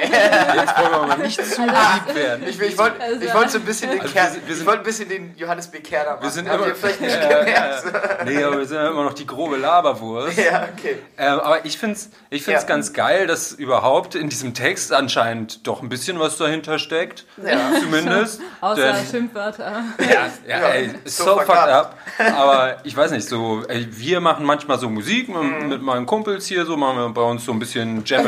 Jetzt 0.55 0.77
wollen 0.77 0.91
wir 0.91 1.07
mal 1.07 1.17
nicht 1.19 1.45
zu 1.45 1.61
lieb 1.61 2.15
werden. 2.15 2.43
Ich, 2.47 2.59
ich 2.59 2.77
wollte 2.77 3.01
Also- 3.01 3.21
ich 3.21 3.33
wollte 3.33 3.49
so 3.51 3.57
ein 3.59 3.63
bisschen 3.63 3.91
den 3.91 4.01
Also 4.01 4.13
wir 4.13 4.23
sind- 4.29 4.47
wir 4.47 4.55
sind- 4.55 4.69
ein 4.69 4.83
bisschen 4.83 5.07
den 5.09 5.33
Johannes 5.37 5.67
B. 5.69 5.79
Kerner 5.79 6.11
machen. 6.11 6.23
Wir 6.23 6.29
sind 6.31 6.49
Habt 6.49 6.65
immer, 6.65 6.75
vielleicht 6.75 6.99
nicht 6.99 7.15
ja, 7.21 7.39
gemerkt? 7.43 7.83
ja. 7.85 8.25
Nee, 8.25 8.43
aber 8.43 8.57
wir 8.57 8.65
sind 8.65 8.75
ja 8.77 8.89
immer 8.89 9.03
noch 9.05 9.13
die 9.13 9.25
grobe 9.25 9.55
Laberwurst. 9.55 10.37
Ja, 10.37 10.67
okay. 10.77 10.97
Ähm, 11.17 11.39
aber 11.39 11.63
ich 11.65 11.77
finde 11.77 11.95
es 11.95 12.09
ich 12.29 12.43
find's 12.43 12.63
Ja. 12.63 12.67
ganz 12.67 12.91
geil, 12.91 13.25
dass 13.25 13.53
überhaupt 13.53 14.15
in 14.15 14.27
diesem 14.27 14.53
Text 14.53 14.91
anscheinend 14.91 15.65
doch 15.65 15.81
ein 15.81 15.87
bisschen 15.87 16.19
was 16.19 16.35
dahinter 16.37 16.77
steckt. 16.77 17.25
Ja. 17.37 17.71
Zumindest. 17.79 18.41
Außer 18.61 18.81
Denn- 18.93 19.05
Schimpfwörter. 19.09 19.83
Ja, 19.99 20.29
ja, 20.45 20.67
ey, 20.67 20.89
so 21.05 21.23
so, 21.23 21.35
fucked 21.37 21.51
up. 21.51 21.95
up. 22.17 22.33
Aber 22.37 22.77
ich 22.83 22.97
weiß 22.97 23.11
nicht, 23.11 23.27
so, 23.29 23.63
ey, 23.69 23.87
wir 23.91 24.19
machen 24.19 24.45
manchmal 24.45 24.77
so 24.77 24.89
Musik 24.89 25.29
mit, 25.29 25.67
mit 25.69 25.81
meinen 25.81 26.05
Kumpels 26.05 26.47
hier, 26.47 26.65
so 26.65 26.75
machen 26.75 26.97
wir 26.97 27.09
bei 27.09 27.21
uns 27.21 27.45
so 27.45 27.53
ein 27.53 27.59
bisschen 27.59 28.03
Jam 28.03 28.25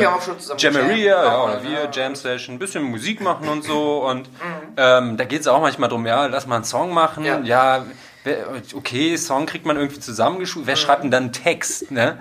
Mhm. 1.18 1.24
ja, 1.24 1.44
oder 1.44 1.62
wir, 1.62 1.70
ja. 1.84 1.90
Jam 1.92 2.14
Session, 2.14 2.56
ein 2.56 2.58
bisschen 2.58 2.82
Musik 2.84 3.20
machen 3.20 3.48
und 3.48 3.62
so. 3.64 4.04
Und 4.04 4.28
Mhm. 4.28 4.34
ähm, 4.76 5.16
da 5.16 5.24
geht 5.24 5.40
es 5.42 5.46
auch 5.48 5.60
manchmal 5.60 5.88
drum, 5.88 6.06
ja, 6.06 6.26
lass 6.26 6.46
mal 6.46 6.56
einen 6.56 6.64
Song 6.64 6.92
machen. 6.94 7.24
Ja. 7.24 7.40
Ja, 7.40 7.84
okay, 8.74 9.16
Song 9.16 9.46
kriegt 9.46 9.66
man 9.66 9.76
irgendwie 9.76 10.00
zusammengeschult. 10.00 10.64
Mhm. 10.64 10.68
Wer 10.68 10.76
schreibt 10.76 11.02
denn 11.04 11.10
dann 11.10 11.24
einen 11.24 11.32
Text, 11.32 11.90
ne? 11.90 12.18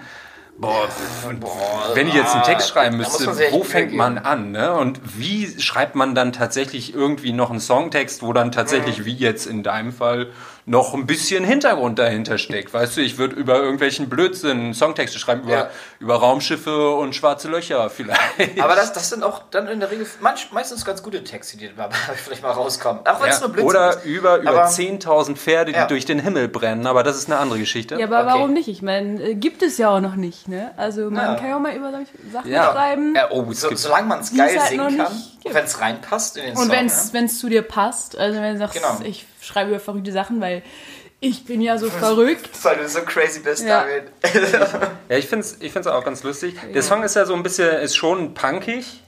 Boah, 0.58 0.90
pff, 0.90 1.26
und 1.30 1.42
wenn 1.94 2.10
ich 2.10 2.14
jetzt 2.14 2.34
einen 2.36 2.44
Text 2.44 2.68
schreiben 2.72 2.98
müsste, 2.98 3.28
wo 3.52 3.64
fängt 3.64 3.94
man 3.94 4.18
an? 4.18 4.52
Ne? 4.52 4.74
Und 4.74 5.00
wie 5.18 5.58
schreibt 5.62 5.96
man 5.96 6.16
dann 6.16 6.34
tatsächlich 6.34 6.94
irgendwie 6.94 7.32
noch 7.32 7.50
einen 7.50 7.62
Songtext, 7.62 8.22
wo 8.24 8.34
dann 8.34 8.48
Mhm. 8.48 8.52
tatsächlich, 8.52 9.06
wie 9.06 9.14
jetzt 9.14 9.46
in 9.48 9.64
deinem 9.64 9.94
Fall, 9.94 10.28
noch 10.70 10.94
ein 10.94 11.08
bisschen 11.08 11.44
Hintergrund 11.44 11.98
dahinter 11.98 12.38
steckt? 12.38 12.74
Weißt 12.74 12.96
du, 12.96 13.02
ich 13.02 13.18
würde 13.18 13.36
über 13.36 13.56
irgendwelchen 13.58 14.08
Blödsinn 14.08 14.74
Songtexte 14.76 15.18
schreiben, 15.18 15.42
über, 15.44 15.52
Ja. 15.52 15.70
über 16.00 16.16
Raumschiffe 16.16 16.92
und 16.92 17.16
schwarze 17.16 17.48
Löcher 17.50 17.90
vielleicht. 17.90 18.62
Aber 18.62 18.76
das, 18.76 18.94
das 18.94 19.10
sind 19.10 19.24
auch 19.24 19.42
dann 19.50 19.68
in 19.68 19.80
der 19.80 19.90
Regel 19.90 20.06
manch, 20.22 20.50
meistens 20.52 20.86
ganz 20.86 21.02
gute 21.02 21.24
Texte, 21.24 21.58
die 21.58 21.70
da 21.76 21.90
vielleicht 22.16 22.44
mal 22.44 22.52
rauskommen. 22.52 23.06
Auch 23.08 23.20
wenn 23.22 23.30
es 23.30 23.40
Ja, 23.40 23.48
nur 23.48 23.50
Blödsinn 23.54 23.70
oder 23.70 23.90
ist. 23.98 24.06
über, 24.06 24.38
über 24.38 24.50
Aber- 24.52 24.66
10.000 24.70 25.36
Pferde, 25.38 25.72
die 25.72 25.78
Ja. 25.80 25.88
durch 25.88 26.06
den 26.06 26.20
Himmel 26.20 26.48
brennen, 26.48 26.86
aber 26.86 27.02
das 27.04 27.18
ist 27.18 27.30
eine 27.32 27.40
andere 27.40 27.58
Geschichte. 27.60 27.96
Ja, 27.96 28.06
aber 28.06 28.20
Okay. 28.20 28.28
warum 28.28 28.54
nicht? 28.54 28.68
Ich 28.68 28.82
meine, 28.84 29.22
äh, 29.24 29.34
gibt 29.36 29.64
es 29.64 29.78
ja 29.80 29.90
auch 29.90 30.02
noch 30.02 30.16
nicht, 30.16 30.48
ne? 30.48 30.72
Also 30.78 31.10
man 31.10 31.16
Ja. 31.16 31.36
kann 31.36 31.50
ja 31.50 31.56
auch 31.56 31.62
mal 31.62 31.76
über 31.76 31.92
solche 31.92 32.12
Sachen 32.32 32.52
Ja. 32.52 32.72
schreiben. 32.72 33.16
Ja, 33.16 33.30
oh, 33.32 33.46
es 33.50 33.62
So, 33.62 33.70
gibt 33.70 33.80
solange 33.80 34.08
man 34.08 34.20
es 34.20 34.36
geil 34.36 34.60
halt 34.60 34.70
singen 34.70 34.98
kann, 34.98 35.08
wenn 35.52 35.66
es 35.66 35.82
reinpasst 35.82 36.38
in 36.38 36.44
den 36.44 36.52
Und 36.58 36.64
Song. 36.68 36.72
wenn 36.72 36.86
es 36.86 37.12
ja. 37.12 37.28
zu 37.28 37.50
dir 37.50 37.64
passt, 37.64 38.16
also 38.18 38.40
wenn 38.40 38.54
du 38.54 38.60
sagst, 38.60 38.76
Genau. 38.76 39.00
ich 39.04 39.26
schreibe 39.50 39.72
über 39.72 39.80
verrückte 39.80 40.12
Sachen, 40.12 40.40
weil 40.40 40.64
ich 41.20 41.44
bin 41.44 41.60
ja 41.60 41.78
so 41.78 41.90
verrückt. 41.90 42.50
Weil 42.64 42.78
du 42.78 42.88
so 42.88 43.02
crazy 43.02 43.42
bist, 43.42 43.66
Ja. 43.66 43.84
David. 43.84 44.04
Ja, 45.10 45.18
ich 45.18 45.28
finde 45.28 45.46
es 45.46 45.58
ich 45.60 45.74
find's 45.74 45.86
auch 45.88 46.06
ganz 46.06 46.24
lustig. 46.24 46.56
Der 46.74 46.82
Song 46.82 47.04
ist 47.04 47.16
ja 47.18 47.26
so 47.26 47.34
ein 47.34 47.44
bisschen, 47.44 47.70
ist 47.80 47.98
schon 47.98 48.34
punkig, 48.34 49.04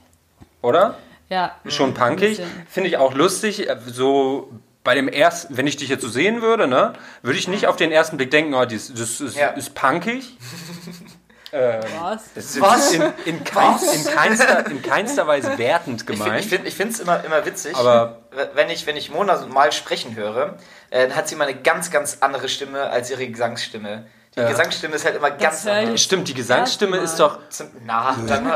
oder? 0.60 0.98
Ja. 1.30 1.56
Schon 1.68 1.94
punkig. 1.94 2.42
Finde 2.68 2.90
ich 2.90 2.98
auch 2.98 3.14
lustig. 3.14 3.66
So 3.86 4.50
bei 4.84 4.94
dem 4.94 5.08
ersten, 5.08 5.56
wenn 5.56 5.66
ich 5.66 5.78
dich 5.78 5.88
jetzt 5.88 6.02
so 6.02 6.08
sehen 6.08 6.42
würde, 6.42 6.66
ne, 6.66 6.92
würde 7.22 7.38
ich 7.38 7.48
nicht 7.48 7.66
auf 7.66 7.76
den 7.76 7.90
ersten 7.92 8.18
Blick 8.18 8.30
denken, 8.30 8.52
oh, 8.52 8.64
das, 8.66 8.92
das 8.92 9.20
ist, 9.22 9.36
Ja. 9.36 9.48
ist 9.48 9.74
punkig. 9.74 10.36
Was? 11.52 12.22
Das 12.34 12.44
ist 12.46 12.60
Was? 12.60 12.92
In, 12.92 13.02
in, 13.26 13.44
kein, 13.44 13.76
in, 13.94 14.04
keinster, 14.06 14.66
in 14.66 14.82
keinster 14.82 15.26
Weise 15.26 15.58
wertend 15.58 16.00
Ich 16.00 16.06
gemeint. 16.06 16.44
finde 16.46 16.66
es 16.68 16.80
ich 16.80 17.00
immer, 17.00 17.22
immer 17.24 17.44
witzig, 17.44 17.76
Aber- 17.76 18.20
wenn 18.54 18.70
ich, 18.70 18.86
wenn 18.86 18.96
ich 18.96 19.10
Mona 19.10 19.44
mal 19.46 19.70
sprechen 19.70 20.16
höre, 20.16 20.56
äh, 20.90 21.06
dann 21.08 21.14
hat 21.16 21.28
sie 21.28 21.34
immer 21.34 21.44
eine 21.44 21.60
ganz, 21.60 21.90
ganz 21.90 22.18
andere 22.20 22.48
Stimme 22.48 22.88
als 22.88 23.10
ihre 23.10 23.26
Gesangsstimme. 23.26 24.06
Die 24.34 24.40
Ja. 24.40 24.48
Gesangsstimme 24.48 24.94
ist 24.96 25.04
halt 25.04 25.16
immer 25.16 25.30
ganz 25.30 25.66
höre 25.66 25.80
ich 25.80 25.86
anders. 25.88 26.00
Stimmt, 26.02 26.28
die 26.28 26.34
Gesangsstimme 26.34 26.96
ist 26.96 27.16
doch. 27.20 27.38
Na, 27.84 28.16
dann 28.26 28.50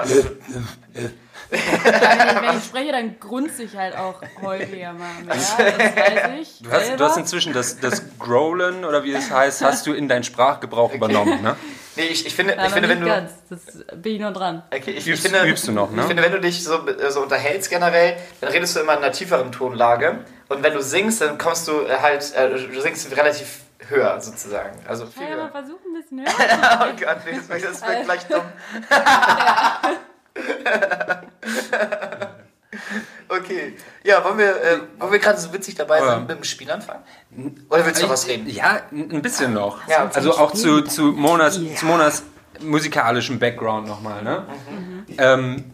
wenn, 1.50 1.60
ich, 1.60 2.42
wenn 2.42 2.58
ich 2.58 2.64
spreche, 2.64 2.92
dann 2.92 3.20
grunze 3.20 3.62
ich 3.64 3.76
halt 3.76 3.96
auch 3.96 4.20
häufiger 4.42 4.92
mal 4.92 5.08
mehr. 5.24 5.34
Das 5.34 5.58
weiß 5.58 6.30
ich. 6.40 6.62
Du 6.62 6.70
hast, 6.70 6.98
du 6.98 7.04
hast 7.04 7.16
inzwischen 7.16 7.52
das, 7.52 7.78
das 7.80 8.02
Growlen 8.18 8.84
oder 8.84 9.04
wie 9.04 9.12
es 9.12 9.30
heißt, 9.30 9.62
hast 9.62 9.86
du 9.86 9.92
in 9.92 10.08
deinen 10.08 10.24
Sprachgebrauch 10.24 10.92
übernommen, 10.92 11.42
ne? 11.42 11.56
nee, 11.96 12.04
ich, 12.04 12.26
ich 12.26 12.34
finde, 12.34 12.56
ich 12.66 12.72
finde 12.72 12.88
wenn 12.88 13.00
du 13.00 13.06
ganz. 13.06 13.32
Das 13.48 13.60
bin 14.02 14.14
ich 14.16 14.20
noch 14.20 14.32
dran. 14.32 14.62
Okay, 14.74 14.90
ich, 14.90 15.06
Übst- 15.06 15.24
ich 15.26 15.32
finde, 15.32 15.48
übst 15.48 15.66
du 15.68 15.72
noch, 15.72 15.90
ne? 15.90 16.02
Ich 16.02 16.06
finde, 16.08 16.22
wenn 16.22 16.32
du 16.32 16.40
dich 16.40 16.62
so, 16.64 16.80
so 17.08 17.22
unterhältst 17.22 17.70
generell, 17.70 18.16
dann 18.40 18.50
redest 18.52 18.76
du 18.76 18.80
immer 18.80 18.92
in 18.94 18.98
einer 19.04 19.12
tieferen 19.12 19.52
Tonlage. 19.52 20.18
Und 20.48 20.62
wenn 20.62 20.74
du 20.74 20.82
singst, 20.82 21.20
dann 21.20 21.38
kommst 21.38 21.66
du 21.68 21.82
äh, 21.82 21.96
halt, 22.00 22.34
äh, 22.34 22.50
du 22.50 22.80
singst 22.80 23.10
relativ 23.16 23.60
höher 23.88 24.20
sozusagen. 24.20 24.78
Also 24.86 25.06
viel 25.06 25.22
Kann 25.22 25.26
ich 25.26 25.32
aber 25.32 25.42
höher. 25.44 25.50
versuchen, 25.52 25.78
ein 25.86 26.02
bisschen 26.02 26.20
höher. 26.20 26.80
Oh 26.80 27.04
Gott, 27.04 27.16
nee, 27.24 27.38
das 27.48 27.62
das 27.62 27.88
wird 27.88 28.04
gleich 28.04 28.26
dumm. 28.26 28.42
okay, 33.28 33.74
ja, 34.04 34.24
wollen 34.24 34.38
wir, 34.38 34.50
äh, 34.62 34.78
wollen 34.98 35.12
wir 35.12 35.18
gerade 35.18 35.38
so 35.38 35.52
witzig 35.52 35.74
dabei 35.74 35.98
Ja. 35.98 36.14
sind, 36.16 36.28
mit 36.28 36.38
dem 36.38 36.44
Spiel 36.44 36.70
anfangen? 36.70 37.00
Oder 37.68 37.84
willst 37.86 38.00
du 38.00 38.06
noch 38.06 38.12
was 38.12 38.26
reden? 38.26 38.48
Ja, 38.48 38.80
ein 38.92 39.22
bisschen 39.22 39.52
noch. 39.52 39.86
Ja. 39.88 40.10
also 40.12 40.36
auch 40.36 40.52
zu, 40.52 40.82
zu, 40.82 41.12
Monas, 41.12 41.58
zu 41.76 41.86
Monas 41.86 42.22
musikalischem 42.60 43.38
Background 43.38 43.86
nochmal, 43.86 44.22
ne? 44.22 44.46
Ähm, 45.18 45.64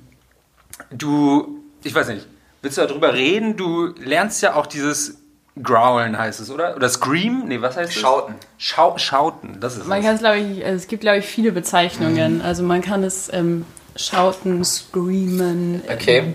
du, 0.90 1.60
ich 1.84 1.94
weiß 1.94 2.08
nicht, 2.08 2.26
willst 2.62 2.78
du 2.78 2.86
darüber 2.86 3.14
reden? 3.14 3.56
Du 3.56 3.88
lernst 3.98 4.42
ja 4.42 4.54
auch 4.54 4.66
dieses 4.66 5.18
Growlen 5.62 6.16
heißt 6.16 6.40
es, 6.40 6.50
oder? 6.50 6.74
Oder 6.76 6.88
Scream? 6.88 7.44
Nee, 7.46 7.60
was 7.60 7.76
heißt 7.76 7.90
es? 7.90 7.96
Schauten. 8.00 8.34
Schau 8.56 8.96
Schauten, 8.96 9.60
das 9.60 9.76
ist 9.76 9.86
Man 9.86 9.98
es. 10.00 10.06
kann 10.06 10.14
es, 10.14 10.20
glaube 10.22 10.38
ich, 10.38 10.64
also 10.64 10.76
es 10.76 10.86
gibt, 10.88 11.02
glaube 11.02 11.18
ich, 11.18 11.26
viele 11.26 11.52
Bezeichnungen. 11.52 12.36
Mhm. 12.36 12.40
Also 12.42 12.62
man 12.62 12.80
kann 12.80 13.04
es 13.04 13.30
ähm, 13.32 13.66
schauten, 13.96 14.64
screamen, 14.64 15.82
Okay. 15.88 16.34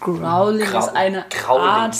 growling 0.00 0.66
Grau- 0.66 0.78
ist 0.80 0.96
eine 0.96 1.24
Growling, 1.30 1.64
Art 1.68 1.96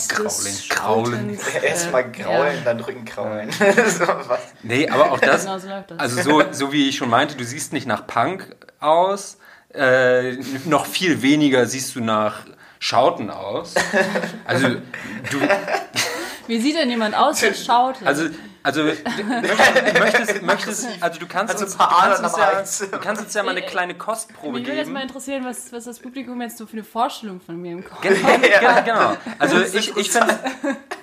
Growling, 0.68 1.28
des. 1.28 1.48
Erstmal 1.62 2.10
graulen, 2.12 2.56
ja. 2.56 2.62
dann 2.64 2.80
Rückenkraulen. 2.80 3.50
so, 3.52 3.60
was? 4.06 4.40
Nee, 4.62 4.88
aber 4.88 5.12
auch 5.12 5.20
das, 5.20 5.42
Genau 5.44 5.58
so 5.58 5.68
läuft 5.68 5.90
das. 5.92 5.98
also 5.98 6.22
so, 6.22 6.42
so 6.52 6.72
wie 6.72 6.88
ich 6.88 6.96
schon 6.96 7.10
meinte, 7.10 7.36
du 7.36 7.44
siehst 7.44 7.72
nicht 7.72 7.86
nach 7.86 8.06
Punk 8.06 8.54
aus, 8.80 9.38
äh, 9.74 10.32
noch 10.64 10.86
viel 10.86 11.22
weniger 11.22 11.66
siehst 11.66 11.94
du 11.96 12.00
nach 12.00 12.40
Schauten 12.78 13.30
aus. 13.30 13.74
Also 14.44 14.68
du, 14.68 15.38
Wie 16.46 16.60
sieht 16.60 16.76
denn 16.76 16.88
jemand 16.90 17.14
aus, 17.16 17.40
der 17.40 17.54
schaut? 17.54 17.96
also, 18.04 18.24
also 18.62 18.82
du 18.84 18.92
möchtest, 19.98 20.42
möchtest, 20.42 20.88
also 21.00 21.20
du 21.20 21.26
kannst 21.26 21.54
Also 21.54 21.64
uns, 21.64 21.74
ein 21.74 21.78
paar 21.78 21.88
du 22.16 22.22
kannst 22.22 22.22
uns 22.22 22.80
ja, 22.80 22.86
du 22.86 22.98
kannst 23.04 23.22
uns 23.22 23.34
ja 23.34 23.42
mal 23.42 23.50
eine 23.52 23.62
kleine 23.62 23.94
Kostprobe 23.94 24.58
Mich 24.58 24.66
würde 24.66 24.78
jetzt 24.78 24.88
mal 24.88 25.00
geben. 25.00 25.08
interessieren, 25.08 25.44
was, 25.44 25.72
was 25.72 25.84
das 25.84 25.98
Publikum 26.00 26.40
jetzt 26.42 26.58
so 26.58 26.66
für 26.66 26.74
eine 26.74 26.84
Vorstellung 26.84 27.40
von 27.40 27.60
mir 27.60 27.72
im 27.72 27.84
Kopf 27.84 28.00
Gen- 28.00 28.14
gen- 28.24 28.84
Genau. 28.84 29.16
Also 29.38 29.60
ich, 29.60 29.96
ich 29.96 30.10
finde, 30.10 30.38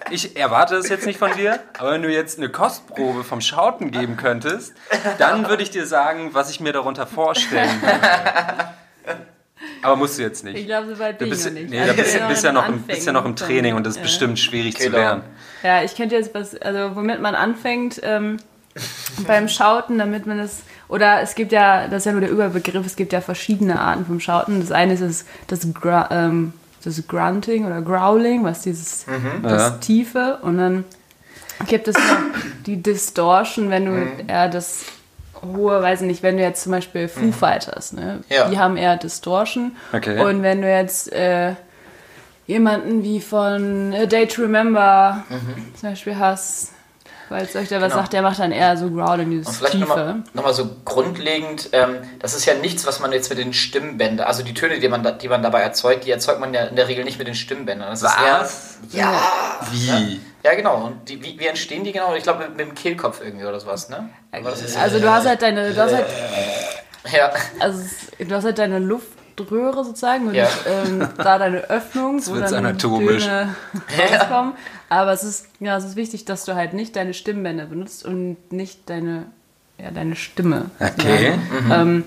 ich 0.10 0.36
erwarte 0.38 0.76
es 0.76 0.90
jetzt 0.90 1.06
nicht 1.06 1.20
von 1.20 1.32
dir, 1.34 1.60
aber 1.80 1.92
wenn 1.92 2.02
du 2.02 2.10
jetzt 2.12 2.38
eine 2.38 2.50
Kostprobe 2.50 3.24
vom 3.24 3.42
Schauten 3.42 3.92
geben 3.92 4.18
könntest, 4.18 4.74
dann 5.18 5.48
würde 5.48 5.64
ich 5.64 5.72
dir 5.72 5.86
sagen, 5.86 6.34
was 6.34 6.50
ich 6.50 6.60
mir 6.60 6.74
darunter 6.74 7.08
vorstellen 7.08 7.82
würde. 7.82 8.00
Aber 9.84 9.96
musst 9.96 10.18
du 10.18 10.24
jetzt 10.24 10.46
Ich 10.46 10.54
nicht. 10.54 10.66
glaube, 10.66 10.88
so 10.88 11.00
weit 11.00 11.16
Du 11.20 11.26
bin 11.26 11.30
bist, 11.30 11.46
ich 11.46 11.54
noch 11.54 11.60
nicht. 11.60 11.70
nee, 11.72 11.80
Also 11.80 11.94
da 11.94 12.02
bist, 12.02 12.16
ich 12.16 12.22
bist 12.24 12.44
ja 12.44 12.52
noch 12.52 12.68
im, 12.70 12.82
bist 12.84 13.06
ja 13.06 13.12
noch 13.14 13.26
im 13.26 13.36
Training 13.36 13.76
und 13.76 13.86
das 13.86 13.92
ist 13.94 13.98
ja. 13.98 14.04
bestimmt 14.04 14.40
schwierig 14.40 14.78
zu 14.78 14.86
Genau. 14.86 14.98
lernen. 14.98 15.24
Ja, 15.64 15.84
ich 15.84 15.96
könnte 15.96 16.16
jetzt 16.16 16.34
was, 16.34 16.56
also 16.62 16.96
womit 16.96 17.22
man 17.22 17.36
anfängt 17.36 18.00
ähm, 18.04 18.38
beim 19.28 19.48
Schauten, 19.48 19.98
damit 19.98 20.26
man 20.26 20.40
es, 20.40 20.64
oder 20.90 21.22
es 21.22 21.36
gibt 21.36 21.52
ja, 21.52 21.88
das 21.88 22.00
ist 22.00 22.06
ja 22.06 22.12
nur 22.12 22.22
der 22.22 22.32
Überbegriff, 22.32 22.86
es 22.86 22.96
gibt 22.96 23.14
ja 23.14 23.22
verschiedene 23.22 23.80
Arten 23.80 24.06
vom 24.06 24.20
Schauten. 24.20 24.60
Das 24.62 24.72
eine 24.72 24.94
ist 24.94 25.02
das, 25.02 25.26
das, 25.48 25.74
Gra 25.74 26.10
ähm, 26.12 26.54
das 26.84 27.02
Grunting 27.08 27.66
oder 27.66 27.82
Growling, 27.82 28.44
was 28.44 28.62
dieses, 28.62 29.06
das 29.42 29.62
Ja. 29.62 29.70
Tiefe 29.78 30.40
und 30.42 30.58
dann 30.58 30.84
gibt 31.68 31.88
es 31.88 31.96
noch 31.96 32.18
die 32.66 32.82
Distortion, 32.82 33.70
wenn 33.70 33.86
du 33.86 34.08
eher 34.28 34.50
das 34.50 34.84
hohe, 35.44 35.82
weiß 35.82 36.02
ich 36.02 36.08
nicht, 36.08 36.24
wenn 36.24 36.38
du 36.38 36.44
jetzt 36.44 36.64
zum 36.64 36.72
Beispiel 36.72 37.08
Foo 37.08 37.32
Fighters, 37.32 37.94
ne? 37.94 38.24
Ja. 38.30 38.50
Die 38.50 38.58
haben 38.58 38.78
eher 38.78 38.98
Distortion. 38.98 39.76
Okay. 39.92 40.24
Und 40.24 40.44
wenn 40.44 40.62
du 40.62 40.70
jetzt 40.70 41.12
äh, 41.12 41.54
jemanden 42.48 43.04
wie 43.04 43.20
von 43.22 43.94
A 43.94 44.06
Day 44.06 44.28
to 44.28 44.42
Remember 44.42 45.24
zum 45.80 45.90
Beispiel 45.90 46.18
hast, 46.18 46.72
falls 47.30 47.56
euch 47.56 47.70
da 47.70 47.82
was 47.82 47.90
Genau. 47.92 48.02
sagt, 48.02 48.14
der 48.14 48.22
macht 48.22 48.40
dann 48.40 48.52
eher 48.52 48.76
so 48.78 48.90
Growling, 48.90 49.30
dieses 49.32 49.48
Und 49.48 49.54
vielleicht 49.56 49.74
Tiefe. 49.74 49.88
nochmal 49.88 50.24
noch 50.34 50.44
mal 50.44 50.54
so 50.54 50.70
grundlegend, 50.86 51.70
ähm, 51.72 51.98
das 52.20 52.34
ist 52.36 52.46
ja 52.46 52.54
nichts, 52.56 52.86
was 52.86 53.00
man 53.00 53.12
jetzt 53.12 53.30
mit 53.30 53.40
den 53.40 53.54
Stimmbändern, 53.54 54.28
also 54.28 54.44
die 54.44 54.54
Töne, 54.54 54.80
die 54.80 54.90
man, 54.90 55.04
da, 55.04 55.12
die 55.12 55.28
man 55.28 55.42
dabei 55.44 55.62
erzeugt, 55.62 56.06
die 56.06 56.12
erzeugt 56.12 56.40
man 56.40 56.54
ja 56.54 56.64
in 56.66 56.76
der 56.76 56.88
Regel 56.88 57.04
nicht 57.04 57.18
mit 57.18 57.28
den 57.28 57.36
Stimmbändern. 57.36 57.90
Das 57.90 58.02
ist 58.04 58.18
eher, 58.20 58.40
Was? 58.42 58.78
ja, 58.92 59.14
Wie? 59.72 60.20
ja 60.44 60.54
genau. 60.56 60.86
Und 60.86 61.10
die, 61.10 61.24
wie, 61.24 61.40
wie 61.40 61.46
entstehen 61.48 61.84
die 61.84 61.92
genau? 61.92 62.14
Ich 62.16 62.24
glaube 62.24 62.44
mit, 62.46 62.58
mit 62.58 62.68
dem 62.68 62.76
Kehlkopf 62.76 63.22
irgendwie 63.24 63.46
oder 63.46 63.60
sowas, 63.60 63.90
ne? 63.90 64.10
Ist, 64.32 64.78
Also 64.78 65.00
du 65.00 65.10
hast 65.12 65.26
halt 65.28 65.42
deine, 65.42 65.72
du 65.74 65.82
hast 65.82 65.94
halt, 65.94 66.06
ja, 67.16 67.32
also 67.60 67.80
es- 67.82 68.28
du 68.28 68.36
hast 68.36 68.46
halt 68.46 68.58
deine 68.58 68.80
Luftröhre 68.80 69.84
sozusagen 69.84 70.28
und 70.28 70.36
Ja. 70.36 70.48
ähm, 70.66 71.08
da 71.18 71.38
deine 71.38 71.70
Öffnung, 71.70 72.26
wo 72.26 72.36
dann 72.36 72.54
anatomisch. 72.54 73.24
Töne 73.26 73.56
rauskommen. 74.20 74.54
Aber 75.02 75.12
es 75.14 75.24
ist, 75.24 75.48
ja, 75.60 75.76
es 75.78 75.84
ist 75.86 75.96
wichtig, 75.96 76.26
dass 76.26 76.46
du 76.46 76.56
halt 76.56 76.74
nicht 76.74 76.96
deine 76.96 77.14
Stimmbänder 77.14 77.66
benutzt 77.66 78.06
und 78.06 78.38
nicht 78.52 78.90
deine, 78.90 79.26
ja, 79.78 79.92
deine 79.92 80.16
Stimme. 80.16 80.70
Okay. 80.80 81.34
Ähm, 81.72 82.04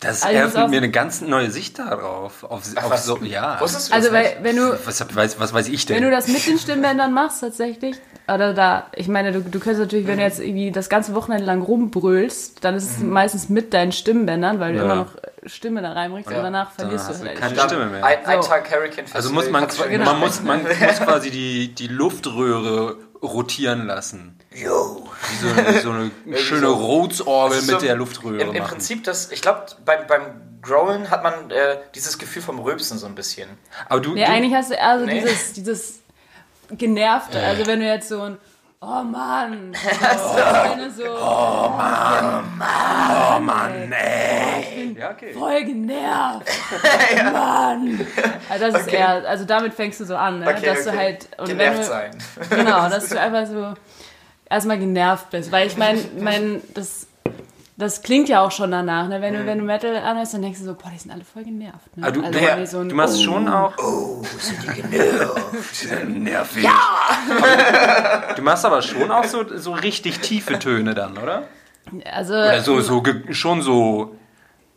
Das 0.00 0.22
Also 0.22 0.36
eröffnet 0.36 0.70
mir 0.70 0.78
eine 0.78 0.90
ganz 0.90 1.20
neue 1.20 1.50
Sicht 1.50 1.78
darauf. 1.78 2.42
Auf, 2.44 2.62
auf 2.76 2.90
was? 2.90 3.04
so, 3.04 3.18
ja. 3.18 3.56
du 3.58 3.64
also 3.64 3.90
das 3.90 4.12
weil, 4.12 4.36
wenn 4.42 4.56
du, 4.56 4.72
Was, 4.84 5.14
weiß, 5.14 5.38
was 5.38 5.52
weiß 5.52 5.68
ich 5.68 5.84
denn? 5.86 5.96
Wenn 5.96 6.04
du 6.04 6.10
das 6.10 6.26
mit 6.28 6.46
den 6.46 6.58
Stimmbändern 6.58 7.12
machst, 7.12 7.42
tatsächlich, 7.42 7.96
oder 8.26 8.54
da, 8.54 8.86
ich 8.96 9.08
meine, 9.08 9.32
du, 9.32 9.40
du 9.42 9.58
könntest 9.58 9.80
natürlich, 9.80 10.06
wenn 10.06 10.16
du 10.18 10.24
jetzt 10.24 10.40
irgendwie 10.40 10.70
das 10.70 10.88
ganze 10.88 11.14
Wochenende 11.14 11.44
lang 11.44 11.60
rumbrüllst, 11.62 12.64
dann 12.64 12.76
ist 12.76 12.84
es 12.84 12.98
meistens 13.00 13.48
mit 13.50 13.74
deinen 13.74 13.92
Stimmbändern, 13.92 14.58
weil 14.60 14.72
du 14.72 14.78
Ja. 14.78 14.84
immer 14.84 14.94
noch 14.96 15.16
Stimme 15.46 15.80
da 15.82 15.92
reinbringst 15.92 16.28
und 16.28 16.34
danach 16.36 16.70
verlierst 16.72 17.08
du 17.10 17.14
halt 17.26 17.38
keine 17.38 17.58
Stimme 17.60 17.86
mehr. 17.86 18.04
Ein, 18.04 18.26
ein 18.26 18.42
So. 18.42 18.48
Tag 18.48 18.70
Hurricane 18.70 19.06
Festival. 19.06 19.16
Also 19.16 19.32
muss 19.32 19.48
man, 19.50 19.66
Genau. 19.88 20.04
man, 20.04 20.20
muss, 20.20 20.42
man 20.42 20.62
muss 20.80 20.98
quasi 21.00 21.30
die, 21.30 21.74
die 21.74 21.86
Luftröhre 21.88 22.96
rotieren 23.22 23.86
lassen. 23.86 24.38
Yo. 24.54 25.08
Wie 25.30 25.46
so 25.46 25.54
eine, 25.54 25.80
so 25.80 25.90
eine 25.90 26.10
schöne 26.38 26.66
so. 26.66 26.74
Rhodes-Orgel 26.74 27.58
ist 27.58 27.66
mit 27.70 27.80
so- 27.80 27.86
der 27.86 27.94
Luftröhre 27.96 28.40
Im, 28.42 28.52
im. 28.54 28.64
Prinzip, 28.64 29.04
das, 29.04 29.30
ich 29.30 29.40
glaube, 29.42 29.64
beim, 29.84 30.06
beim 30.06 30.22
Growlen 30.62 31.10
hat 31.10 31.22
man 31.22 31.50
äh, 31.50 31.78
dieses 31.94 32.18
Gefühl 32.18 32.42
vom 32.42 32.58
Röpsen 32.58 32.98
so 32.98 33.06
ein 33.06 33.14
bisschen. 33.14 33.48
Aber 33.88 34.00
du, 34.00 34.12
Nee, 34.12 34.24
du 34.26 34.30
eigentlich 34.30 34.54
hast 34.54 34.70
du 34.70 34.74
eher 34.74 34.98
so 34.98 35.06
Nee. 35.06 35.20
dieses, 35.20 35.52
dieses 35.54 36.00
Genervte. 36.70 37.40
Also 37.42 37.66
wenn 37.66 37.80
du 37.80 37.86
jetzt 37.86 38.08
so 38.08 38.20
ein 38.22 38.38
Oh 38.82 39.02
Mann! 39.02 39.74
So, 39.74 40.36
wenn 40.38 40.78
du 40.78 40.90
so, 40.90 41.04
oh 41.04 41.68
Mann! 41.76 42.50
ja, 44.96 45.10
okay. 45.10 45.34
Voll 45.34 45.64
genervt! 45.64 46.48
Mann! 47.30 48.06
Also 48.48 48.70
das 48.70 48.80
ist 48.80 48.88
Okay. 48.88 48.96
eher, 48.96 49.28
also 49.28 49.44
damit 49.44 49.74
fängst 49.74 50.00
du 50.00 50.06
so 50.06 50.16
an, 50.16 50.40
ne? 50.40 50.48
Okay, 50.48 50.64
dass 50.64 50.86
okay. 50.86 50.90
du 50.90 50.98
halt. 50.98 51.28
Und 51.36 51.48
wenn 51.48 51.58
Genervt 51.58 51.80
du, 51.80 51.84
sein. 51.84 52.10
Genau, 52.48 52.88
dass 52.88 53.10
du 53.10 53.20
einfach 53.20 53.46
so 53.46 53.74
erstmal 54.48 54.78
genervt 54.78 55.28
bist. 55.30 55.52
Weil 55.52 55.66
ich 55.66 55.76
meine, 55.76 56.00
mein, 56.18 56.62
das, 56.72 57.06
das 57.80 58.02
klingt 58.02 58.28
ja 58.28 58.42
auch 58.42 58.52
schon 58.52 58.70
danach, 58.70 59.08
ne? 59.08 59.20
Wenn 59.20 59.34
du, 59.34 59.46
wenn 59.46 59.58
du 59.58 59.64
Metal 59.64 59.96
anhörst, 59.96 60.34
dann 60.34 60.42
denkst 60.42 60.60
du 60.60 60.66
so, 60.66 60.74
boah, 60.74 60.90
die 60.92 60.98
sind 60.98 61.10
alle 61.10 61.24
voll 61.24 61.44
genervt. 61.44 61.96
Ne? 61.96 62.06
Ah, 62.06 62.10
du, 62.10 62.22
also, 62.22 62.38
die 62.38 62.66
so 62.66 62.78
ein, 62.78 62.88
du 62.88 62.94
machst 62.94 63.18
oh, 63.18 63.22
schon 63.22 63.48
auch. 63.48 63.72
Oh, 63.78 64.22
sind 64.38 64.62
die 64.62 64.82
genervt. 64.82 65.88
nervig. 66.08 66.64
Ja! 66.64 66.80
Du 68.36 68.42
machst 68.42 68.64
aber 68.64 68.80
schon 68.80 69.10
auch 69.10 69.24
so, 69.24 69.44
so 69.56 69.72
richtig 69.72 70.20
tiefe 70.20 70.58
Töne 70.58 70.94
dann, 70.94 71.18
oder? 71.18 71.42
Also, 72.10 72.34
Oder 72.34 72.62
so, 72.62 72.80
so 72.80 73.02
schon 73.30 73.62
so. 73.62 74.16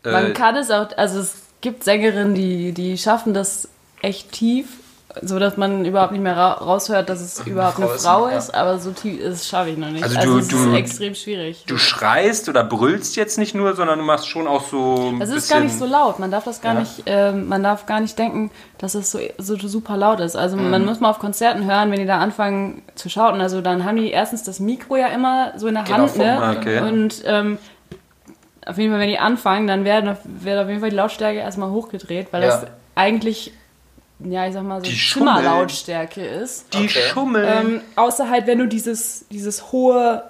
man 0.04 0.32
Äh, 0.32 0.34
kann 0.34 0.56
es 0.56 0.72
auch, 0.72 0.88
also 0.97 1.20
es 1.20 1.43
gibt 1.62 1.84
Sängerinnen, 1.84 2.34
die, 2.34 2.72
die 2.74 2.97
schaffen 2.97 3.34
das 3.34 3.70
echt 4.01 4.32
tief, 4.32 4.68
so 5.22 5.38
dass 5.38 5.57
man 5.57 5.86
überhaupt 5.86 6.11
nicht 6.11 6.22
mehr 6.22 6.36
ra 6.36 6.53
raushört, 6.53 7.07
dass 7.09 7.22
es 7.22 7.39
überhaupt 7.45 7.78
eine 7.78 7.88
Frau 7.88 8.26
ist, 8.26 8.32
ja. 8.32 8.38
ist, 8.39 8.55
aber 8.55 8.80
so 8.80 8.91
tief 8.91 9.22
das 9.24 9.47
schaffe 9.47 9.70
ich 9.70 9.78
noch 9.78 9.89
nicht. 9.91 10.03
Also 10.03 10.18
Also, 10.18 10.32
du- 10.34 10.39
es 10.39 10.47
du- 10.47 10.70
ist 10.72 10.76
extrem 10.76 11.14
schwierig. 11.16 11.64
du 11.68 11.78
schreist 11.78 12.49
oder 12.49 12.64
brüllst 12.64 13.16
jetzt 13.16 13.38
nicht 13.38 13.53
nur, 13.53 13.76
sondern 13.76 13.99
du 13.99 14.05
machst 14.05 14.28
schon 14.28 14.47
auch 14.47 14.64
so. 14.68 15.11
Ein 15.14 15.20
Das 15.20 15.30
ist 15.30 15.49
gar 15.51 15.59
nicht 15.59 15.78
so 15.78 15.86
laut. 15.86 16.18
Man 16.20 16.32
darf 16.32 16.45
das 16.45 16.61
gar 16.61 16.74
Ja. 16.74 16.80
nicht, 16.80 17.03
ähm, 17.05 17.47
man 17.47 17.61
darf 17.61 17.86
gar 17.86 17.99
nicht 17.99 18.18
denken, 18.18 18.49
dass 18.80 18.95
es 18.95 19.11
so, 19.11 19.20
so 19.38 19.55
super 19.57 19.97
laut 19.97 20.20
ist. 20.20 20.36
Also 20.36 20.57
Mhm. 20.57 20.72
man 20.72 20.86
muss 20.86 20.99
mal 20.99 21.09
auf 21.11 21.20
Konzerten 21.20 21.66
hören, 21.66 21.91
wenn 21.91 21.99
die 21.99 22.07
da 22.07 22.18
anfangen 22.20 22.82
zu 22.95 23.07
schauten. 23.09 23.39
Also 23.39 23.61
dann 23.61 23.86
haben 23.86 23.97
die 23.97 24.09
erstens 24.11 24.43
das 24.43 24.59
Mikro 24.59 24.95
ja 24.95 25.07
immer 25.07 25.53
so 25.57 25.68
in 25.68 25.76
der 25.76 25.84
Genau, 25.84 25.97
Hand, 25.99 26.18
ne? 26.18 26.55
Okay. 26.59 26.80
Und 26.80 27.22
ähm, 27.26 27.57
auf 28.66 28.78
jeden 28.78 28.91
Fall, 28.91 28.99
wenn 29.01 29.09
die 29.09 29.20
anfangen, 29.20 29.68
dann 29.68 29.84
werden 29.86 30.09
auf, 30.09 30.18
wird 30.24 30.59
auf 30.59 30.68
jeden 30.70 30.80
Fall 30.80 30.89
die 30.89 30.95
Lautstärke 30.95 31.38
erstmal 31.39 31.70
hochgedreht, 31.70 32.30
weil 32.32 32.41
Ja. 32.43 32.47
das 32.47 32.66
eigentlich, 32.95 33.51
ja, 34.26 34.47
ich 34.47 34.53
sag 34.53 34.63
mal 34.63 34.80
so 34.80 34.89
Die 34.89 34.95
schummeln. 34.95 35.38
Zimmerlautstärke 35.38 36.26
ist. 36.26 36.74
Die 36.74 36.86
Okay. 36.86 37.01
Schummel. 37.11 37.45
Ähm, 37.45 37.82
außer 37.95 38.30
halt, 38.30 38.47
wenn 38.47 38.59
du 38.59 38.67
dieses, 38.67 39.26
dieses 39.30 39.71
hohe, 39.71 40.24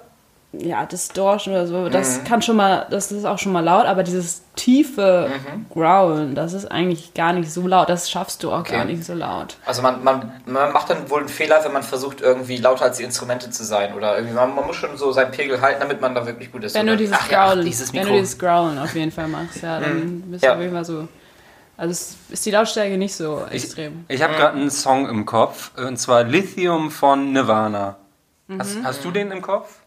ja, 0.56 0.86
Distortion 0.86 1.52
oder 1.54 1.66
so, 1.66 1.88
das 1.88 2.20
Mhm. 2.20 2.24
kann 2.24 2.40
schon 2.42 2.54
mal, 2.54 2.86
das 2.88 3.10
ist 3.10 3.24
auch 3.24 3.38
schon 3.40 3.50
mal 3.50 3.64
laut, 3.64 3.86
aber 3.86 4.04
dieses 4.04 4.42
tiefe 4.54 5.28
Mhm. 5.28 5.66
Growlen, 5.68 6.34
das 6.36 6.52
ist 6.52 6.70
eigentlich 6.70 7.12
gar 7.12 7.32
nicht 7.32 7.50
so 7.50 7.66
laut. 7.66 7.88
Das 7.88 8.08
schaffst 8.08 8.44
du 8.44 8.52
auch 8.52 8.60
Okay. 8.60 8.76
gar 8.76 8.84
nicht 8.84 9.04
so 9.04 9.14
laut. 9.14 9.56
Also 9.66 9.82
man, 9.82 10.04
man, 10.04 10.30
man 10.46 10.72
macht 10.72 10.90
dann 10.90 11.10
wohl 11.10 11.18
einen 11.18 11.28
Fehler, 11.28 11.58
wenn 11.64 11.72
man 11.72 11.82
versucht, 11.82 12.20
irgendwie 12.20 12.56
lauter 12.58 12.84
als 12.84 12.98
die 12.98 13.02
Instrumente 13.02 13.50
zu 13.50 13.64
sein. 13.64 13.94
Oder 13.94 14.14
irgendwie, 14.16 14.34
man, 14.34 14.54
man 14.54 14.64
muss 14.66 14.76
schon 14.76 14.96
so 14.96 15.10
seinen 15.10 15.32
Pegel 15.32 15.60
halten, 15.60 15.80
damit 15.80 16.00
man 16.00 16.14
da 16.14 16.24
wirklich 16.24 16.52
gut 16.52 16.62
ist. 16.62 16.74
Wenn 16.76 16.82
Oder- 16.86 16.92
du 16.92 16.98
dieses 16.98 17.16
ach, 17.18 17.28
ja, 17.32 17.42
ach, 17.46 17.48
Growlen, 17.50 17.66
dieses 17.66 17.92
wenn 17.92 18.06
du 18.06 18.12
dieses 18.12 18.38
Growlen 18.38 18.78
auf 18.78 18.94
jeden 18.94 19.10
Fall 19.10 19.26
machst, 19.26 19.60
ja, 19.60 19.80
dann 19.80 20.22
bist 20.26 20.44
du 20.44 20.46
Ja. 20.46 20.54
auf 20.54 20.60
jeden 20.60 20.72
Fall 20.72 20.84
so. 20.84 21.08
Also 21.76 22.14
ist 22.30 22.46
die 22.46 22.50
Lautstärke 22.50 22.96
nicht 22.96 23.14
so 23.14 23.44
extrem. 23.50 24.04
Ich 24.08 24.22
habe 24.22 24.34
gerade 24.34 24.56
einen 24.56 24.70
Song 24.70 25.08
im 25.08 25.26
Kopf, 25.26 25.72
und 25.76 25.96
zwar 25.98 26.22
Lithium 26.24 26.90
von 26.90 27.32
Nirvana. 27.32 27.96
Hast, 28.58 28.76
Mhm. 28.76 28.84
hast 28.86 29.04
du 29.04 29.10
den 29.10 29.30
im 29.32 29.42
Kopf? 29.42 29.78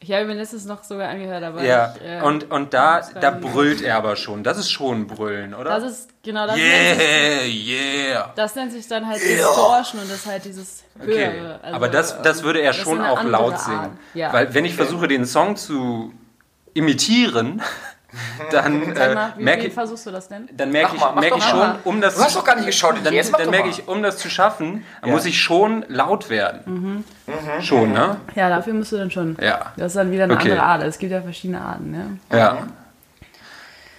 Ich 0.00 0.12
habe 0.12 0.26
mir 0.26 0.34
letztes 0.34 0.66
noch 0.66 0.84
sogar 0.84 1.08
angehört, 1.08 1.42
aber 1.42 1.64
Ja. 1.64 1.94
ich, 1.96 2.06
äh, 2.06 2.20
und 2.20 2.50
und 2.50 2.74
da, 2.74 3.00
da 3.20 3.30
brüllt 3.30 3.80
er 3.80 3.96
aber 3.96 4.14
schon. 4.16 4.44
Das 4.44 4.58
ist 4.58 4.70
schon 4.70 5.06
Brüllen, 5.06 5.54
oder? 5.54 5.70
das 5.80 5.84
ist 5.90 6.08
genau 6.22 6.46
das. 6.46 6.56
Nennt 6.56 7.00
sich, 7.00 7.66
yeah, 7.68 8.08
yeah. 8.10 8.32
das 8.36 8.54
nennt 8.54 8.72
sich 8.72 8.86
dann 8.86 9.06
halt 9.08 9.20
Distortion 9.22 10.02
und 10.02 10.10
das 10.10 10.18
ist 10.18 10.26
halt 10.26 10.44
dieses 10.44 10.84
Okay. 11.00 11.32
höhere. 11.32 11.60
Also, 11.62 11.74
aber 11.76 11.88
das, 11.88 12.20
das 12.22 12.42
würde 12.42 12.60
er 12.60 12.72
das 12.72 12.76
schon 12.82 13.00
auch 13.00 13.22
laut 13.24 13.58
singen. 13.58 13.98
Ja. 14.14 14.32
Weil 14.32 14.52
wenn 14.52 14.64
ich 14.66 14.74
versuche, 14.74 15.08
den 15.08 15.24
Song 15.24 15.56
zu 15.56 16.12
imitieren, 16.74 17.62
dann 18.50 18.82
äh, 18.94 19.14
mal, 19.14 19.34
merke 19.38 19.66
ich, 19.66 19.72
versuchst 19.74 20.06
du 20.06 20.10
das 20.10 20.28
denn? 20.28 20.48
dann 20.56 20.70
merke 20.72 20.94
ich, 20.96 21.00
mal, 21.00 21.14
doch 21.14 21.22
ich 21.24 21.30
mal. 21.30 21.40
schon, 21.42 21.74
um 21.84 22.00
das 22.00 22.16
Du 22.16 22.22
hast 22.22 22.36
doch 22.36 22.44
gar 22.44 22.56
nicht 22.56 22.66
geschaut. 22.66 22.94
dann, 23.04 23.12
Jetzt 23.14 23.32
dann 23.32 23.50
merke 23.50 23.68
mal. 23.68 23.72
ich, 23.72 23.86
um 23.88 24.02
das 24.02 24.18
zu 24.18 24.28
schaffen, 24.30 24.84
Ja. 25.04 25.08
muss 25.12 25.24
ich 25.24 25.40
schon 25.40 25.84
laut 25.88 26.30
werden. 26.30 27.04
Schon, 27.60 27.92
ne? 27.92 28.16
Ja, 28.34 28.48
dafür 28.48 28.74
musst 28.74 28.92
du 28.92 28.96
dann 28.96 29.10
schon. 29.10 29.36
Ja. 29.40 29.72
Das 29.76 29.88
ist 29.88 29.96
dann 29.96 30.10
wieder 30.12 30.24
eine 30.24 30.34
Okay. 30.34 30.50
andere 30.52 30.62
Art. 30.66 30.82
Es 30.82 30.98
gibt 30.98 31.12
ja 31.12 31.20
verschiedene 31.22 31.60
Arten, 31.60 31.90
ne? 31.90 32.18
Ja. 32.32 32.58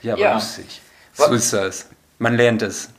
Ja, 0.01 0.13
aber 0.13 0.21
Ja. 0.21 0.33
lustig. 0.35 0.81
So 1.13 1.31
ist 1.33 1.51
das. 1.53 1.89
Man 2.19 2.35
lernt 2.35 2.61
es. 2.63 2.89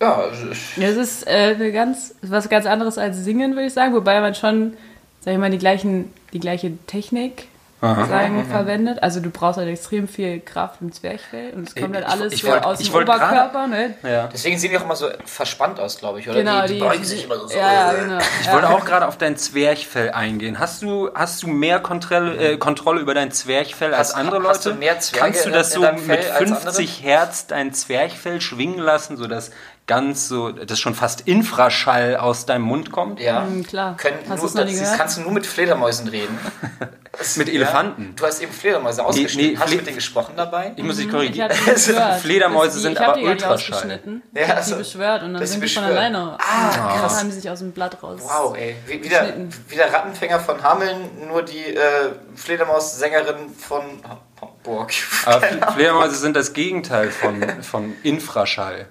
Ja, 0.00 0.24
ich- 0.50 0.76
Ja, 0.76 0.88
es 0.88 0.96
ist 0.96 1.26
äh, 1.26 1.54
eine 1.56 1.72
ganz, 1.72 2.14
was 2.22 2.48
ganz 2.48 2.66
anderes 2.66 2.98
als 2.98 3.16
Singen, 3.18 3.52
würde 3.54 3.66
ich 3.66 3.72
sagen, 3.72 3.92
wobei 3.94 4.20
man 4.20 4.34
schon, 4.34 4.74
sag 5.20 5.32
ich 5.32 5.38
mal, 5.38 5.50
die, 5.50 5.58
gleichen, 5.58 6.12
die 6.32 6.38
gleiche 6.40 6.76
Technik 6.86 7.48
sagen, 7.82 8.46
verwendet. 8.48 9.02
Also 9.02 9.18
du 9.20 9.30
brauchst 9.30 9.58
halt 9.58 9.68
extrem 9.68 10.06
viel 10.06 10.38
Kraft 10.40 10.76
im 10.80 10.92
Zwerchfell 10.92 11.52
und 11.54 11.66
es 11.68 11.74
kommt 11.74 11.94
halt 11.96 12.06
Ich- 12.06 12.12
alles 12.12 12.32
ich 12.32 12.42
so 12.42 12.48
wollt- 12.48 12.64
aus 12.64 12.80
ich 12.80 12.90
dem 12.90 13.02
Oberkörper, 13.02 13.66
ne? 13.66 13.94
Ja. 14.04 14.28
deswegen 14.32 14.56
sehen 14.58 14.70
die 14.70 14.78
auch 14.78 14.84
immer 14.84 14.94
so 14.96 15.08
verspannt 15.24 15.80
aus, 15.80 15.98
glaube 15.98 16.20
ich, 16.20 16.28
oder? 16.28 16.38
Genau, 16.38 16.62
die, 16.66 16.74
die 16.74 16.78
beugen 16.80 17.04
sich 17.04 17.24
immer 17.24 17.36
so. 17.38 17.48
Ja, 17.56 17.72
ja, 17.72 17.92
genau. 17.94 18.18
Ich 18.40 18.52
wollte 18.52 18.68
auch 18.70 18.84
gerade 18.84 19.06
auf 19.08 19.18
dein 19.18 19.36
Zwerchfell 19.36 20.10
eingehen. 20.12 20.58
Hast 20.60 20.82
du, 20.82 21.10
hast 21.14 21.42
du 21.42 21.48
mehr 21.48 21.80
Kontrolle, 21.80 22.36
äh, 22.36 22.56
Kontrolle 22.56 23.00
über 23.00 23.14
dein 23.14 23.32
Zwerchfell 23.32 23.92
als 23.94 24.10
Hast- 24.10 24.14
andere 24.16 24.36
Leute? 24.38 24.48
hast 24.50 24.66
du 24.66 24.74
mehr 24.74 25.00
Zwerge 25.00 25.24
Kannst 25.26 25.44
du 25.44 25.48
in- 25.48 25.54
das 25.54 25.68
in 25.68 25.74
so 25.74 25.82
deinem 25.82 25.98
Fell 25.98 26.18
mit 26.18 26.30
als 26.30 26.38
50 26.38 27.02
Hertz 27.02 27.46
dein 27.48 27.72
Zwerchfell 27.74 28.40
schwingen 28.40 28.78
lassen, 28.78 29.16
sodass 29.16 29.50
ganz 29.86 30.28
so, 30.28 30.50
das 30.52 30.78
schon 30.78 30.94
fast 30.94 31.22
Infraschall 31.22 32.16
aus 32.16 32.46
deinem 32.46 32.62
Mund 32.62 32.92
kommt? 32.92 33.20
Ja. 33.20 33.40
Mhm, 33.42 33.66
klar. 33.66 33.96
Können 33.96 34.16
Hast 34.20 34.28
nur, 34.28 34.38
du's 34.38 34.54
noch 34.54 34.64
nie 34.64 34.78
das, 34.78 34.96
kannst 34.96 35.16
du 35.16 35.22
nur 35.22 35.32
mit 35.32 35.46
Fledermäusen 35.46 36.08
reden. 36.08 36.38
Das- 37.18 37.36
Mit 37.36 37.50
Elefanten? 37.50 38.14
Du 38.16 38.24
hast 38.24 38.40
eben 38.40 38.50
Fledermäuse 38.50 39.04
ausgeschnitten. 39.04 39.52
nee, 39.52 39.58
hast 39.58 39.70
du 39.70 39.76
mit 39.76 39.86
denen 39.86 39.96
gesprochen 39.96 40.32
dabei? 40.34 40.72
Ich 40.76 40.82
muss 40.82 40.96
dich 40.96 41.04
Ich 41.04 41.12
korrigieren. 41.12 41.50
die. 41.52 41.70
Fledermäuse 42.22 42.76
die- 42.76 42.80
sind 42.84 42.98
aber 42.98 43.18
die 43.20 43.26
Ultraschall. 43.26 43.54
ausgeschnitten. 43.56 44.22
Ja, 44.34 44.54
also, 44.54 44.72
die 44.76 44.78
beschwört 44.78 45.22
und 45.22 45.34
dann 45.34 45.46
sind 45.46 45.60
sie 45.60 45.66
die 45.66 45.74
von 45.74 45.84
alleine. 45.84 46.38
Ah, 46.40 46.96
krass. 46.98 47.18
haben 47.20 47.28
die 47.28 47.34
sich 47.36 47.50
aus 47.50 47.58
dem 47.58 47.72
Blatt 47.72 48.02
raus. 48.02 48.18
Wow, 48.24 48.56
ey. 48.56 48.76
Wie, 48.86 49.04
wie, 49.04 49.08
der, 49.10 49.34
wie 49.68 49.76
der 49.76 49.92
Rattenfänger 49.92 50.40
von 50.40 50.62
Hameln, 50.62 50.96
nur 51.28 51.42
die 51.42 51.58
äh, 51.74 52.12
Fledermaus-Sängerin 52.34 53.50
von 53.58 53.82
Hamburg. 54.40 54.92
Aber 55.26 55.36
Fle- 55.46 55.72
Fledermäuse 55.74 56.16
sind 56.16 56.34
das 56.34 56.54
Gegenteil 56.54 57.10
von, 57.10 57.62
von 57.62 57.92
Infraschall. 58.02 58.86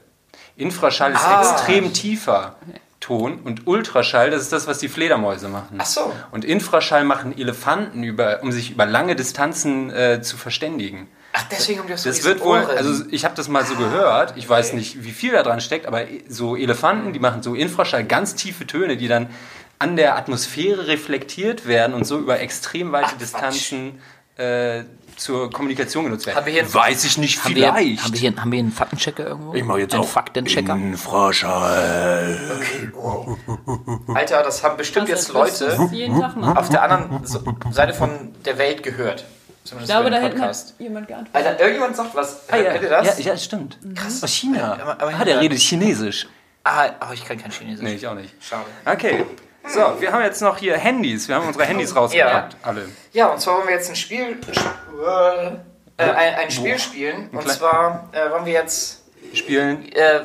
Infraschall 0.62 1.12
ist 1.14 1.24
Ah. 1.26 1.42
extrem 1.42 1.94
tiefer 1.94 2.56
Ton 3.00 3.40
und 3.44 3.66
Ultraschall, 3.66 4.30
das 4.30 4.44
ist 4.44 4.54
das, 4.54 4.68
was 4.68 4.78
die 4.78 4.88
Fledermäuse 4.88 5.50
machen. 5.50 5.80
Ach 5.80 5.86
so. 5.86 6.14
Und 6.30 6.46
Infraschall 6.46 7.04
machen 7.04 7.36
Elefanten, 7.36 8.04
über, 8.04 8.44
um 8.44 8.52
sich 8.52 8.72
über 8.72 8.86
lange 8.86 9.16
Distanzen 9.16 9.90
äh, 9.90 10.22
zu 10.22 10.38
verständigen. 10.38 11.08
Ach, 11.34 11.44
deswegen 11.50 11.80
haben 11.80 11.88
die 11.88 11.94
auch 11.94 11.98
so 11.98 12.10
Das 12.10 12.24
wird 12.24 12.42
wohl, 12.42 12.60
also 12.60 13.04
ich 13.10 13.26
habe 13.26 13.34
das 13.36 13.48
mal 13.48 13.66
so 13.66 13.76
gehört, 13.76 14.34
ich 14.38 14.48
weiß 14.48 14.74
nicht, 14.74 15.04
wie 15.04 15.12
viel 15.12 15.32
da 15.32 15.42
dran 15.44 15.62
steckt, 15.62 15.88
aber 15.88 16.04
so 16.30 16.56
Elefanten, 16.56 17.12
die 17.14 17.20
machen 17.20 17.42
so 17.42 17.56
Infraschall, 17.56 18.04
ganz 18.04 18.36
tiefe 18.36 18.68
Töne, 18.68 18.98
die 18.98 19.08
dann 19.08 19.30
an 19.80 19.96
der 19.96 20.16
Atmosphäre 20.16 20.86
reflektiert 20.88 21.66
werden 21.66 21.94
und 21.96 22.04
so 22.06 22.20
über 22.20 22.40
extrem 22.40 22.92
weite 22.92 23.12
Ach. 23.14 23.18
Distanzen 23.18 24.00
äh, 24.38 24.84
zur 25.18 25.50
Kommunikation 25.52 26.06
genutzt 26.06 26.26
werden. 26.26 26.38
Haben 26.38 26.46
wir 26.46 26.54
hier- 26.54 26.74
weiß 26.74 27.04
ich 27.06 27.18
nicht, 27.18 27.44
haben, 27.44 27.56
wir, 27.56 27.74
vielleicht. 27.74 28.04
haben, 28.04 28.14
wir 28.14 28.20
hier, 28.20 28.36
haben 28.36 28.52
wir 28.52 28.60
einen 28.60 28.72
Faktenchecker 28.72 29.28
irgendwo? 29.28 29.54
ich 29.54 29.64
mach 29.64 29.78
jetzt 29.78 29.94
einen 29.94 30.04
auch 30.04 30.08
Faktenchecker. 30.08 30.74
Infraschall. 30.76 32.40
Alter, 34.14 34.44
das 34.44 34.64
haben 34.64 34.78
bestimmt 34.78 35.08
Krass, 35.08 35.28
jetzt 35.28 35.36
als 35.36 35.62
würdest 35.62 35.94
Leute 35.94 36.60
auf 36.60 36.70
der 36.70 36.84
anderen 36.84 37.26
Seite 37.72 37.94
von 37.94 38.10
der 38.46 38.58
Welt 38.58 38.84
gehört. 38.84 39.26
Ich 39.64 39.70
Zumindest 39.70 39.92
glaube, 39.92 40.06
für 40.06 40.12
da 40.12 40.28
Podcast. 40.28 40.76
jemand 40.80 41.08
geantwortet. 41.08 41.36
Alter, 41.48 41.60
irgendjemand 41.60 41.96
sagt 41.96 42.16
was. 42.16 42.50
Ah, 42.50 42.58
ja. 42.58 42.72
Hört 42.72 42.82
ihr 42.82 42.90
das? 42.90 43.20
Ja, 43.20 43.26
ja, 43.34 43.38
stimmt. 43.38 43.78
Krass. 43.96 44.24
Aus 44.24 44.32
China. 44.34 44.74
Aber- 44.82 45.00
aber- 45.02 45.14
ah, 45.20 45.24
der 45.24 45.40
redet 45.40 45.60
Chinesisch. 45.60 46.28
Ah, 46.64 46.90
oh, 47.02 47.14
ich 47.14 47.24
kann 47.26 47.38
kein 47.38 47.52
Chinesisch. 47.52 47.84
Nee, 47.84 47.94
ich 47.96 48.08
auch 48.08 48.16
nicht. 48.16 48.34
Schade. 48.40 48.66
Okay. 48.86 49.26
So, 49.68 50.02
wir 50.02 50.12
haben 50.12 50.24
jetzt 50.24 50.42
noch 50.42 50.58
hier 50.58 50.78
Handys. 50.78 51.28
Wir 51.28 51.36
haben 51.36 51.48
unsere 51.48 51.66
Handys 51.66 51.96
rausgepackt. 51.96 52.58
Alle. 52.64 52.90
Ja, 53.14 53.28
und 53.28 53.40
zwar 53.40 53.58
wollen 53.58 53.68
wir 53.68 53.76
jetzt 53.76 53.90
ein 53.90 53.96
Spiel, 53.96 54.38
äh, 55.98 56.04
ein, 56.04 56.36
ein 56.36 56.52
Spiel 56.52 56.78
spielen. 56.80 57.30
Und 57.32 57.48
zwar 57.48 58.10
äh, 58.12 58.30
wollen 58.32 58.46
wir 58.46 58.54
jetzt, 58.54 59.04
Spielen. 59.34 59.92
äh, 59.94 60.22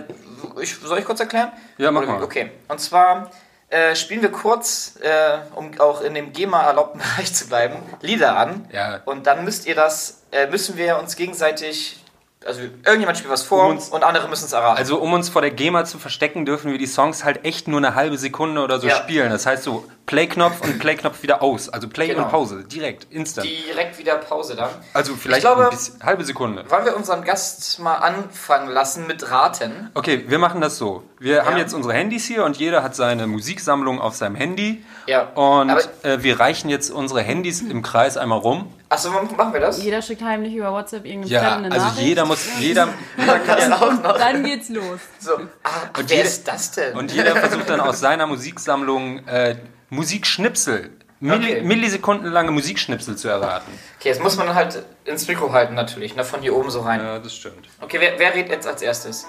ich, 0.60 0.74
soll 0.76 0.98
ich 0.98 1.04
kurz 1.04 1.20
erklären? 1.20 1.52
Ja, 1.78 1.90
mach 1.90 2.04
mal. 2.06 2.22
Okay, 2.22 2.50
und 2.68 2.80
zwar 2.80 3.30
äh, 3.68 3.94
spielen 3.94 4.22
wir 4.22 4.30
kurz, 4.32 4.98
äh, 5.02 5.38
um 5.54 5.70
auch 5.80 6.00
in 6.00 6.14
dem 6.14 6.32
GEMA 6.32 6.62
erlaubten 6.64 6.98
Bereich 7.16 7.32
zu 7.34 7.48
bleiben, 7.48 7.76
Lieder 8.00 8.36
an. 8.36 8.68
Ja. 8.72 9.00
Und 9.04 9.26
dann 9.26 9.44
müsst 9.44 9.66
ihr 9.66 9.74
das, 9.74 10.22
äh, 10.32 10.46
müssen 10.46 10.76
wir 10.76 10.98
uns 10.98 11.16
gegenseitig, 11.16 12.02
also 12.46 12.60
irgendjemand 12.84 13.18
spielt 13.18 13.32
was 13.32 13.42
vor 13.42 13.64
Um 13.64 13.72
uns- 13.72 13.88
und 13.88 14.02
andere 14.04 14.28
müssen 14.28 14.44
es 14.46 14.52
erraten. 14.52 14.78
Also 14.78 14.98
um 14.98 15.12
uns 15.12 15.28
vor 15.28 15.42
der 15.42 15.50
GEMA 15.50 15.84
zu 15.84 15.98
verstecken, 15.98 16.44
dürfen 16.46 16.70
wir 16.70 16.78
die 16.78 16.86
Songs 16.86 17.24
halt 17.24 17.44
echt 17.44 17.68
nur 17.68 17.78
eine 17.78 17.94
halbe 17.94 18.16
Sekunde 18.18 18.62
oder 18.62 18.78
so 18.80 18.86
Ja. 18.86 18.96
spielen. 18.96 19.30
Das 19.30 19.46
heißt 19.46 19.62
so 19.64 19.84
Play-Knopf 20.06 20.60
und 20.62 20.78
Play-Knopf 20.78 21.22
wieder 21.22 21.42
aus. 21.42 21.68
Also 21.68 21.88
Play 21.88 22.08
Genau. 22.08 22.22
und 22.24 22.30
Pause, 22.30 22.64
direkt, 22.64 23.06
instant. 23.12 23.46
direkt 23.48 23.98
wieder 23.98 24.14
Pause 24.16 24.54
dann. 24.54 24.70
also 24.94 25.14
vielleicht 25.16 25.38
Ich 25.38 25.44
glaube- 25.44 25.64
ein 25.64 25.70
bisschen, 25.70 26.00
halbe 26.02 26.24
Sekunde. 26.24 26.64
Wollen 26.70 26.84
wir 26.84 26.96
unseren 26.96 27.24
Gast 27.24 27.78
mal 27.80 27.96
anfangen 27.96 28.68
lassen 28.68 29.06
mit 29.08 29.30
Raten? 29.30 29.90
Okay, 29.94 30.24
wir 30.28 30.38
machen 30.38 30.60
das 30.60 30.78
so. 30.78 31.02
Wir 31.18 31.44
haben 31.44 31.54
Ja. 31.56 31.58
jetzt 31.62 31.74
unsere 31.74 31.94
Handys 31.94 32.24
hier 32.26 32.44
und 32.44 32.56
jeder 32.56 32.82
hat 32.82 32.94
seine 32.94 33.26
Musiksammlung 33.26 34.00
auf 34.00 34.14
seinem 34.14 34.36
Handy. 34.36 34.84
Ja. 35.06 35.22
Und 35.34 35.70
Aber- 35.70 35.80
äh, 36.04 36.22
wir 36.22 36.38
reichen 36.38 36.68
jetzt 36.68 36.90
unsere 36.90 37.22
Handys 37.22 37.60
im 37.62 37.82
Kreis 37.82 38.16
einmal 38.16 38.38
rum. 38.38 38.72
Achso, 38.88 39.10
machen 39.10 39.52
wir 39.52 39.58
das? 39.60 39.82
Jeder 39.82 40.00
schickt 40.02 40.22
heimlich 40.22 40.54
über 40.54 40.70
WhatsApp 40.72 41.04
irgendeinem 41.04 41.32
Ja, 41.32 41.40
Fremden 41.40 41.64
eine 41.64 41.74
also 41.74 41.86
Nachricht. 41.86 42.06
jeder 42.06 42.24
muss, 42.26 42.46
jeder, 42.60 42.88
jeder 43.18 43.38
kann 43.40 43.58
ja, 43.70 43.76
auch 43.76 43.92
noch. 44.02 44.18
Dann 44.18 44.44
geht's 44.44 44.68
los. 44.68 45.00
So, 45.18 45.32
ah, 45.64 45.70
wer 45.96 46.04
jeder- 46.04 46.22
ist 46.28 46.46
das 46.46 46.70
denn? 46.70 46.96
Und 46.96 47.10
jeder 47.12 47.34
versucht 47.34 47.68
dann 47.68 47.80
aus 47.80 47.98
seiner 47.98 48.26
Musiksammlung 48.28 49.26
äh, 49.26 49.56
Musikschnipsel, 49.90 50.90
Milli 51.20 51.52
Okay. 51.52 51.62
millisekundenlange 51.62 52.50
Musikschnipsel 52.50 53.16
zu 53.16 53.28
erraten. 53.28 53.72
okay, 53.98 54.08
jetzt 54.10 54.22
muss 54.22 54.36
man 54.36 54.54
halt 54.54 54.82
ins 55.04 55.26
Mikro 55.28 55.52
halten 55.52 55.74
natürlich, 55.74 56.14
ne, 56.14 56.24
von 56.24 56.40
hier 56.42 56.54
oben 56.54 56.70
so 56.70 56.80
rein. 56.80 57.00
Ja, 57.00 57.18
das 57.18 57.34
stimmt. 57.34 57.68
Okay, 57.80 57.98
wer, 58.00 58.18
wer 58.18 58.34
redet 58.34 58.50
jetzt 58.52 58.66
als 58.66 58.82
erstes? 58.82 59.26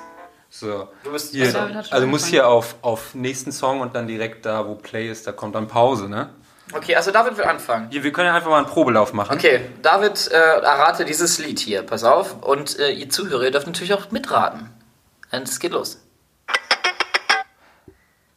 So. 0.50 0.88
Du 1.04 1.12
bist 1.12 1.34
Hier, 1.34 1.46
also 1.46 1.60
muss 1.60 1.92
angefangen. 1.92 2.24
hier 2.26 2.48
auf, 2.48 2.76
auf 2.82 3.14
nächsten 3.16 3.52
Song 3.52 3.82
und 3.82 3.96
dann 3.96 4.08
direkt 4.08 4.46
da, 4.46 4.66
wo 4.68 4.76
Play 4.76 5.10
ist, 5.10 5.28
da 5.28 5.32
kommt 5.34 5.56
dann 5.56 5.68
Pause, 5.68 6.10
ne? 6.10 6.30
Okay, 6.74 6.96
also 6.98 7.12
David 7.12 7.38
will 7.38 7.46
anfangen. 7.46 7.88
Hier, 7.90 8.04
wir 8.04 8.12
können 8.12 8.28
ja 8.28 8.36
einfach 8.36 8.50
mal 8.50 8.58
einen 8.58 8.68
Probelauf 8.68 9.14
machen. 9.14 9.34
Okay, 9.38 9.62
David 9.82 10.30
äh, 10.30 10.36
errate 10.36 11.06
dieses 11.06 11.38
Lied 11.40 11.60
hier, 11.60 11.84
pass 11.84 12.04
auf. 12.04 12.42
Und 12.44 12.78
äh, 12.80 12.92
ihr 12.92 13.10
Zuhörer, 13.10 13.44
ihr 13.44 13.52
dürft 13.52 13.68
natürlich 13.68 13.94
auch 13.94 14.12
mitraten. 14.12 14.70
Und 15.32 15.48
es 15.48 15.60
geht 15.60 15.72
los. 15.72 16.02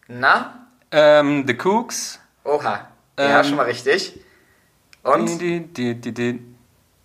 Na? 0.07 0.60
Ähm, 0.91 1.45
The 1.47 1.55
Cooks. 1.57 2.19
Oha. 2.45 2.89
Ja, 3.19 3.39
Ähm. 3.41 3.45
schon 3.45 3.57
mal 3.57 3.65
richtig. 3.67 4.19
Und? 5.03 5.39
die, 5.41 5.61
die, 5.67 5.95
die, 6.01 6.43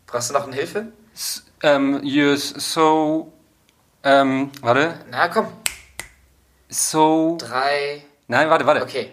Brauchst 0.08 0.30
du 0.30 0.34
noch 0.34 0.46
eine 0.48 0.56
Hilfe? 0.56 0.88
s- 1.14 1.46
ähm, 1.64 1.98
you're 2.02 2.36
so, 2.38 3.32
ähm, 4.04 4.52
warte, 4.62 5.00
Na 5.10 5.28
komm. 5.30 5.48
so, 6.70 7.38
Drei. 7.40 8.04
nein, 8.28 8.50
warte, 8.50 8.66
warte. 8.66 8.84
Okay. 8.84 9.12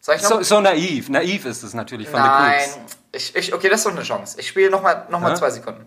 Soll 0.00 0.16
ich 0.16 0.22
noch? 0.22 0.30
So, 0.30 0.42
so 0.42 0.60
naiv, 0.60 1.08
naiv 1.08 1.44
ist 1.46 1.62
es 1.62 1.74
natürlich 1.74 2.08
von 2.08 2.20
Nein. 2.20 2.60
The 2.60 2.80
Cooks. 2.80 2.96
Ich, 3.12 3.36
ich, 3.36 3.54
okay, 3.54 3.68
das 3.68 3.80
ist 3.80 3.86
doch 3.86 3.92
eine 3.92 4.02
Chance. 4.02 4.38
Ich 4.40 4.48
spiele 4.48 4.70
nochmal 4.70 5.06
noch 5.10 5.20
mal 5.20 5.30
Ja? 5.30 5.34
zwei 5.34 5.50
Sekunden. 5.50 5.86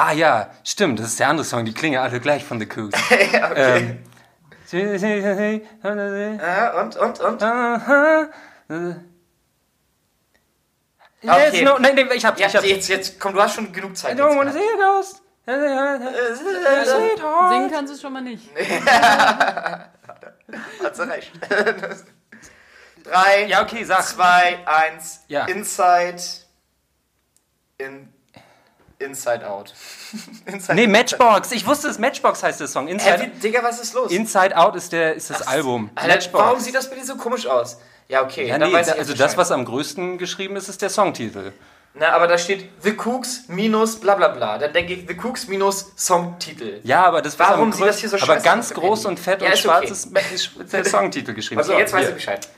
Ah 0.00 0.12
ja, 0.12 0.50
stimmt, 0.62 1.00
das 1.00 1.08
ist 1.08 1.18
der 1.18 1.26
andere 1.28 1.44
Song, 1.44 1.64
die 1.64 1.74
klingen 1.74 1.98
alle 2.00 2.20
gleich 2.20 2.44
von 2.44 2.60
The 2.60 2.66
Cooks. 2.68 2.96
ähm, 3.56 3.98
Ja, 4.70 6.80
und, 6.80 6.94
und, 6.96 7.20
und? 7.20 7.42
Yes, 11.20 11.48
Okay. 11.48 11.64
no, 11.64 11.78
nein, 11.80 11.96
nein, 11.96 12.08
ich 12.14 12.24
hab's, 12.24 12.38
Ja, 12.38 12.46
ich 12.46 12.54
hab's. 12.54 12.64
jetzt, 12.68 12.86
jetzt, 12.88 13.18
komm, 13.18 13.32
du 13.34 13.42
hast 13.42 13.56
schon 13.56 13.72
genug 13.72 13.96
Zeit. 13.96 14.16
I 14.16 14.20
don't 14.22 14.36
wanna 14.36 14.52
see 14.52 14.60
a 14.60 14.76
ghost. 14.76 15.20
Singen 15.46 15.66
kannst 17.72 17.90
du 17.90 17.94
es 17.96 18.00
schon 18.00 18.12
mal 18.12 18.22
nicht. 18.22 18.48
Hat 18.56 19.90
sie 20.94 21.08
recht. 21.08 21.32
Drei, 23.02 23.46
Ja, 23.46 23.62
okay, 23.62 23.82
sag. 23.82 24.04
zwei, 24.04 24.60
eins. 24.64 25.24
Ja. 25.26 25.46
Inside. 25.46 26.22
In, 27.78 28.12
inside 28.98 29.48
Out. 29.48 29.72
inside 30.46 30.74
Nee, 30.74 30.86
Matchbox. 30.86 31.52
Ich 31.52 31.66
wusste 31.66 31.88
es, 31.88 31.98
Matchbox 31.98 32.42
heißt 32.42 32.60
der 32.60 32.66
Song. 32.68 32.86
Hä, 32.86 32.92
Inside, 32.92 33.20
wie, 33.20 33.40
Digga, 33.40 33.62
was 33.62 33.80
ist 33.80 33.94
los? 33.94 34.10
Inside 34.10 34.56
Out 34.56 34.76
ist, 34.76 34.92
der, 34.92 35.14
ist 35.14 35.30
das 35.30 35.42
Album. 35.46 35.90
Alter, 35.94 36.32
warum 36.32 36.60
sieht 36.60 36.74
das 36.74 36.90
bitte 36.90 37.04
so 37.04 37.16
komisch 37.16 37.46
aus? 37.46 37.78
Ja, 38.08 38.22
okay. 38.22 38.46
Ja, 38.46 38.58
dann 38.58 38.70
nee, 38.70 38.74
weiß 38.74 38.86
da, 38.88 38.92
ich 38.94 38.98
also 39.00 39.14
das, 39.14 39.36
was 39.36 39.50
am 39.52 39.64
größten 39.64 40.18
geschrieben 40.18 40.56
ist, 40.56 40.68
ist 40.68 40.80
der 40.82 40.88
Songtitel. 40.90 41.52
Na, 41.94 42.10
aber 42.12 42.26
da 42.26 42.38
steht 42.38 42.68
The 42.82 42.92
Cooks 42.96 43.44
minus 43.48 43.96
bla 43.98 44.14
bla 44.14 44.28
bla. 44.28 44.56
Dann 44.58 44.72
denke 44.72 44.92
ich 44.94 45.08
The 45.08 45.16
Cooks 45.22 45.48
minus 45.48 45.92
Songtitel. 45.96 46.80
Ja, 46.84 47.04
aber 47.04 47.22
das 47.22 47.38
was 47.38 47.48
Warum 47.50 47.72
sieht 47.72 47.86
das 47.86 47.98
hier 47.98 48.08
so 48.08 48.16
Aber 48.16 48.26
scheiße 48.26 48.44
ganz 48.44 48.66
aus 48.66 48.70
im 48.70 48.76
groß 48.80 48.98
Handy? 49.00 49.08
und 49.08 49.20
fett 49.20 49.40
Ja, 49.42 49.46
und 49.48 49.52
ist 49.54 49.60
schwarz 49.60 49.84
okay. 49.84 50.24
ist, 50.34 50.56
ist 50.56 50.72
der 50.72 50.84
Songtitel 50.86 51.34
geschrieben. 51.34 51.60
Okay, 51.60 51.70
So, 51.72 51.78
jetzt 51.78 51.92
weiß 51.92 52.00
hier. 52.00 52.08
ich 52.10 52.14
Bescheid. 52.14 52.48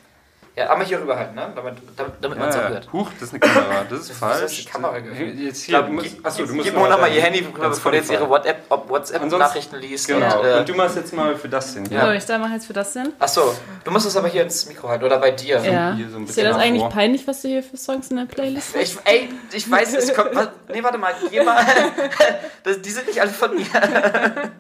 Ja, 0.60 0.70
einmal 0.70 0.86
hier 0.86 1.00
rüberhalten, 1.00 1.34
ne? 1.34 1.50
Damit, 1.56 1.74
damit, 1.96 2.12
damit 2.20 2.38
man 2.38 2.48
es 2.50 2.56
auch 2.56 2.60
Ja, 2.62 2.68
hört. 2.68 2.92
Huch, 2.92 3.08
das 3.18 3.28
ist 3.28 3.30
eine 3.32 3.40
Kamera. 3.40 3.84
Das 3.88 4.00
ist 4.00 4.10
ist 4.10 4.18
falsch. 4.18 4.56
die 4.64 4.64
Kamera 4.70 4.98
geöffnet. 4.98 5.38
Jetzt 5.38 5.62
hier, 5.62 5.80
du 5.82 5.92
musst, 5.92 6.06
Gib- 6.08 6.26
achso, 6.26 6.44
du 6.44 6.52
musst 6.54 6.64
Gib 6.68 6.76
Mona 6.76 6.96
mal 6.98 7.10
ihr 7.12 7.22
Handy 7.22 7.38
rüber, 7.40 7.68
bevor 7.70 7.92
du 7.92 7.96
jetzt 7.98 8.10
ihre 8.10 8.28
WhatsApp-Nachrichten 8.28 9.76
liest. 9.76 10.06
Genau. 10.08 10.40
Und, 10.40 10.46
äh, 10.46 10.58
Und 10.58 10.68
du 10.68 10.74
machst 10.74 10.96
jetzt 10.96 11.12
mal 11.14 11.34
für 11.36 11.48
das. 11.48 11.72
So, 11.72 11.80
Ja. 11.90 12.12
ich 12.12 12.24
da 12.26 12.38
mache 12.38 12.52
jetzt 12.52 12.66
für 12.66 12.72
das 12.74 12.92
denn. 12.92 13.12
Achso, 13.18 13.54
du 13.84 13.90
musst 13.90 14.06
es 14.06 14.16
aber 14.16 14.28
hier 14.28 14.42
ins 14.42 14.66
Mikro 14.66 14.88
halten 14.88 15.04
oder 15.04 15.18
bei 15.18 15.30
dir. 15.30 15.60
Ja. 15.60 15.94
hier 15.94 16.10
so 16.10 16.18
ein 16.18 16.24
ist 16.24 16.36
dir 16.36 16.44
das 16.44 16.56
eigentlich 16.56 16.82
davor. 16.82 16.90
peinlich, 16.94 17.26
was 17.26 17.40
du 17.42 17.48
hier 17.48 17.62
für 17.62 17.76
Songs 17.76 18.10
in 18.10 18.16
der 18.18 18.26
Playlist 18.26 18.74
hast? 18.74 18.82
Ich, 18.82 18.98
ey, 19.04 19.28
ich 19.52 19.70
weiß, 19.70 19.94
es 19.94 20.14
kommt. 20.14 20.34
Was, 20.34 20.48
nee, 20.68 20.82
warte 20.82 20.98
mal, 20.98 21.14
geh 21.30 21.42
mal. 21.42 21.64
Das, 22.62 22.82
die 22.82 22.90
sind 22.90 23.06
nicht 23.06 23.20
alle 23.20 23.30
von 23.30 23.54
mir. 23.54 23.64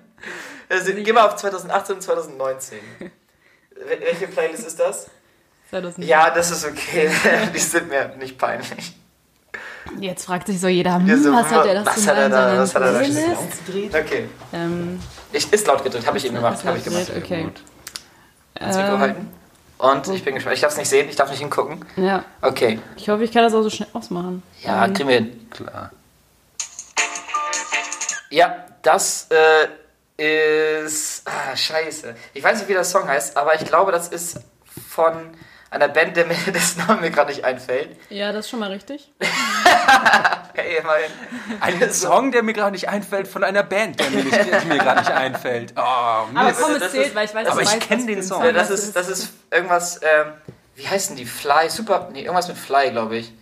Also, 0.68 0.92
geh 0.94 1.12
mal 1.12 1.26
auf 1.26 1.34
2018 1.36 1.96
und 1.96 2.00
2019. 2.00 2.78
Wel- 3.00 4.00
Welche 4.00 4.28
Playlist 4.28 4.66
ist 4.68 4.78
das? 4.78 5.08
2000. 5.70 6.06
Ja, 6.06 6.30
das 6.30 6.50
ist 6.50 6.64
okay. 6.66 7.10
Die 7.54 7.58
sind 7.58 7.88
mir 7.88 8.14
nicht 8.18 8.36
peinlich. 8.38 8.94
Jetzt 9.98 10.26
fragt 10.26 10.46
sich 10.46 10.60
so 10.60 10.68
jeder, 10.68 10.96
hm, 10.96 11.22
so, 11.22 11.32
was 11.32 11.46
hat 11.50 11.66
er 11.66 11.82
das 11.82 11.86
was 11.96 12.06
hat 12.06 12.16
er 12.18 12.28
da- 12.28 12.58
was 12.58 12.74
hat 12.74 12.82
er 12.82 12.92
da 12.92 12.98
Playlist? 12.98 13.94
Okay. 13.94 14.28
Ähm, 14.52 15.00
Ich, 15.32 15.52
ist 15.52 15.66
laut 15.66 15.82
gedrückt, 15.82 16.06
habe 16.06 16.18
ich 16.18 16.26
eben 16.26 16.34
gemacht. 16.36 16.62
Habe 16.64 16.78
ich 16.78 16.84
gemacht. 16.84 17.10
okay. 17.16 17.48
Ins 18.60 18.76
Mikro 18.76 18.94
Ähm, 18.94 18.98
halten. 19.00 19.30
Und 19.78 20.06
ich 20.08 20.22
bin 20.22 20.34
gespannt. 20.34 20.54
Ich 20.56 20.60
darf 20.60 20.72
es 20.72 20.78
nicht 20.78 20.88
sehen, 20.90 21.08
ich 21.08 21.16
darf 21.16 21.30
nicht 21.30 21.38
hingucken. 21.40 21.84
ja, 21.96 22.22
Okay. 22.42 22.78
ich 22.96 23.08
hoffe, 23.08 23.24
ich 23.24 23.32
kann 23.32 23.42
das 23.42 23.54
auch 23.54 23.62
so 23.62 23.70
schnell 23.70 23.88
ausmachen. 23.94 24.42
Ja, 24.62 24.84
Ähm, 24.84 24.92
kriegen 24.92 25.08
wir 25.08 25.16
hin. 25.16 25.46
Klar. 25.50 25.90
Ja, 28.30 28.64
das 28.82 29.28
äh, 30.18 30.84
ist. 30.84 31.22
Ah, 31.26 31.56
scheiße. 31.56 32.14
Ich 32.34 32.44
weiß 32.44 32.58
nicht, 32.58 32.68
wie 32.68 32.74
der 32.74 32.84
Song 32.84 33.08
heißt, 33.08 33.36
aber 33.36 33.54
ich 33.54 33.64
glaube, 33.64 33.90
das 33.92 34.08
ist 34.08 34.40
von 34.88 35.30
einer 35.70 35.88
Band, 35.88 36.16
der 36.16 36.26
mir 36.26 36.34
das 36.52 36.76
Name 36.76 37.00
mir 37.02 37.10
gerade 37.10 37.30
nicht 37.32 37.44
einfällt. 37.44 37.96
ja, 38.10 38.32
das 38.32 38.46
ist 38.46 38.50
schon 38.50 38.60
mal 38.60 38.70
richtig. 38.70 39.10
Hey, 40.52 40.78
immerhin. 40.78 41.10
Ein 41.60 41.92
Song, 41.92 42.32
der 42.32 42.42
mir 42.42 42.52
gerade 42.52 42.72
nicht 42.72 42.88
einfällt, 42.88 43.28
von 43.28 43.44
einer 43.44 43.62
Band, 43.62 44.00
der 44.00 44.10
mir, 44.10 44.24
nicht, 44.24 44.36
der 44.36 44.64
mir 44.64 44.78
gerade 44.78 45.00
nicht 45.00 45.12
einfällt. 45.12 45.72
Oh, 45.76 45.80
Aber 45.80 46.52
komm, 46.52 46.72
es 46.74 46.90
zählt, 46.90 47.06
ist- 47.06 47.14
weil 47.14 47.24
ich 47.26 47.34
weiß, 47.34 47.46
aber 47.46 47.56
du 47.56 47.62
ich 47.62 47.72
weißt, 47.74 47.80
kenn 47.80 47.98
was 48.00 48.06
den 48.06 48.22
Song. 48.22 48.44
Ja, 48.44 48.52
das 48.52 48.68
ist, 48.70 48.94
das 48.94 49.08
ist 49.08 49.30
irgendwas. 49.50 50.00
Ähm, 50.02 50.32
wie 50.74 50.86
heißen 50.88 51.16
die? 51.16 51.24
Fly? 51.24 51.70
Super. 51.70 52.08
Nee, 52.12 52.22
irgendwas 52.22 52.48
mit 52.48 52.58
Fly, 52.58 52.90
glaube 52.90 53.16
ich. 53.18 53.32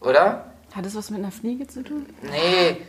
Oder? 0.00 0.52
Hat 0.74 0.84
das 0.84 0.94
was 0.94 1.10
mit 1.10 1.20
einer 1.20 1.32
Fliege 1.32 1.66
zu 1.66 1.82
tun? 1.82 2.06
Nee. 2.22 2.82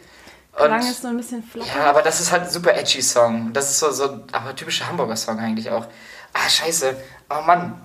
Klang 0.55 0.73
Und, 0.73 0.79
ist 0.89 1.01
so 1.01 1.07
ein 1.07 1.17
bisschen 1.17 1.41
flach. 1.41 1.65
ja, 1.65 1.85
aber 1.85 2.01
das 2.01 2.19
ist 2.19 2.31
halt 2.31 2.43
ein 2.43 2.49
super 2.49 2.75
edgy 2.75 3.01
Song. 3.01 3.53
Das 3.53 3.71
ist 3.71 3.79
so, 3.79 3.89
so 3.91 4.19
aber 4.33 4.53
typischer 4.55 4.87
Hamburger 4.87 5.15
Song 5.15 5.39
eigentlich 5.39 5.69
auch. 5.71 5.85
Ah, 6.33 6.49
scheiße. 6.49 6.95
Oh 7.29 7.41
Mann. 7.41 7.81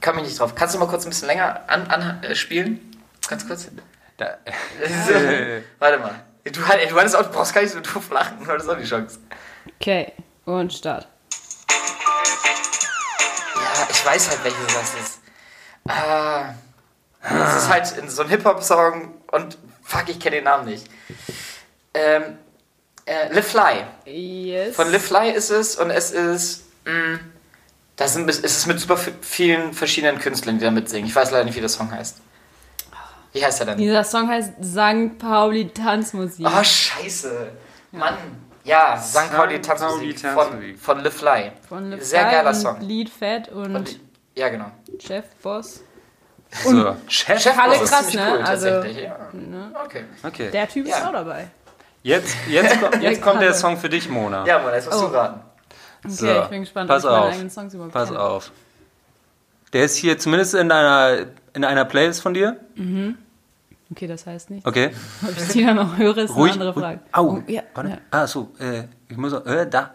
Kam 0.00 0.18
ich 0.18 0.24
nicht 0.24 0.38
drauf. 0.40 0.54
Kannst 0.54 0.74
du 0.74 0.78
mal 0.78 0.88
kurz 0.88 1.04
ein 1.04 1.10
bisschen 1.10 1.28
länger 1.28 1.60
an, 1.66 1.86
an, 1.88 2.22
äh, 2.22 2.34
spielen? 2.34 2.80
Ganz 3.28 3.46
kurz. 3.46 3.68
Da, 4.16 4.38
Warte 5.78 5.98
mal. 5.98 6.14
Du, 6.44 6.66
halt- 6.66 6.90
du 6.90 6.96
hattest 6.96 7.16
auch, 7.16 7.22
du 7.22 7.30
brauchst 7.30 7.52
gar 7.54 7.60
nicht 7.62 7.72
so 7.72 7.80
doof 7.80 8.10
lachen, 8.10 8.38
du 8.44 8.46
hattest 8.50 8.68
auch 8.68 8.76
die 8.78 8.84
Chance. 8.84 9.18
Okay, 9.78 10.12
und 10.46 10.72
Start. 10.72 11.06
Ja, 13.56 13.88
ich 13.90 14.04
weiß 14.06 14.30
halt, 14.30 14.44
welches 14.44 14.66
das 14.74 14.94
ist. 14.94 15.20
Ah, 15.88 16.54
das 17.22 17.62
ist 17.64 17.68
halt 17.68 17.92
in 17.98 18.08
so 18.08 18.22
ein 18.22 18.28
Hip-Hop-Song 18.28 19.14
und 19.32 19.58
fuck, 19.82 20.08
ich 20.08 20.18
kenne 20.18 20.36
den 20.36 20.44
Namen 20.44 20.66
nicht. 20.66 20.86
Ähm, 21.94 22.38
äh, 23.06 23.32
Live 23.32 23.48
Fly. 23.48 23.84
Yes. 24.06 24.76
Von 24.76 24.90
Live 24.90 25.06
Fly 25.06 25.30
ist 25.30 25.50
es 25.50 25.76
und 25.76 25.90
es 25.90 26.10
ist. 26.12 26.64
Mh, 26.84 27.18
das 28.00 28.16
es 28.16 28.38
ist 28.40 28.66
mit 28.66 28.80
super 28.80 28.94
vi- 28.96 29.12
vielen 29.20 29.72
verschiedenen 29.72 30.18
Künstlern, 30.18 30.58
die 30.58 30.64
da 30.64 30.70
mitsingen. 30.70 31.06
Ich 31.06 31.14
weiß 31.14 31.30
leider 31.30 31.44
nicht, 31.44 31.56
wie 31.56 31.60
der 31.60 31.68
Song 31.68 31.90
heißt. 31.92 32.18
Wie 33.32 33.44
heißt 33.44 33.60
er 33.60 33.66
denn? 33.66 33.78
Dieser 33.78 34.02
Song 34.04 34.28
heißt 34.28 34.52
St. 34.64 35.18
Pauli 35.18 35.68
Tanzmusik. 35.68 36.46
Oh, 36.48 36.62
scheiße. 36.64 37.48
Mann. 37.92 38.14
Ja, 38.64 38.96
St. 39.00 39.30
Pauli. 39.34 39.60
Tanzmusik 39.60 39.98
Pauli 40.00 40.14
von, 40.18 40.34
Tanzmusik. 40.50 40.78
von 40.80 40.98
Live 41.00 41.14
Fly. 41.14 41.52
Von 41.68 41.90
Liv 41.92 42.02
Sehr 42.04 42.22
Fly 42.22 42.30
geiler 42.32 42.48
und 42.50 42.54
Song. 42.56 42.80
Lied 42.80 43.08
Fett 43.10 43.48
und, 43.48 43.74
Und, 43.76 44.00
ja, 44.34 44.48
genau. 44.48 44.70
Chef, 44.98 45.24
Boss. 45.42 45.80
so, 46.64 46.96
Chef. 47.08 47.40
Chef 47.40 47.56
Alle 47.58 47.74
Boss 47.74 47.82
ist 47.84 47.90
krass, 47.90 48.08
ziemlich 48.08 48.28
ne? 48.28 48.36
cool, 48.38 48.42
Also, 48.44 48.66
tatsächlich. 48.68 49.04
Ja. 49.04 49.18
ne? 49.32 49.72
Okay. 49.84 50.04
Okay. 50.24 50.50
Der 50.50 50.68
Typ 50.68 50.86
ist 50.86 50.90
Ja. 50.98 51.08
auch 51.08 51.12
dabei. 51.12 51.48
Jetzt, 52.02 52.34
jetzt, 52.48 52.80
kommt- 52.80 52.94
jetzt 53.02 53.22
kommt 53.22 53.42
der. 53.42 53.54
Song 53.54 53.76
für 53.76 53.88
dich, 53.88 54.08
Mona. 54.08 54.44
Ja, 54.46 54.58
Mann, 54.58 54.72
jetzt 54.74 54.86
musst 54.90 55.02
Oh. 55.04 55.08
du 55.08 55.14
raten. 55.14 55.40
Okay, 56.04 56.12
So, 56.14 56.26
ich 56.42 56.48
bin 56.48 56.60
gespannt, 56.62 56.88
pass 56.88 57.04
ob 57.04 57.10
ich 57.10 57.14
meine 57.16 57.24
auf. 57.26 57.32
eigenen 57.32 57.50
Songs 57.50 57.74
überhaupt 57.74 57.92
Pass 57.92 58.08
kenne. 58.08 58.20
auf. 58.20 58.50
Der 59.72 59.84
ist 59.84 59.96
hier 59.96 60.18
zumindest 60.18 60.54
in 60.54 60.70
einer, 60.72 61.26
in 61.54 61.64
einer 61.64 61.84
Playlist 61.84 62.22
von 62.22 62.34
dir. 62.34 62.56
Okay, 63.92 64.06
das 64.06 64.26
heißt 64.26 64.50
nicht. 64.50 64.66
Okay. 64.66 64.90
Ob 65.22 65.36
ich 65.36 65.48
die 65.48 65.64
dann 65.64 65.76
noch 65.76 65.96
höre, 65.98 66.16
ist 66.18 66.34
Ruhig. 66.34 66.52
eine 66.54 66.62
andere 66.64 66.80
Frage. 66.80 67.00
Au. 67.12 67.22
Oh, 67.24 67.42
ja, 67.46 67.62
Warte. 67.74 67.90
ja. 67.90 67.98
Ah, 68.10 68.26
so. 68.26 68.52
Äh, 68.58 68.84
ich 69.08 69.16
muss. 69.16 69.32
Äh, 69.32 69.68
da. 69.68 69.94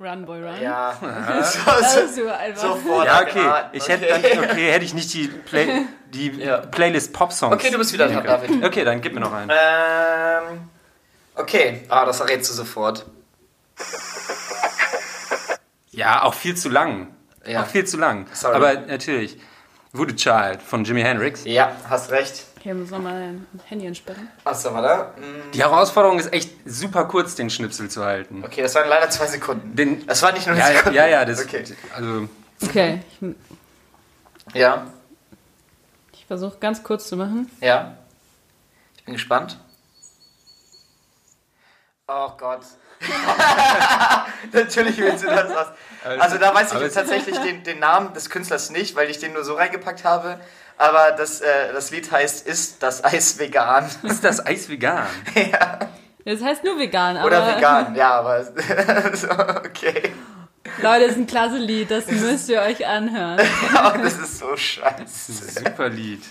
Run, 0.00 0.26
Boy, 0.26 0.42
Run. 0.42 0.60
Ja. 0.60 0.94
Das 1.00 1.96
ist 1.96 2.16
so 2.16 2.26
einfach. 2.28 2.60
Sofort. 2.60 3.06
Ja, 3.06 3.22
okay. 3.22 3.68
Ich 3.72 3.86
hätte 3.88 4.06
dann, 4.06 4.20
okay, 4.50 4.72
hätte 4.72 4.84
ich 4.84 4.94
nicht 4.94 5.12
die, 5.14 5.28
Play, 5.28 5.82
die 6.12 6.30
Ja. 6.32 6.58
Playlist 6.58 7.12
Pop-Songs. 7.12 7.54
Okay, 7.54 7.70
du 7.70 7.78
bist 7.78 7.92
wieder 7.92 8.08
dran, 8.08 8.24
David. 8.24 8.64
Okay, 8.64 8.84
dann 8.84 9.00
gib 9.00 9.14
mir 9.14 9.20
noch 9.20 9.32
einen. 9.32 9.50
Ähm. 9.50 10.60
Okay. 11.36 11.82
Ah, 11.88 12.04
das 12.04 12.18
errätst 12.20 12.50
du 12.50 12.54
sofort. 12.54 13.06
Ja, 15.90 16.22
auch 16.22 16.34
viel 16.34 16.56
zu 16.56 16.68
lang. 16.68 17.08
Ja. 17.46 17.62
Auch 17.62 17.66
viel 17.66 17.84
zu 17.86 17.96
lang. 17.98 18.26
Sorry. 18.32 18.54
Aber 18.56 18.74
natürlich. 18.86 19.38
Voodoo 19.94 20.14
Child 20.16 20.62
von 20.62 20.84
Jimi 20.84 21.02
Hendrix. 21.02 21.44
Ja, 21.44 21.76
hast 21.88 22.10
recht. 22.10 22.46
Okay, 22.58 22.72
muss 22.72 22.88
nochmal 22.90 23.14
ein 23.14 23.46
Handy 23.66 23.86
entsperren. 23.86 24.28
Achso, 24.44 24.72
warte. 24.72 25.20
Hm, 25.20 25.50
Die 25.52 25.58
Herausforderung 25.60 26.18
ist 26.18 26.32
echt 26.32 26.50
super 26.64 27.04
kurz, 27.04 27.34
den 27.34 27.50
Schnipsel 27.50 27.90
zu 27.90 28.02
halten. 28.02 28.42
Okay, 28.42 28.62
das 28.62 28.74
waren 28.74 28.88
leider 28.88 29.10
zwei 29.10 29.26
Sekunden. 29.26 29.76
Den, 29.76 30.06
Das 30.06 30.22
war 30.22 30.32
nicht 30.32 30.46
nur 30.46 30.54
eine 30.56 30.64
ja, 30.64 30.70
ja, 30.70 30.76
Sekunde. 30.78 30.96
ja, 30.98 31.06
ja, 31.08 31.24
das, 31.26 31.44
Okay. 31.44 31.64
also, 31.94 32.28
Okay, 32.62 33.02
ich, 33.20 34.54
Ja, 34.54 34.86
ich 36.12 36.24
versuche 36.24 36.56
ganz 36.58 36.82
kurz 36.82 37.08
zu 37.08 37.16
machen. 37.16 37.50
ja. 37.60 37.98
Ich 38.96 39.04
bin 39.04 39.14
gespannt. 39.14 39.58
Oh 42.06 42.30
Gott. 42.38 42.60
Natürlich 44.52 44.98
willst 44.98 45.24
du 45.24 45.28
das 45.28 45.50
aus. 45.50 45.66
Also 46.18 46.38
da 46.38 46.54
weiß 46.54 46.72
ich 46.74 46.80
jetzt 46.80 46.94
tatsächlich 46.94 47.38
den, 47.38 47.62
den 47.62 47.78
Namen 47.78 48.12
des 48.14 48.28
Künstlers 48.30 48.70
nicht, 48.70 48.96
weil 48.96 49.08
ich 49.10 49.18
den 49.18 49.32
nur 49.32 49.44
so 49.44 49.54
reingepackt 49.54 50.04
habe. 50.04 50.40
Aber 50.78 51.12
das, 51.12 51.40
äh, 51.40 51.72
das 51.72 51.90
Lied 51.90 52.10
heißt 52.10 52.46
Ist 52.46 52.82
das 52.82 53.04
Eis 53.04 53.38
vegan? 53.38 53.88
ist 54.02 54.24
das 54.24 54.44
Eis 54.44 54.68
vegan? 54.68 55.06
Das 56.24 56.40
heißt 56.40 56.62
nur 56.62 56.78
vegan, 56.78 57.16
aber 57.16 57.26
Oder 57.26 57.56
vegan, 57.56 57.96
ja, 57.96 58.20
aber 58.20 58.44
so, 58.44 59.28
okay. 59.28 60.12
Leute, 60.80 61.00
das 61.00 61.10
ist 61.10 61.16
ein 61.16 61.26
klasse 61.26 61.56
Lied, 61.56 61.90
das 61.90 62.06
müsst 62.06 62.48
ihr 62.48 62.60
euch 62.60 62.86
anhören. 62.86 63.40
Oh, 63.74 63.98
das 64.00 64.18
ist 64.18 64.38
so 64.38 64.56
scheiße. 64.56 65.32
Super 65.32 65.88
Lied. 65.88 66.22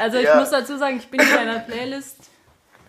Also 0.00 0.16
ich 0.16 0.24
Ja. 0.24 0.36
muss 0.36 0.48
dazu 0.48 0.78
sagen, 0.78 0.96
ich 0.96 1.10
bin 1.10 1.20
in 1.20 1.36
einer 1.36 1.58
Playlist 1.58 2.16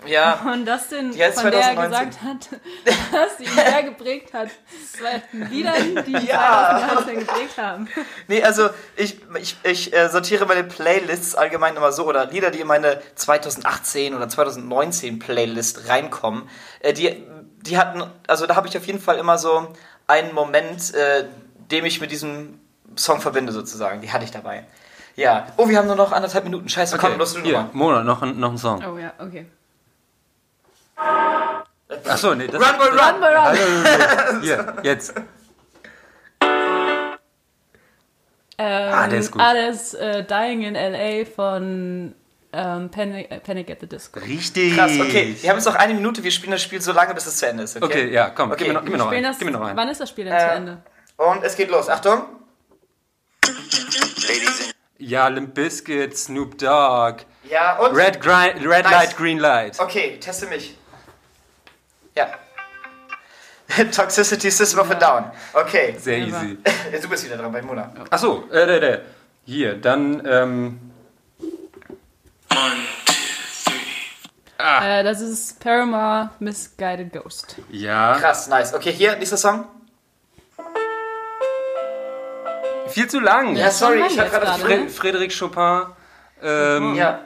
Ja, 0.05 0.39
Dustin, 0.65 1.11
Die 1.11 1.23
heißt 1.23 1.41
von 1.41 1.51
der 1.51 1.59
er 1.61 1.73
2019. 1.75 1.89
gesagt 2.09 2.21
hat, 2.23 2.59
dass 3.11 3.37
sie 3.37 3.43
ihn 3.45 3.49
sehr 3.53 3.83
geprägt 3.83 4.33
hat. 4.33 4.49
Zwei 4.95 5.21
Liedern, 5.31 6.03
die 6.05 6.11
Ja. 6.27 6.79
2019 6.79 7.19
geprägt 7.19 7.57
haben. 7.57 7.87
nee, 8.27 8.43
also 8.43 8.69
ich, 8.95 9.19
ich, 9.39 9.57
ich 9.63 9.93
äh, 9.93 10.09
sortiere 10.09 10.45
meine 10.45 10.63
Playlists 10.63 11.35
allgemein 11.35 11.75
immer 11.75 11.91
so 11.91 12.05
oder 12.05 12.25
Lieder, 12.27 12.51
die 12.51 12.61
in 12.61 12.67
meine 12.67 13.01
2018 13.15 14.13
oder 14.15 14.29
2019 14.29 15.19
Playlist 15.19 15.89
reinkommen, 15.89 16.47
äh, 16.79 16.93
die, 16.93 17.25
die 17.61 17.77
hatten, 17.77 18.03
also 18.27 18.45
da 18.45 18.55
habe 18.55 18.67
ich 18.67 18.77
auf 18.77 18.85
jeden 18.85 18.99
Fall 19.01 19.17
immer 19.17 19.37
so 19.37 19.73
einen 20.05 20.33
Moment, 20.33 20.93
äh, 20.93 21.25
dem 21.71 21.85
ich 21.85 21.99
mit 21.99 22.11
diesem 22.11 22.59
Song 22.95 23.19
verbinde 23.19 23.51
sozusagen. 23.51 24.01
Die 24.01 24.11
hatte 24.11 24.23
ich 24.23 24.31
dabei. 24.31 24.65
Ja. 25.15 25.47
Oh, 25.57 25.67
wir 25.67 25.77
haben 25.79 25.87
nur 25.87 25.95
noch 25.95 26.11
anderthalb 26.11 26.43
Minuten. 26.43 26.69
Scheiße, 26.69 26.97
komm, 26.97 27.17
los 27.17 27.33
du 27.33 27.41
Hier, 27.41 27.53
Nummer. 27.57 27.69
Mona, 27.73 28.03
noch, 28.03 28.21
ein- 28.21 28.39
noch 28.39 28.51
ein 28.51 28.57
Song. 28.57 28.83
Oh 28.85 28.97
ja, 28.97 29.11
okay. 29.19 29.47
Achso, 30.97 32.35
nee, 32.35 32.47
das 32.47 32.61
Run, 32.61 32.77
boy, 32.77 32.87
run! 32.89 32.99
Run, 32.99 33.19
boy, 33.21 33.33
run. 33.35 34.41
Hier, 34.41 34.75
jetzt. 34.83 35.13
Ähm, 38.59 38.93
Ah, 38.93 39.07
der 39.07 39.19
ist 39.19 39.31
gut. 39.31 39.41
Ah, 39.41 39.53
der 39.53 39.69
ist 39.69 39.93
äh, 39.93 40.23
Dying 40.25 40.63
in 40.63 40.75
L.A. 40.75 41.25
von 41.25 42.15
ähm, 42.53 42.89
Panic, 42.89 43.29
äh, 43.31 43.39
Panic 43.39 43.69
at 43.69 43.79
the 43.81 43.87
Disco. 43.87 44.19
Richtig. 44.19 44.75
Krass, 44.75 44.91
okay. 44.99 45.35
Wir 45.39 45.49
haben 45.49 45.57
jetzt 45.57 45.65
noch 45.65 45.75
eine 45.75 45.93
Minute. 45.93 46.23
Wir 46.23 46.31
spielen 46.31 46.51
das 46.53 46.63
Spiel 46.63 46.81
so 46.81 46.91
lange, 46.91 47.13
bis 47.13 47.27
es 47.27 47.37
zu 47.37 47.47
Ende 47.47 47.63
ist. 47.63 47.75
Okay, 47.77 47.85
Okay, 47.85 48.11
ja, 48.11 48.29
komm, 48.31 48.51
Okay. 48.51 48.63
gib 48.63 48.67
mir 48.69 48.73
noch, 48.73 48.81
gib 48.83 48.91
mir 48.93 48.97
noch 48.97 49.05
Spielen 49.07 49.25
einen. 49.25 49.31
das, 49.33 49.37
Gib 49.39 49.45
mir 49.47 49.51
noch 49.53 49.61
einen. 49.67 49.77
wann 49.77 49.89
ist 49.89 50.01
das 50.01 50.09
Spiel 50.09 50.25
denn 50.25 50.39
zu 50.39 50.45
Äh, 50.45 50.55
Ende? 50.55 50.81
Und 51.17 51.43
es 51.43 51.55
geht 51.55 51.69
los. 51.69 51.87
Achtung. 51.89 52.23
Ja, 54.97 55.27
Limp 55.27 55.53
Bizkit, 55.53 56.17
Snoop 56.17 56.57
Dogg, 56.57 57.17
Ja, 57.47 57.77
und. 57.77 57.95
Red, 57.95 58.25
Red 58.25 58.55
Nice. 58.63 58.91
Light, 58.91 59.17
Green 59.17 59.37
Light. 59.37 59.79
Okay, 59.79 60.17
teste 60.19 60.47
mich. 60.47 60.75
Ja. 62.17 62.27
Toxicity 63.91 64.49
System 64.49 64.79
of 64.79 64.89
a 64.91 64.95
Down. 64.95 65.31
Okay. 65.53 65.95
Sehr 65.99 66.17
easy. 66.19 66.57
Du 67.01 67.09
bist 67.09 67.25
wieder 67.25 67.37
dran 67.37 67.51
bei 67.51 67.61
Mona. 67.61 67.91
Achso, 68.09 68.45
äh, 68.51 68.63
äh, 68.77 68.93
äh. 68.93 68.99
Hier, 69.45 69.75
dann, 69.75 70.25
ähm, 70.25 70.79
Äh, 74.59 75.03
das 75.03 75.21
ist 75.21 75.59
Paramore 75.59 76.31
Misguided 76.39 77.13
Ghost. 77.13 77.57
ja. 77.69 78.17
Krass, 78.19 78.47
nice. 78.47 78.73
Okay, 78.73 78.91
hier, 78.91 79.15
nächster 79.15 79.37
Song. 79.37 79.65
Viel 82.87 83.07
zu 83.07 83.19
lang. 83.19 83.55
Ja, 83.55 83.69
sorry, 83.69 84.01
ich 84.07 84.17
hab 84.17 84.31
jetzt 84.31 84.39
gerade 84.41 84.61
Fred- 84.63 84.83
ne? 84.85 84.89
Frédéric 84.89 85.37
Chopin. 85.37 85.93
Ähm, 86.41 86.95
Ja. 86.95 87.19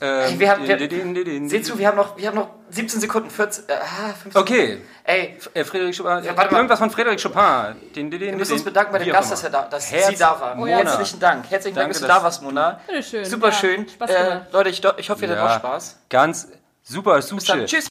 Ähm, 0.00 0.38
wir 0.38 0.50
haben- 0.50 0.66
wir- 0.66 0.76
din, 0.76 0.88
din, 0.88 1.14
din, 1.14 1.24
din. 1.24 1.48
Seht 1.48 1.66
zu, 1.66 1.78
wir 1.78 1.88
haben 1.88 1.96
noch, 1.96 2.16
wir 2.16 2.28
haben 2.28 2.36
noch 2.36 2.50
17 2.70 3.00
Sekunden, 3.00 3.30
14, 3.30 3.64
äh, 3.68 3.72
ah, 3.74 4.12
15. 4.22 4.40
Okay, 4.42 4.78
Ey, 5.04 5.36
äh, 5.54 5.62
Frédéric 5.62 5.96
Chopin. 5.96 6.22
Ja, 6.24 6.36
warte 6.36 6.52
mal. 6.52 6.58
Irgendwas 6.58 6.78
von 6.78 6.90
Frédéric 6.90 7.22
Chopin. 7.22 7.76
Din, 7.94 8.10
din, 8.10 8.20
din, 8.20 8.30
wir 8.30 8.36
müssen 8.36 8.52
uns 8.52 8.62
bedanken 8.62 8.92
bei 8.92 8.98
dem 8.98 9.10
Gast, 9.12 9.32
dass, 9.32 9.42
er 9.42 9.50
da, 9.50 9.62
dass 9.62 9.90
Herz- 9.90 10.08
sie 10.08 10.16
da 10.16 10.38
war. 10.40 10.54
Mona. 10.54 10.76
Herzlichen 10.76 11.18
Dank. 11.18 11.50
Herzlichen 11.50 11.74
Dank, 11.76 11.88
dass 11.92 12.00
du 12.00 12.06
da 12.06 12.22
warst, 12.22 12.42
Mona. 12.42 12.80
Bitteschön. 12.86 13.24
Super 13.24 13.48
Ja, 13.48 13.52
schön. 13.54 13.88
Spaß 13.88 14.10
Äh. 14.10 14.40
Leute, 14.52 14.68
ich, 14.70 14.82
ich 14.98 15.10
hoffe, 15.10 15.24
ihr 15.24 15.30
hattet 15.30 15.42
Ja, 15.44 15.46
auch 15.54 15.58
Spaß. 15.58 15.96
Ganz 16.10 16.48
super. 16.82 17.22
Sushi. 17.22 17.64
Tschüss. 17.64 17.86